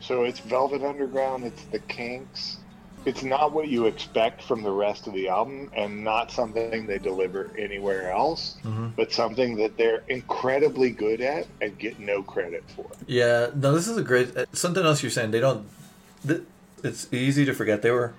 [0.00, 1.44] So it's Velvet Underground.
[1.44, 2.58] It's the Kinks.
[3.06, 6.98] It's not what you expect from the rest of the album, and not something they
[6.98, 8.56] deliver anywhere else.
[8.64, 8.92] Mhm.
[8.96, 12.86] But something that they're incredibly good at and get no credit for.
[13.06, 14.36] Yeah, no, this is a great.
[14.36, 15.30] uh, Something else you're saying.
[15.32, 15.66] They don't.
[16.26, 16.42] Th-
[16.82, 18.14] it's easy to forget they were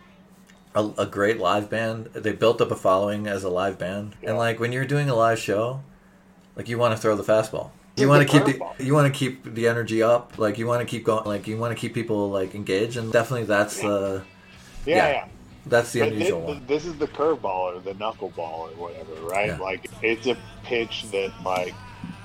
[0.75, 2.07] a, a great live band.
[2.13, 4.29] They built up a following as a live band, Yeah.
[4.29, 5.81] and like when you're doing a live show,
[6.55, 7.69] like you want to throw the fastball.
[7.97, 10.33] You want to keep the you want to keep the energy up.
[10.37, 11.23] Like you want to keep going.
[11.25, 14.23] Like you want to keep people like engaged, and definitely that's the
[14.85, 15.11] Yeah, Yeah.
[15.11, 15.25] yeah.
[15.65, 16.65] that's the But unusual thi- one.
[16.67, 19.47] This is the curveball or the knuckleball or whatever, right?
[19.47, 19.57] Yeah.
[19.57, 21.73] Like it's a pitch that like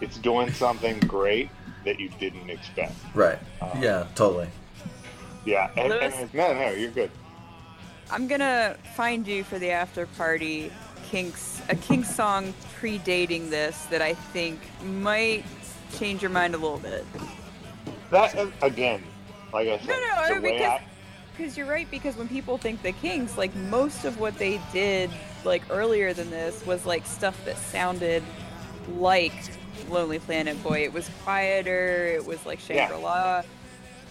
[0.01, 1.51] it's doing something great
[1.85, 2.95] that you didn't expect.
[3.15, 3.39] Right.
[3.61, 4.07] Uh, yeah.
[4.15, 4.49] Totally.
[5.47, 7.11] Yeah, and, and no, no, you're good.
[8.11, 10.71] I'm gonna find you for the after party
[11.11, 15.45] Kinks a Kinks song predating this that I think might
[15.99, 17.05] change your mind a little bit.
[18.11, 19.03] That uh, again,
[19.53, 20.83] like I said, No, no, the no, way because I,
[21.41, 21.91] because you're right.
[21.91, 25.11] Because when people think the Kinks, like most of what they did,
[25.45, 28.23] like earlier than this, was like stuff that sounded
[28.97, 29.33] like
[29.89, 30.85] Lonely Planet Boy.
[30.85, 32.07] It was quieter.
[32.07, 32.89] It was like Yeah.
[32.89, 33.43] Shangri La,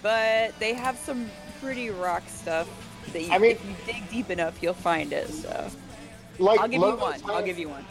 [0.01, 1.29] but they have some
[1.61, 2.67] pretty rock stuff.
[3.13, 5.29] That you, I mean- if you dig deep enough, you'll find it.
[5.29, 5.69] So
[6.39, 7.21] like I'll give you one.
[7.29, 7.85] I'll give you one.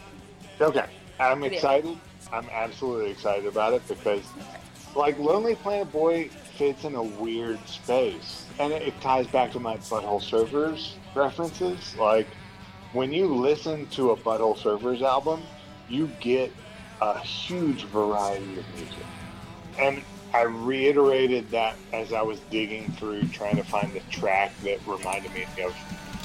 [0.61, 0.87] Okay,
[1.21, 1.97] I'm excited.
[2.33, 4.23] I'm absolutely excited about it because,
[4.95, 6.29] like, Lonely Planet Boy
[6.59, 11.97] fits in a weird space, and it, it ties back to my Butthole Surfers references.
[11.97, 12.27] Like,
[12.93, 15.41] when you listen to a Butthole Surfers album,
[15.89, 16.53] you get
[17.01, 19.07] a huge variety of music,
[19.79, 20.03] and
[20.35, 25.33] I reiterated that as I was digging through trying to find the track that reminded
[25.33, 25.75] me of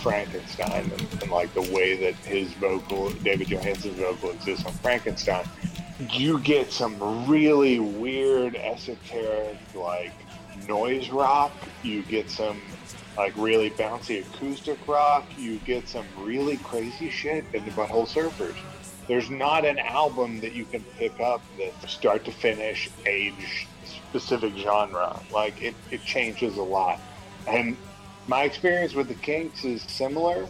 [0.01, 5.45] Frankenstein and, and like the way that his vocal, David Johansen's vocal exists on Frankenstein.
[5.99, 10.13] You get some really weird, esoteric, like
[10.67, 11.51] noise rock.
[11.83, 12.61] You get some
[13.15, 15.25] like really bouncy acoustic rock.
[15.37, 18.55] You get some really crazy shit in the Butthole Surfers.
[19.07, 24.55] There's not an album that you can pick up that start to finish age specific
[24.57, 25.19] genre.
[25.31, 26.99] Like it, it changes a lot.
[27.47, 27.77] And
[28.27, 30.47] my experience with the Kinks is similar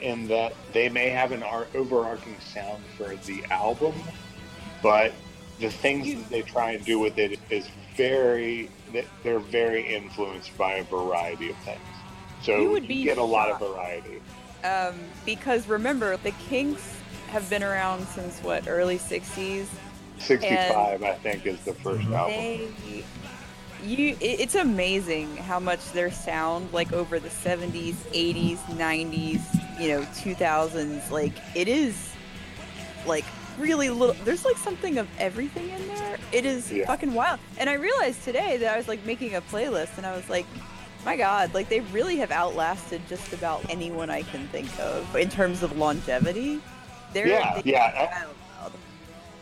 [0.00, 1.42] in that they may have an
[1.74, 3.94] overarching sound for the album,
[4.86, 5.12] but
[5.58, 8.70] the things that they try and do with it is very
[9.24, 11.80] they're very influenced by a variety of things.
[12.40, 14.22] So You would be get a lot of variety.
[14.62, 14.94] Um,
[15.24, 16.96] because remember, the Kinks
[17.30, 19.66] have been around since what early '60s.
[20.18, 22.28] 65, I think, is the 1st album.
[22.28, 23.04] They,
[23.84, 29.88] you, it, it's amazing how much their sound, like over the '70s, '80s, '90s, you
[29.88, 32.12] know, 2000s, like it is,
[33.04, 33.24] like
[33.58, 34.14] really little.
[34.24, 36.18] There's like something of everything in there.
[36.32, 36.86] It is Yeah.
[36.86, 37.40] fucking wild.
[37.58, 40.46] And I realized today that I was like making a playlist, and I was like.
[41.04, 45.28] My God, like they really have outlasted just about anyone I can think of in
[45.28, 46.60] terms of longevity.
[47.12, 48.24] They're Yeah, they- yeah.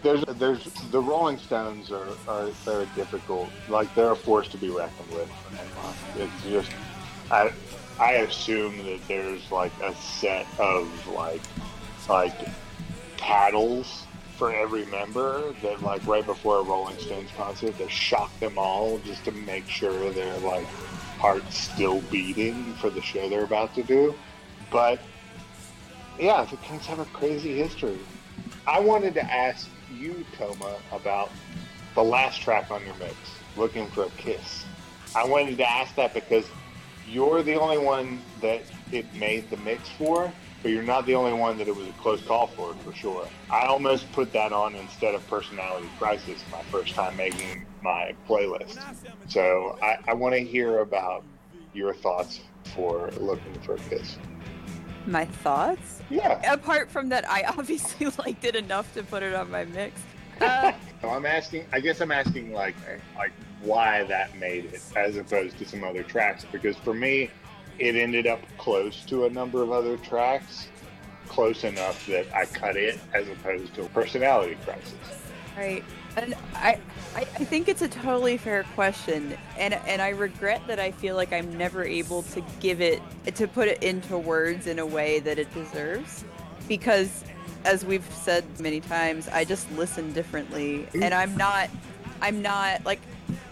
[0.03, 3.49] There's, there's the Rolling Stones are, are they're difficult.
[3.71, 5.31] Like they're a force to be reckoned with.
[6.19, 6.71] It's just,
[7.31, 7.51] I,
[7.99, 11.41] I assume that there's like a set of like,
[12.11, 12.37] like
[13.17, 14.04] paddles
[14.37, 18.99] for every member that like right before a Rolling Stones concert they shock them all
[18.99, 20.67] just to make sure their like
[21.19, 24.15] heart's still beating for the show they're about to do.
[24.71, 25.01] But
[26.19, 27.99] yeah, the Kinks have a crazy history.
[28.67, 31.31] I wanted to ask you, Toma, about
[31.95, 33.15] the last track on your mix,
[33.57, 34.65] Looking for a Kiss.
[35.15, 36.45] I wanted to ask that because
[37.09, 40.33] you're the only one that it made the mix for,
[40.65, 43.29] but you're not the only one that it was a close call for, for sure.
[43.51, 48.79] I almost put that on instead of Personality Crisis my first time making my playlist.
[49.29, 51.23] So I, I want to hear about
[51.75, 52.41] your thoughts
[52.75, 54.17] for Looking for a Kiss.
[55.07, 56.01] My thoughts?
[56.09, 56.41] Yeah.
[56.51, 60.01] apart from that i obviously liked it enough to put it on my mix
[60.41, 60.73] uh,
[61.05, 61.67] So I'm asking.
[61.71, 62.75] I guess I'm asking like
[63.15, 66.47] like why that made it as opposed to some other tracks.
[66.51, 67.31] Because for me,
[67.79, 70.69] it ended up close to a number of other tracks,
[71.29, 74.95] close enough that I cut it as opposed to a Personality Crisis.
[75.57, 75.85] right.
[76.17, 76.79] And I,
[77.17, 79.37] I think it's a totally fair question.
[79.59, 83.03] And and i regret that i feel like i'm never able to give it
[83.35, 86.25] to put it into words in a way that it deserves.
[86.69, 87.25] Because
[87.65, 90.87] as we've said many times i just listen differently.
[90.95, 91.69] And i'm not
[92.23, 93.01] i'm not like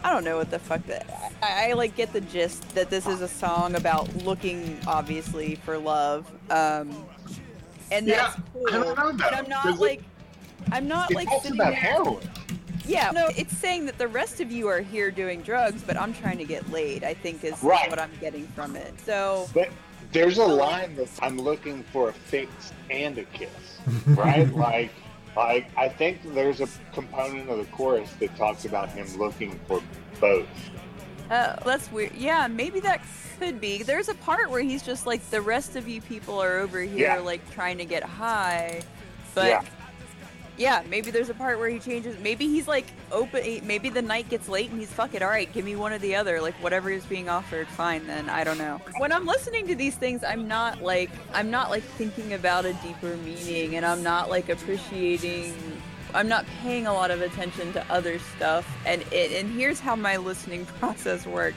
[0.05, 1.07] I don't know what the fuck that
[1.43, 5.79] I, I like get the gist that this is a song about looking obviously for
[5.79, 7.07] love um
[7.91, 10.03] and that's Yeah, cool I don't know that, and i'm not 'cause it- like
[10.73, 12.21] i'm not It like talks about heroin.
[12.87, 16.13] yeah, no, it's saying that the rest of you are here doing drugs, but I'm
[16.13, 17.05] trying to get laid.
[17.05, 17.89] I think is Right.
[17.89, 18.93] what I'm getting from it.
[19.07, 19.69] So But
[20.13, 23.49] there's a line that I'm looking for a fix and a kiss,
[24.09, 24.53] right?
[24.55, 24.91] like,
[25.37, 29.83] like I think there's a component of the chorus that talks about him looking for
[30.21, 30.47] both.
[31.31, 32.15] uh, that's weird.
[32.15, 33.01] Yeah, maybe that
[33.39, 33.83] could be.
[33.83, 37.09] There's a part where he's just like, the rest of you people are over here,
[37.09, 37.19] Yeah.
[37.19, 38.83] like trying to get high,
[39.35, 39.47] but.
[39.47, 39.63] Yeah.
[40.63, 40.83] Yeah.
[40.89, 42.19] maybe there's a part where he changes.
[42.21, 43.67] Maybe he's like open.
[43.67, 45.23] Maybe the night gets late and he's fuck it.
[45.23, 46.41] All right, give me one or the other.
[46.41, 48.07] Like whatever is being offered, fine.
[48.07, 48.81] Then I don't know.
[48.99, 52.73] When I'm listening to these things, I'm not like I'm not like thinking about a
[52.75, 55.55] deeper meaning, and I'm not like appreciating.
[56.15, 58.71] I'm not paying a lot of attention to other stuff.
[58.85, 61.57] And it, and here's how my listening process works.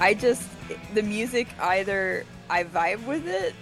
[0.00, 0.48] I just
[0.94, 3.54] the music either I vibe with it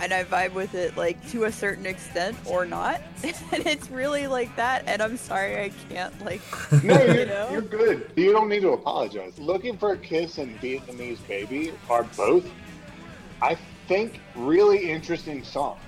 [0.00, 4.26] and I vibe with it like to a certain extent or not, and it's really
[4.26, 4.84] like that.
[4.86, 6.40] And I'm sorry I can't like.
[6.84, 7.48] No, You you're, know?
[7.50, 8.10] you're good.
[8.16, 9.38] You don't need to apologize.
[9.38, 12.46] Looking for a Kiss and Vietnamese Baby are both,
[13.42, 13.56] I
[13.88, 15.80] think, really interesting songs.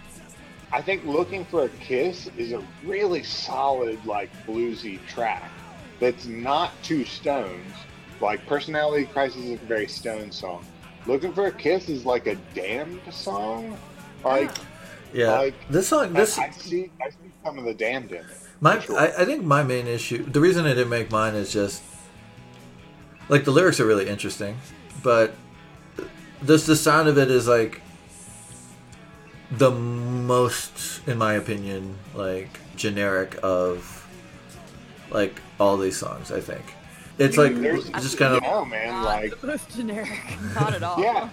[0.73, 5.51] I think Looking for a Kiss is a really solid, like, bluesy track
[6.01, 7.75] that's not too stones.
[8.21, 10.65] Like, Personality Crisis is a very stone song.
[11.07, 13.77] Looking for a Kiss is like a damned song.
[14.25, 14.51] Like,
[15.13, 18.19] Yeah, Like, this song, this I, I see, I see some of the damned in
[18.19, 18.27] it.
[18.61, 18.99] my, sure.
[18.99, 21.83] I, I think my main issue, the reason I didn't make mine is just
[23.29, 24.59] like the lyrics are really interesting,
[25.03, 25.35] but
[26.43, 27.81] this the sound of it is like
[29.53, 34.07] the most, in my opinion, like generic of
[35.11, 36.31] like all these songs.
[36.31, 36.63] I think
[37.19, 37.55] it's like
[38.01, 40.09] just kind of no man, like the most generic.
[40.55, 41.01] Not at all.
[41.01, 41.29] Yeah,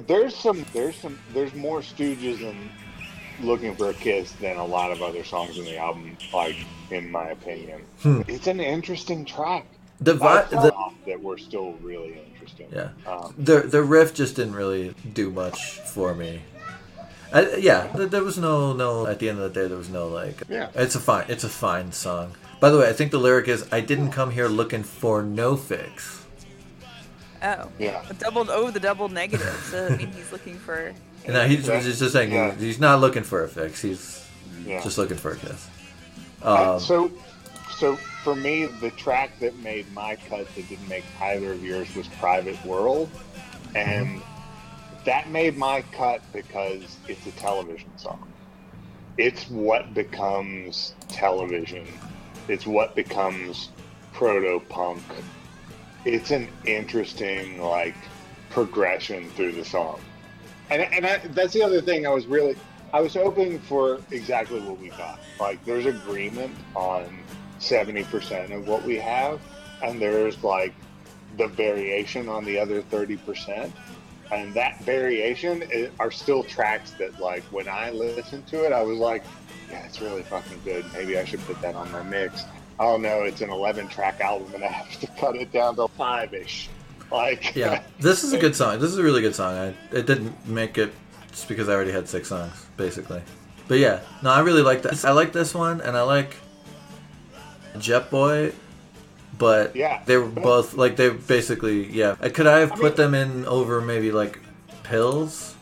[0.00, 2.56] there's some, there's some, there's more Stooges in
[3.40, 6.16] "Looking for a Kiss" than a lot of other songs in the album.
[6.32, 6.56] Like,
[6.90, 8.22] in my opinion, Hmm.
[8.28, 9.66] it's an interesting track.
[10.00, 12.68] the I vi- the thought that were still really interesting.
[12.72, 12.90] Yeah.
[13.06, 16.42] Um, the the riff just didn't really do much for me.
[17.32, 19.06] I, yeah, th- there was no no.
[19.06, 20.42] At the end of the day, there was no like.
[20.48, 20.68] Yeah.
[20.74, 21.24] It's a fine.
[21.28, 22.34] It's a fine song.
[22.60, 25.56] By the way, I think the lyric is, "I didn't come here looking for no
[25.56, 26.25] fix."
[27.46, 27.70] Oh.
[27.78, 28.02] yeah.
[28.08, 29.54] The double oh the double negative.
[29.70, 30.92] So I mean he's looking for.
[31.26, 31.80] And now he's, Yeah.
[31.80, 32.54] he's just saying Yeah.
[32.54, 33.82] he's not looking for a fix.
[33.82, 34.24] He's
[34.64, 34.80] Yeah.
[34.80, 35.66] just looking for a kiss.
[36.44, 37.10] Uh, Um, so,
[37.78, 41.92] so for me, the track that made my cut that didn't make either of yours
[41.96, 43.08] was "Private World,"
[43.74, 44.22] and
[45.04, 48.22] that made my cut because it's a television song.
[49.18, 51.86] It's what becomes television.
[52.48, 53.70] It's what becomes
[54.12, 55.02] proto punk.
[56.06, 57.96] It's an interesting like
[58.48, 60.00] progression through the song,
[60.70, 62.56] and and I, that's the other thing I was really
[62.92, 65.18] I was hoping for exactly what we got.
[65.40, 67.18] Like, there's agreement on
[67.60, 69.40] 70% of what we have,
[69.82, 70.74] and there's like
[71.36, 73.70] the variation on the other 30%.
[74.32, 78.82] And that variation i are still tracks that, like, when I listened to it, I
[78.82, 79.24] was like,
[79.70, 80.84] yeah, it's really fucking good.
[80.92, 82.44] Maybe I should put that on my mix.
[82.78, 85.88] Oh no, it's an 11 track album, and I have to cut it down to
[85.88, 86.68] five ish.
[87.10, 88.78] Like, yeah, this is a good song.
[88.80, 89.54] This is a really good song.
[89.56, 90.92] I it didn't make it
[91.30, 93.22] just because I already had six songs, basically.
[93.68, 95.04] But yeah, no, I really like this.
[95.04, 96.36] I like this one, and I like
[97.78, 98.52] Jet Boy,
[99.38, 100.02] but Yeah.
[100.06, 102.14] they were both like they basically yeah.
[102.16, 104.38] Could I have I put mean- them in over maybe like
[104.82, 105.54] pills?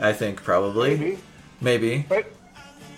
[0.00, 1.18] I think probably maybe.
[1.60, 2.06] maybe.
[2.08, 2.30] But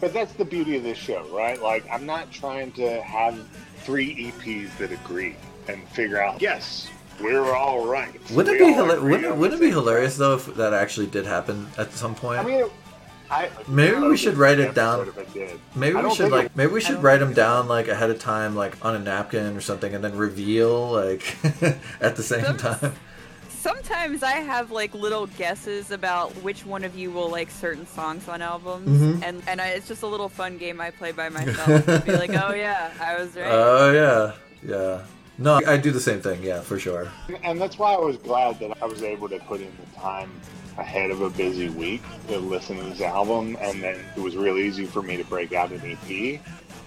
[0.00, 1.60] but that's the beauty of this show, right?
[1.60, 3.38] Like I'm not trying to have
[3.78, 5.36] three EPs that agree
[5.68, 6.88] and figure out yes,
[7.20, 8.12] we're all right.
[8.30, 11.66] Wouldn't it be hila- wouldn't, wouldn't it be hilarious though if that actually did happen
[11.76, 12.40] at some point?
[12.40, 12.66] I mean,
[13.30, 15.08] I Maybe we should write it down.
[15.34, 15.60] It.
[15.74, 18.54] Maybe we should like it- maybe we should write them down like ahead of time,
[18.56, 21.36] like on a napkin or something, and then reveal like
[22.00, 22.94] at the same time.
[23.68, 28.26] Sometimes I have like little guesses about which one of you will like certain songs
[28.26, 29.22] on albums, Mhm.
[29.22, 31.84] and and I, it's just a little fun game I play by myself.
[31.84, 33.44] to be like, oh yeah, I was right.
[33.50, 34.32] Oh yeah,
[34.66, 35.02] yeah.
[35.36, 36.42] No, I do the same thing.
[36.42, 37.08] Yeah, for sure.
[37.44, 40.30] and that's why I was glad that I was able to put in the time
[40.78, 44.56] ahead of a busy week to listen to this album, and then it was real
[44.56, 46.40] easy for me to break out an EP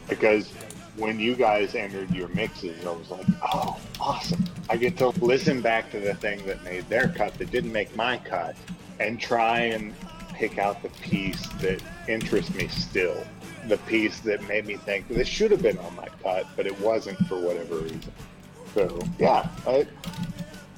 [0.09, 0.51] because
[0.97, 4.43] when you guys entered your mixes, I was like, oh, awesome!
[4.69, 7.95] I get to listen back to the thing that made their cut that didn't make
[7.95, 8.55] my cut,
[8.99, 9.93] and try and
[10.33, 13.23] pick out the piece that interests me still.
[13.67, 16.79] The piece that made me think this should have been on my cut, but it
[16.81, 18.11] wasn't for whatever reason.
[18.73, 19.85] So yeah, I,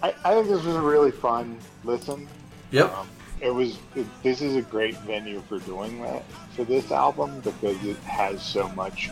[0.02, 2.27] I, I think this was a really fun listen.
[2.72, 2.94] Yep.
[2.94, 3.07] Um,
[3.40, 3.77] it was.
[3.95, 6.23] It, this is a great venue for doing that
[6.56, 9.10] for this album because it has so much,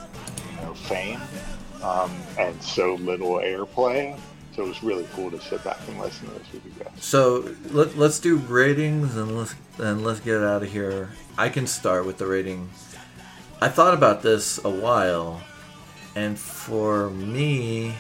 [0.62, 1.22] know, fame
[1.84, 4.18] um, and so little airplay.
[4.56, 6.92] So it was really cool to sit back and listen to this with you guys.
[7.00, 11.10] So let, let's do ratings and let's and let's get out of here.
[11.38, 12.70] I can start with the rating.
[13.62, 15.42] I thought about this a while,
[16.16, 17.96] and for me,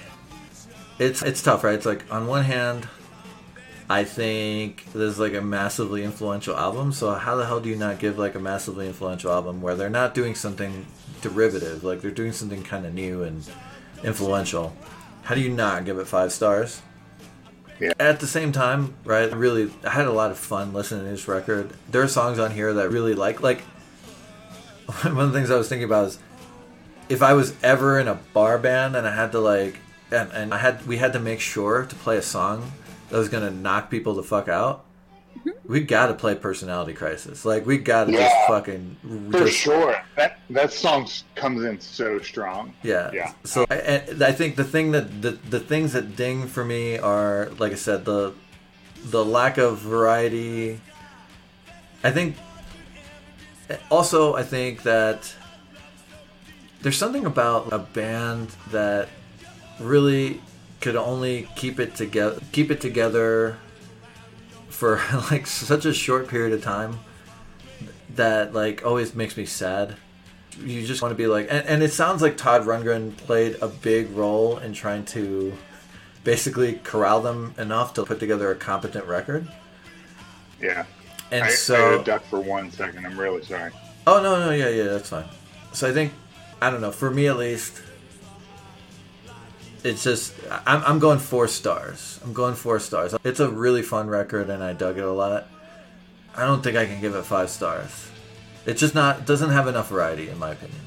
[0.99, 1.75] it's it's tough, right?
[1.75, 2.87] It's like on one hand,
[3.89, 6.91] I think this is like a massively influential album.
[6.91, 9.89] So how the hell do you not give like a massively influential album where they're
[9.89, 10.85] not doing something
[11.21, 13.43] derivative, like they're doing something kind of new and
[14.03, 14.75] influential?
[15.23, 16.81] How do you not give it five stars?
[17.79, 17.93] Yeah.
[17.99, 19.31] At the same time, right?
[19.35, 21.73] Really, I had a lot of fun listening to this record.
[21.89, 23.41] There are songs on here that I really like.
[23.41, 23.61] Like
[25.01, 26.19] one of the things I was thinking about is
[27.09, 29.77] if I was ever in a bar band and I had to like,
[30.11, 32.71] and, and I had we had to make sure to play a song
[33.09, 34.85] that was gonna knock people the fuck out.
[35.37, 35.71] Mm-hmm.
[35.71, 37.45] we gotta play Personality Crisis.
[37.45, 40.01] Like we gotta just fucking For just sure.
[40.15, 42.73] That that song comes in so strong.
[42.83, 43.09] Yeah.
[43.13, 43.33] Yeah.
[43.43, 46.97] So I, I I think the thing that the the things that ding for me
[46.97, 48.33] are like I said the
[49.03, 50.79] the lack of variety.
[52.03, 52.35] I think
[53.89, 55.33] also I think that
[56.81, 59.09] there's something about a band that
[59.79, 60.41] really
[60.81, 63.57] could only keep it together keep it together
[64.81, 64.99] for
[65.31, 66.97] like such a short period of time
[68.15, 69.95] that like always makes me sad
[70.59, 73.67] you just want to be like and, and it sounds like todd rundgren played a
[73.67, 75.55] big role in trying to
[76.23, 79.47] basically corral them enough to put together a competent record
[80.59, 80.85] Yeah.
[81.29, 83.05] and I, I so had to duck for one second.
[83.05, 83.71] I'm really sorry.
[84.07, 85.25] Oh no, no, yeah, yeah, that's fine.
[85.73, 86.11] So I think
[86.59, 86.91] I don't know.
[86.91, 87.81] For me at least,
[89.83, 90.33] it's just
[90.65, 92.19] I'm I'm going four stars.
[92.23, 93.15] I'm going four stars.
[93.23, 95.47] It's a really fun record, and I dug it a lot.
[96.35, 98.09] I don't think I can give it five stars.
[98.65, 100.81] It's just not doesn't have enough variety, in my opinion.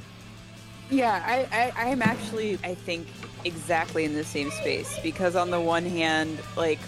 [0.90, 3.08] Yeah, I, I, I'm actually, I think,
[3.44, 6.78] exactly in the same space because, on the one hand, like,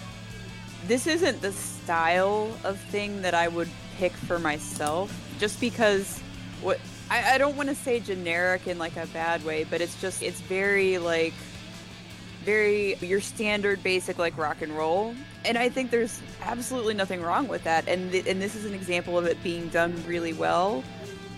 [0.85, 6.19] this isn't the style of thing that I would pick for myself just because
[6.61, 6.79] what
[7.09, 10.21] I, I don't want to say generic in like a bad way, but it's just,
[10.21, 11.33] it's very like,
[12.47, 15.13] very your standard basic like rock and roll
[15.43, 18.73] and i think there's absolutely nothing wrong with that and th- and this is an
[18.73, 20.81] example of it being done really well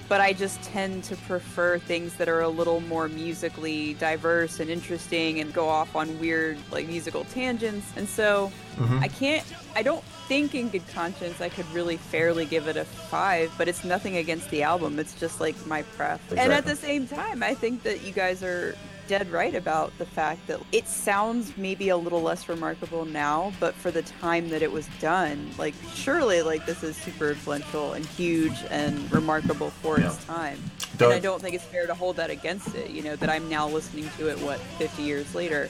[0.07, 4.67] but I just tend to prefer things that are a little more musically diverse and
[4.67, 7.85] interesting and go off on weird like musical tangents.
[7.95, 9.03] And so Mhm.
[9.03, 9.45] I can't
[9.75, 13.67] I don't think in good conscience I could really fairly give it a 5, but
[13.67, 14.97] it's nothing against the album.
[14.97, 16.19] It's just like my pref.
[16.35, 18.73] And at the same time, I think that you guys are
[19.09, 23.73] dead right about the fact that it sounds maybe a little less remarkable now, but
[23.73, 28.05] for the time that it was done, like surely like this is super influential and
[28.05, 30.59] huge and remarkable for its time.
[30.97, 33.29] Don't- And I don't think it's fair to hold that against it, you know, that
[33.31, 35.69] I'm now listening to it what 50 years later.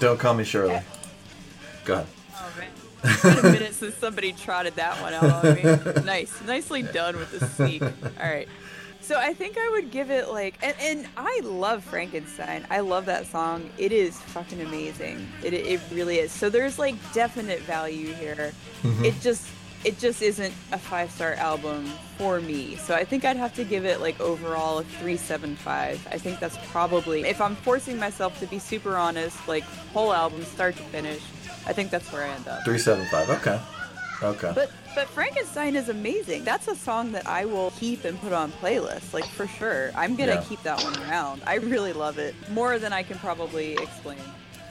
[0.00, 0.80] Don't call me Shirley.
[1.84, 2.06] Go ahead.
[2.36, 2.68] Oh man.
[3.04, 6.02] It's been a minute since somebody trotted that one out on me.
[6.04, 6.40] Nice.
[6.46, 7.82] Nicely done with the sneak.
[7.82, 7.90] All
[8.20, 8.48] right.
[9.12, 12.66] So I think I would give it like, and, and I love Frankenstein.
[12.70, 13.68] I love that song.
[13.76, 15.28] It is fucking amazing.
[15.44, 16.32] It, it really is.
[16.32, 18.54] So there's like definite value here.
[18.82, 19.04] Mm-hmm.
[19.04, 19.46] It just,
[19.84, 21.84] it just isn't a five star album
[22.16, 22.76] for me.
[22.76, 26.08] So I think I'd have to give it like overall a 375.
[26.10, 30.42] I think that's probably, if I'm forcing myself to be super honest, like whole album
[30.44, 31.20] start to finish,
[31.66, 32.64] I think that's where I end up.
[32.64, 33.28] Three seven five.
[33.28, 33.60] Okay.
[34.22, 34.52] Okay.
[34.54, 36.44] But but Frankenstein is amazing.
[36.44, 39.90] That's a song that I will keep and put on playlists, like for sure.
[39.94, 40.44] I'm gonna Yeah.
[40.48, 41.42] keep that one around.
[41.46, 44.18] I really love it more than I can probably explain.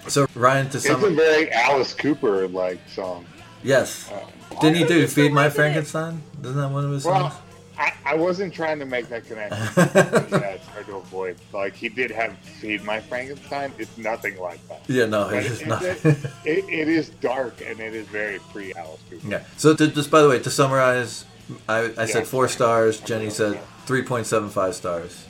[0.08, 3.26] So Ryan, to It's a very Alice Cooper like song.
[3.64, 5.50] yes, Uh, didn't he do "Feed My.
[5.50, 6.22] Frankenstein"?
[6.44, 7.34] Isn't that one of his songs?
[7.82, 9.58] I, I wasn't trying to make that connection.
[9.78, 11.38] yeah, it's hard to avoid.
[11.52, 14.84] Like he did have "Feed My Frankenstein." It's nothing like that.
[14.88, 15.82] Yeah, no, But it's it, not.
[15.84, 19.28] it, it, it is dark and it is very pre Alice Cooper.
[19.28, 19.44] Yeah.
[19.58, 21.26] So to, just by the way, to summarize,
[21.68, 23.00] I, I said four stars.
[23.00, 25.26] Jenny said three point seven five stars.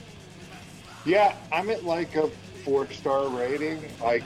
[1.06, 2.28] Yeah, I'm at like a
[2.64, 3.82] four star rating.
[4.02, 4.24] Like,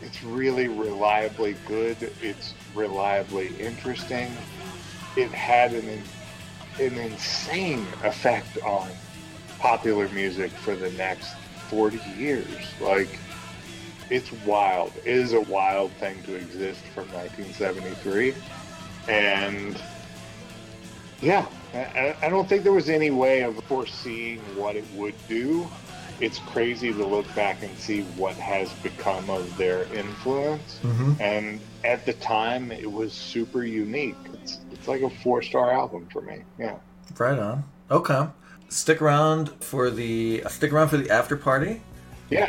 [0.00, 2.10] it's really reliably good.
[2.22, 4.32] It's reliably interesting.
[5.16, 5.88] It had an
[6.80, 8.90] an insane effect on
[9.58, 11.34] popular music for the next
[11.68, 12.46] 40 years.
[12.80, 13.18] Like,
[14.08, 14.92] it's wild.
[15.04, 18.34] It is a wild thing to exist from 1973.
[19.08, 19.80] And
[21.20, 25.68] yeah, I, I don't think there was any way of foreseeing what it would do.
[26.20, 30.78] It's crazy to look back and see what has become of their influence.
[30.82, 31.20] Mhm.
[31.20, 34.16] And at the time, it was super unique.
[34.34, 36.38] It's, it's like a four star album for me.
[36.58, 36.76] Yeah.
[37.18, 37.64] Right on.
[37.90, 38.26] Okay.
[38.70, 41.82] Stick around for the stick around for the after party.
[42.30, 42.48] Yeah.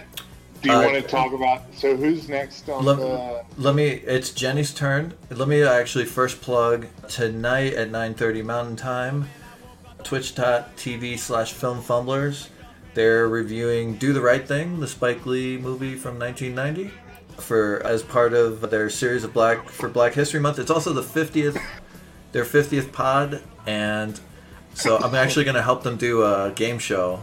[0.62, 1.64] Do you Uh, want to talk about?
[1.76, 3.44] So who's next on Let, the?
[3.58, 3.88] let me.
[3.88, 5.14] It's Jenny's turn.
[5.30, 9.28] Let me actually first plug tonight at 9:30 Mountain Time.
[10.04, 12.48] Twitch.tv slash Film Fumblers.
[12.94, 16.92] They're reviewing "Do the Right Thing," the Spike Lee movie from 1990,
[17.38, 20.60] for as part of their series of Black for Black History Month.
[20.60, 21.60] It's also the 50th,
[22.32, 24.20] their 50th pod, and
[24.74, 27.22] so I'm actually going to help them do a game show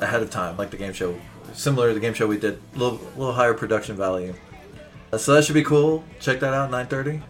[0.00, 1.18] ahead of time, like the game show,
[1.52, 4.34] similar to the game show we did, a little, little higher production value.
[5.12, 6.04] Uh, So that should be cool.
[6.20, 7.22] Check that out, 9:30.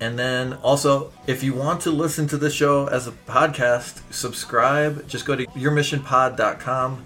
[0.00, 5.06] And then also, if you want to listen to this show as a podcast, subscribe.
[5.08, 7.04] Just go to yourmissionpod.com.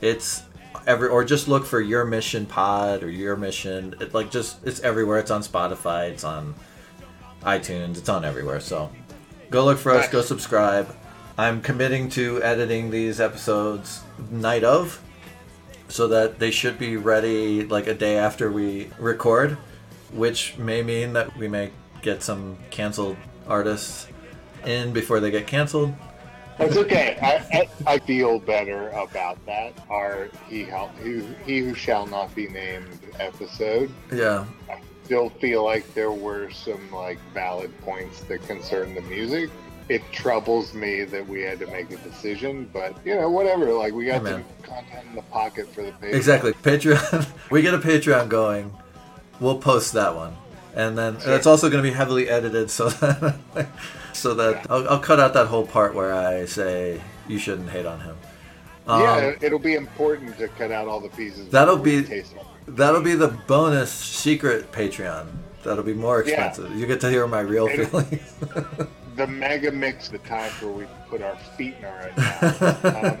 [0.00, 0.42] It's
[0.86, 3.94] every or just look for Your Mission Pod or Your Mission.
[4.00, 5.18] It like just it's everywhere.
[5.18, 6.10] It's on Spotify.
[6.10, 6.54] It's on
[7.42, 7.98] iTunes.
[7.98, 8.60] It's on everywhere.
[8.60, 8.90] So
[9.50, 10.08] go look for us.
[10.08, 10.94] Go subscribe.
[11.38, 15.02] I'm committing to editing these episodes night of,
[15.88, 19.56] so that they should be ready like a day after we record,
[20.12, 21.70] which may mean that we may
[22.02, 23.16] get some canceled
[23.48, 24.06] artists
[24.64, 25.94] in before they get canceled.
[26.58, 27.16] That's okay.
[27.22, 29.72] I, I, I feel better about that.
[29.88, 30.66] Our he,
[31.02, 33.90] he he who shall not be named episode.
[34.12, 34.44] Yeah,
[35.10, 39.50] still feel like there were some like valid points that concern the music.
[39.88, 43.72] It troubles me that we had to make a decision, but you know, whatever.
[43.72, 46.14] Like we got Hey, some content in the pocket for the page.
[46.14, 46.52] exactly.
[46.52, 47.28] Patreon.
[47.50, 48.72] we get a Patreon going.
[49.40, 50.36] We'll post that one,
[50.76, 51.34] and then Sure.
[51.34, 52.88] it's also going to be heavily edited, so
[53.54, 53.66] that
[54.12, 57.84] so that I'll, I'll cut out that whole part where I say you shouldn't hate
[57.86, 58.16] on him.
[58.86, 61.48] Um, yeah, it'll be important to cut out all the pieces.
[61.48, 62.22] That'll be-.
[62.76, 65.26] That'll be the bonus secret Patreon.
[65.64, 66.46] That'll be more Yeah.
[66.46, 66.76] expensive.
[66.78, 68.34] You get to hear my real It- feelings.
[69.16, 70.08] the mega mix.
[70.08, 73.18] The time where we put our feet in our own mouth.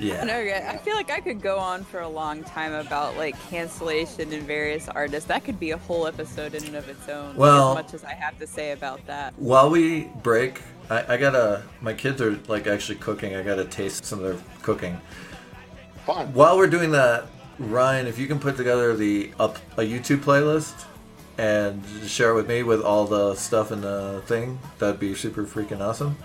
[0.00, 0.22] Um, yeah.
[0.22, 3.34] No, yeah, I feel like I could go on for a long time about like
[3.50, 5.26] cancellation and various artists.
[5.26, 7.34] That could be a whole episode in and of its own.
[7.34, 9.34] Well- as much as I have to say about that.
[9.36, 11.62] While we break, I, I gotta.
[11.80, 13.34] My kids are like actually cooking.
[13.34, 15.00] I gotta taste some of their cooking.
[16.06, 16.32] fun.
[16.32, 17.26] While we're doing that,
[17.58, 20.84] Ryan, if you can put together the up a YouTube playlist
[21.36, 25.44] and share it with me with all the stuff in the thing, that'd be super
[25.44, 26.16] freaking awesome.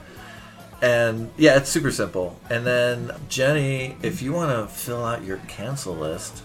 [0.82, 2.38] And yeah, it's super simple.
[2.50, 6.44] And then Jenny, if you want to fill out your cancel list,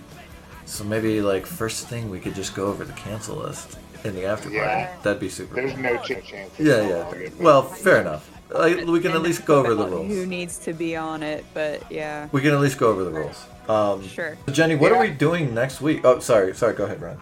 [0.65, 4.27] so maybe like first thing we could just go over the cancel list in the
[4.27, 4.57] after party.
[4.59, 4.97] Yeah.
[5.03, 5.55] That'd be super.
[5.55, 5.83] There's cool.
[5.83, 6.31] no chance.
[6.59, 7.29] Yeah, yeah.
[7.41, 8.31] Well, fair enough.
[8.51, 10.09] Like, we can at least go over the rules.
[10.09, 11.45] Who needs to be on it?
[11.55, 13.45] But yeah, We can at least go over the rules.
[13.69, 14.39] Um, sure.
[14.51, 16.01] Jenny, what are we doing next week?
[16.05, 16.73] Oh, sorry, sorry.
[16.75, 17.21] Go ahead, Ryan.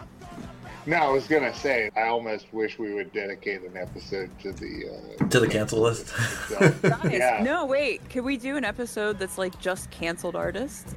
[0.85, 4.85] No, I was gonna say I almost wish we would dedicate an episode to the
[5.19, 6.13] uh, To the cancel list.
[6.49, 6.73] Guys,
[7.11, 8.09] yeah, No, wait.
[8.09, 10.95] Could we do an episode that's like just canceled artists?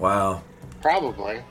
[0.00, 0.42] wow.
[0.82, 1.44] probably.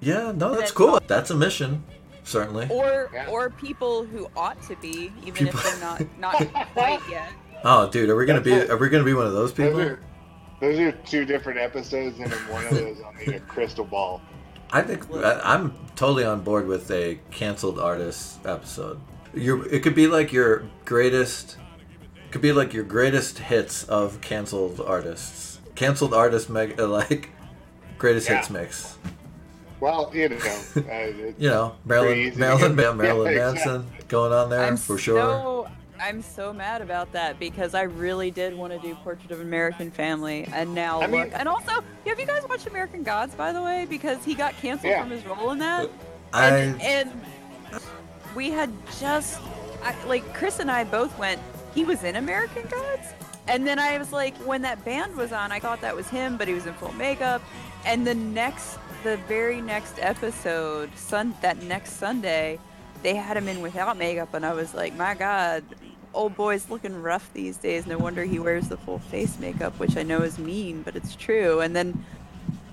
[0.00, 0.88] Yeah, no, that's that's cool.
[0.90, 1.82] all- That's a mission,
[2.24, 2.68] certainly.
[2.70, 3.28] Or Yeah.
[3.30, 6.34] or people who ought to be, even People- if they're not not
[6.74, 7.30] quite yet.
[7.68, 8.52] Oh, dude, are we gonna be?
[8.68, 9.80] Are we gonna be one of those Those people?
[9.80, 9.98] are
[10.60, 14.22] those are two different episodes, and in one of those I'll need a crystal ball.
[14.72, 19.00] I think I, I'm totally on board with a canceled artist episode.
[19.34, 21.56] Your, it could be like your greatest.
[22.30, 25.60] Could be like your greatest hits of canceled artists.
[25.74, 27.30] Canceled artist meg uh, like
[27.98, 28.96] greatest hits mix.
[29.80, 30.36] Well, you know,
[30.76, 30.90] uh,
[31.38, 32.36] You know, Marilyn easy.
[32.40, 33.72] Marilyn Yeah, Marilyn exactly.
[33.72, 35.20] Manson going on there I'm for sure.
[35.20, 35.68] So,
[36.00, 39.46] I'm so mad about that because I really did want to do Portrait of an
[39.46, 41.10] American Family, and now I look.
[41.10, 43.86] mean- and also, have you guys watched American Gods, by the way?
[43.88, 45.00] Because he got canceled Yeah.
[45.02, 45.88] from his role in that.
[46.32, 47.10] I and, and
[48.34, 48.70] we had
[49.00, 49.40] just
[49.82, 51.40] I, like Chris and I both went.
[51.74, 53.08] He was in American Gods,
[53.48, 56.36] and then I was like, when that band was on, I thought that was him,
[56.36, 57.42] but he was in full makeup.
[57.84, 62.58] And the next, the very next episode, sun that next Sunday,
[63.02, 65.62] they had him in without makeup, and I was like, my God.
[66.14, 67.86] Old boy's looking rough these days.
[67.86, 71.14] No wonder he wears the full face makeup, which I know is mean, but it's
[71.14, 71.60] true.
[71.60, 72.04] And then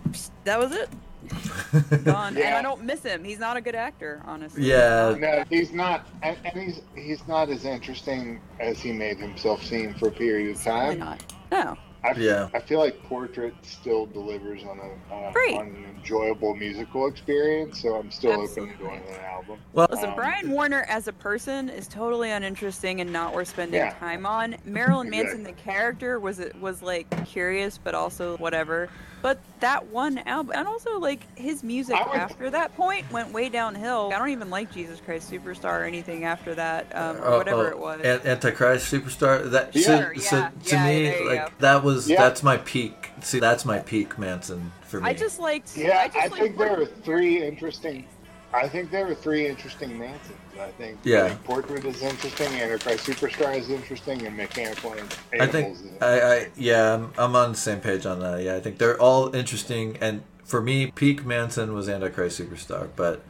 [0.10, 0.89] psh, that was it.
[2.03, 2.38] Gone.
[2.38, 3.23] And I don't miss him.
[3.23, 4.65] He's not a good actor, honestly.
[4.65, 5.15] Yeah.
[5.18, 9.93] No, he's not, and, and he's he's not as interesting as he made himself seem
[9.95, 10.99] for a period of Probably time.
[10.99, 11.34] not.
[11.51, 11.77] No.
[12.04, 12.50] I, Yeah.
[12.54, 17.82] I feel like Portrait still delivers on a on, a, on an enjoyable musical experience,
[17.82, 18.74] so I'm still Absolutely.
[18.74, 19.60] open to doing an album.
[19.74, 23.80] Well, Listen, Um, Brian Warner as a person is totally uninteresting and not worth spending
[23.80, 23.94] Yeah.
[24.00, 24.58] time on.
[24.66, 25.54] Marilyn Manson, Exactly.
[25.54, 28.90] the character, was was like curious, but also whatever.
[29.24, 33.32] But that one album, and also like his music I would- after that point went
[33.32, 34.12] way downhill.
[34.14, 37.68] I don't even like Jesus Christ Superstar or anything after that, um, or Oh, whatever
[37.68, 38.02] oh, it was.
[38.02, 39.50] An- Antichrist superstar.
[39.50, 39.82] That Yeah.
[39.82, 41.54] so, Sure, so yeah, to yeah, me, like go.
[41.60, 42.22] that was Yeah.
[42.22, 43.12] that's my peak.
[43.22, 45.10] See, that's my peak Manson for me.
[45.10, 45.78] I just liked.
[45.78, 48.06] Yeah, I, I, just liked think there are three interesting.
[48.54, 50.38] I think there are three interesting Mansons.
[50.60, 51.26] I think Yeah.
[51.26, 55.84] I think Portrait is interesting, Antichrist Superstar is interesting, and Mechanical Animals I think is
[56.02, 58.42] I, I yeah, I'm, I'm on the same page on that.
[58.44, 62.90] Yeah, I think they're all interesting, and for me, peak Manson was Antichrist superstar.
[62.96, 63.24] But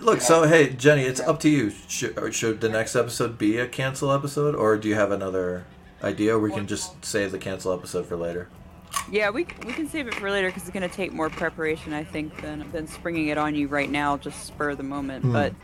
[0.00, 1.70] look, so hey, Jenny, it's up to you.
[1.88, 5.66] Should, should the next episode be a cancel episode, or do you have another
[6.02, 6.36] idea?
[6.36, 8.48] Or we can just save the cancel episode for later.
[9.10, 11.92] Yeah, we, we can save it for later because it's going to take more preparation,
[11.92, 15.24] I think, than than springing it on you right now, just spur the moment.
[15.24, 15.32] Hmm.
[15.32, 15.54] But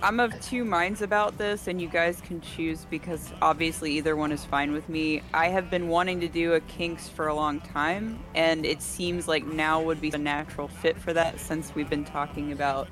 [0.00, 4.30] I'm of two minds about this, and you guys can choose because obviously either one
[4.30, 5.22] is fine with me.
[5.34, 9.26] I have been wanting to do a Kinks for a long time, and it seems
[9.26, 12.88] like now would be a natural fit for that since we've been talking about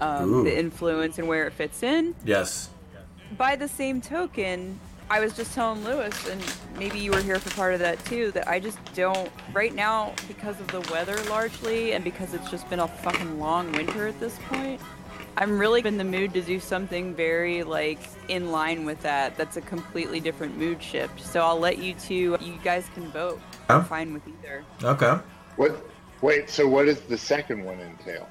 [0.00, 2.14] um, the influence and where it fits in.
[2.24, 2.70] Yes.
[3.36, 6.42] by the same token, I was just telling Lewis, and
[6.78, 10.12] maybe you were here for part of that too, that I just don't, right now,
[10.26, 14.20] because of the weather largely, and because it's just been a fucking long winter at
[14.20, 14.80] this point,
[15.38, 19.36] I'm really in the mood to do something very, like, in line with that.
[19.36, 21.20] That's a completely different mood shift.
[21.20, 23.40] So I'll let you two, you guys can vote.
[23.68, 24.64] I'm fine with either.
[24.82, 25.16] Okay.
[25.56, 25.86] What?
[26.22, 26.50] Wait.
[26.50, 28.28] So what does the second one entail?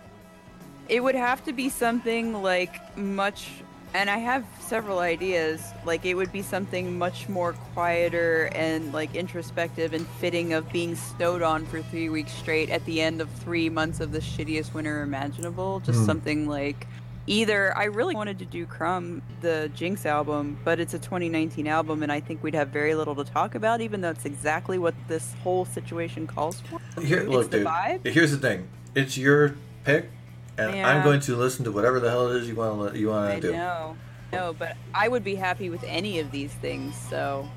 [0.89, 3.49] It would have to be something like much
[3.93, 5.61] and I have several ideas.
[5.85, 10.95] Like it would be something much more quieter and like introspective and fitting of being
[10.95, 14.73] snowed on for three weeks straight at the end of three months of the shittiest
[14.73, 15.79] winter imaginable.
[15.81, 16.05] Just mm.
[16.05, 16.87] something like
[17.27, 22.03] either I really wanted to do Crumb, the Jinx album, but it's a 2019 album,
[22.03, 24.95] and I think we'd have very little to talk about, even though it's exactly what
[25.07, 27.01] this whole situation calls for.
[27.01, 27.67] Here, look, dude.
[28.03, 30.09] Here's the thing: it's your pick
[30.57, 30.89] and yeah.
[30.89, 33.41] I'm going to listen to whatever the hell it is you want to you want
[33.41, 33.53] to do.
[33.53, 33.95] No,
[34.31, 36.95] no, but I would be happy with any of these things.
[37.09, 37.47] So,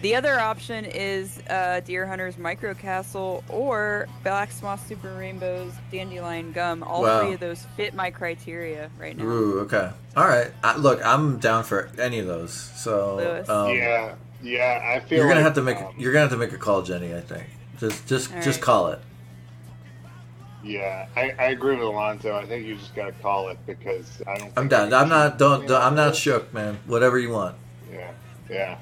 [0.00, 6.82] the other option is uh, Deerhunter's Micro Castle or Black Moth Super Rainbow's Dandelion Gum.
[6.82, 7.20] All wow.
[7.20, 9.24] three of those fit my criteria right now.
[9.24, 10.52] Ooh, okay, all right.
[10.62, 12.52] I, look, I'm down for any of those.
[12.52, 16.28] So, um, yeah, yeah, I feel you're gonna like, have to make um, you're gonna
[16.28, 17.14] have to make a call, Jenny.
[17.14, 17.44] I think
[17.78, 19.00] just just just call it.
[20.64, 22.34] Yeah, I, I agree with Alonso.
[22.34, 24.52] I think you just got to call it because I don't.
[24.56, 24.92] I'm done.
[24.94, 25.38] I'm not.
[25.38, 25.66] Don't.
[25.66, 26.78] don't I'm not shook, man.
[26.86, 27.56] Whatever you want.
[27.92, 28.12] Yeah.
[28.48, 28.78] Yeah.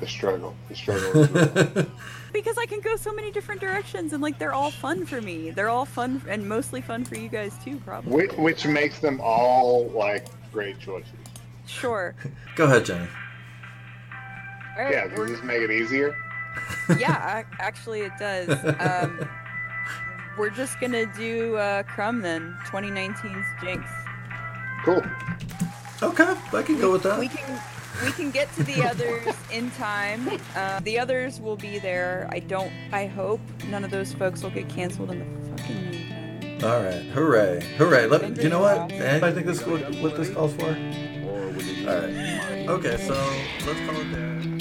[0.00, 0.56] The struggle.
[0.68, 1.86] The struggle.
[2.32, 5.50] because I can go so many different directions, and like they're all fun for me.
[5.50, 8.12] They're all fun and mostly fun for you guys too, probably.
[8.12, 11.12] Which, which makes them all like great choices.
[11.66, 12.14] Sure.
[12.56, 13.06] go ahead, Jenny.
[14.76, 15.06] Right, yeah.
[15.06, 16.16] Does this make it easier?
[16.98, 18.48] yeah, actually, it does.
[18.80, 19.28] Um,
[20.38, 23.90] we're just gonna do uh, Crumb then, 2019's Jinx.
[24.84, 25.02] Cool.
[26.02, 27.18] Okay, I can go with that.
[27.18, 27.60] We can
[28.04, 30.40] we can get to the others in time.
[30.56, 32.28] Uh, the others will be there.
[32.30, 32.72] I don't.
[32.92, 36.64] I hope none of those folks will get canceled in the fucking meantime.
[36.64, 38.06] All right, hooray, hooray!
[38.06, 38.90] Let, you know what?
[38.92, 40.66] And I think this is what, what this calls for.
[40.66, 42.68] All right.
[42.68, 43.14] Okay, so
[43.66, 44.51] let's call it there.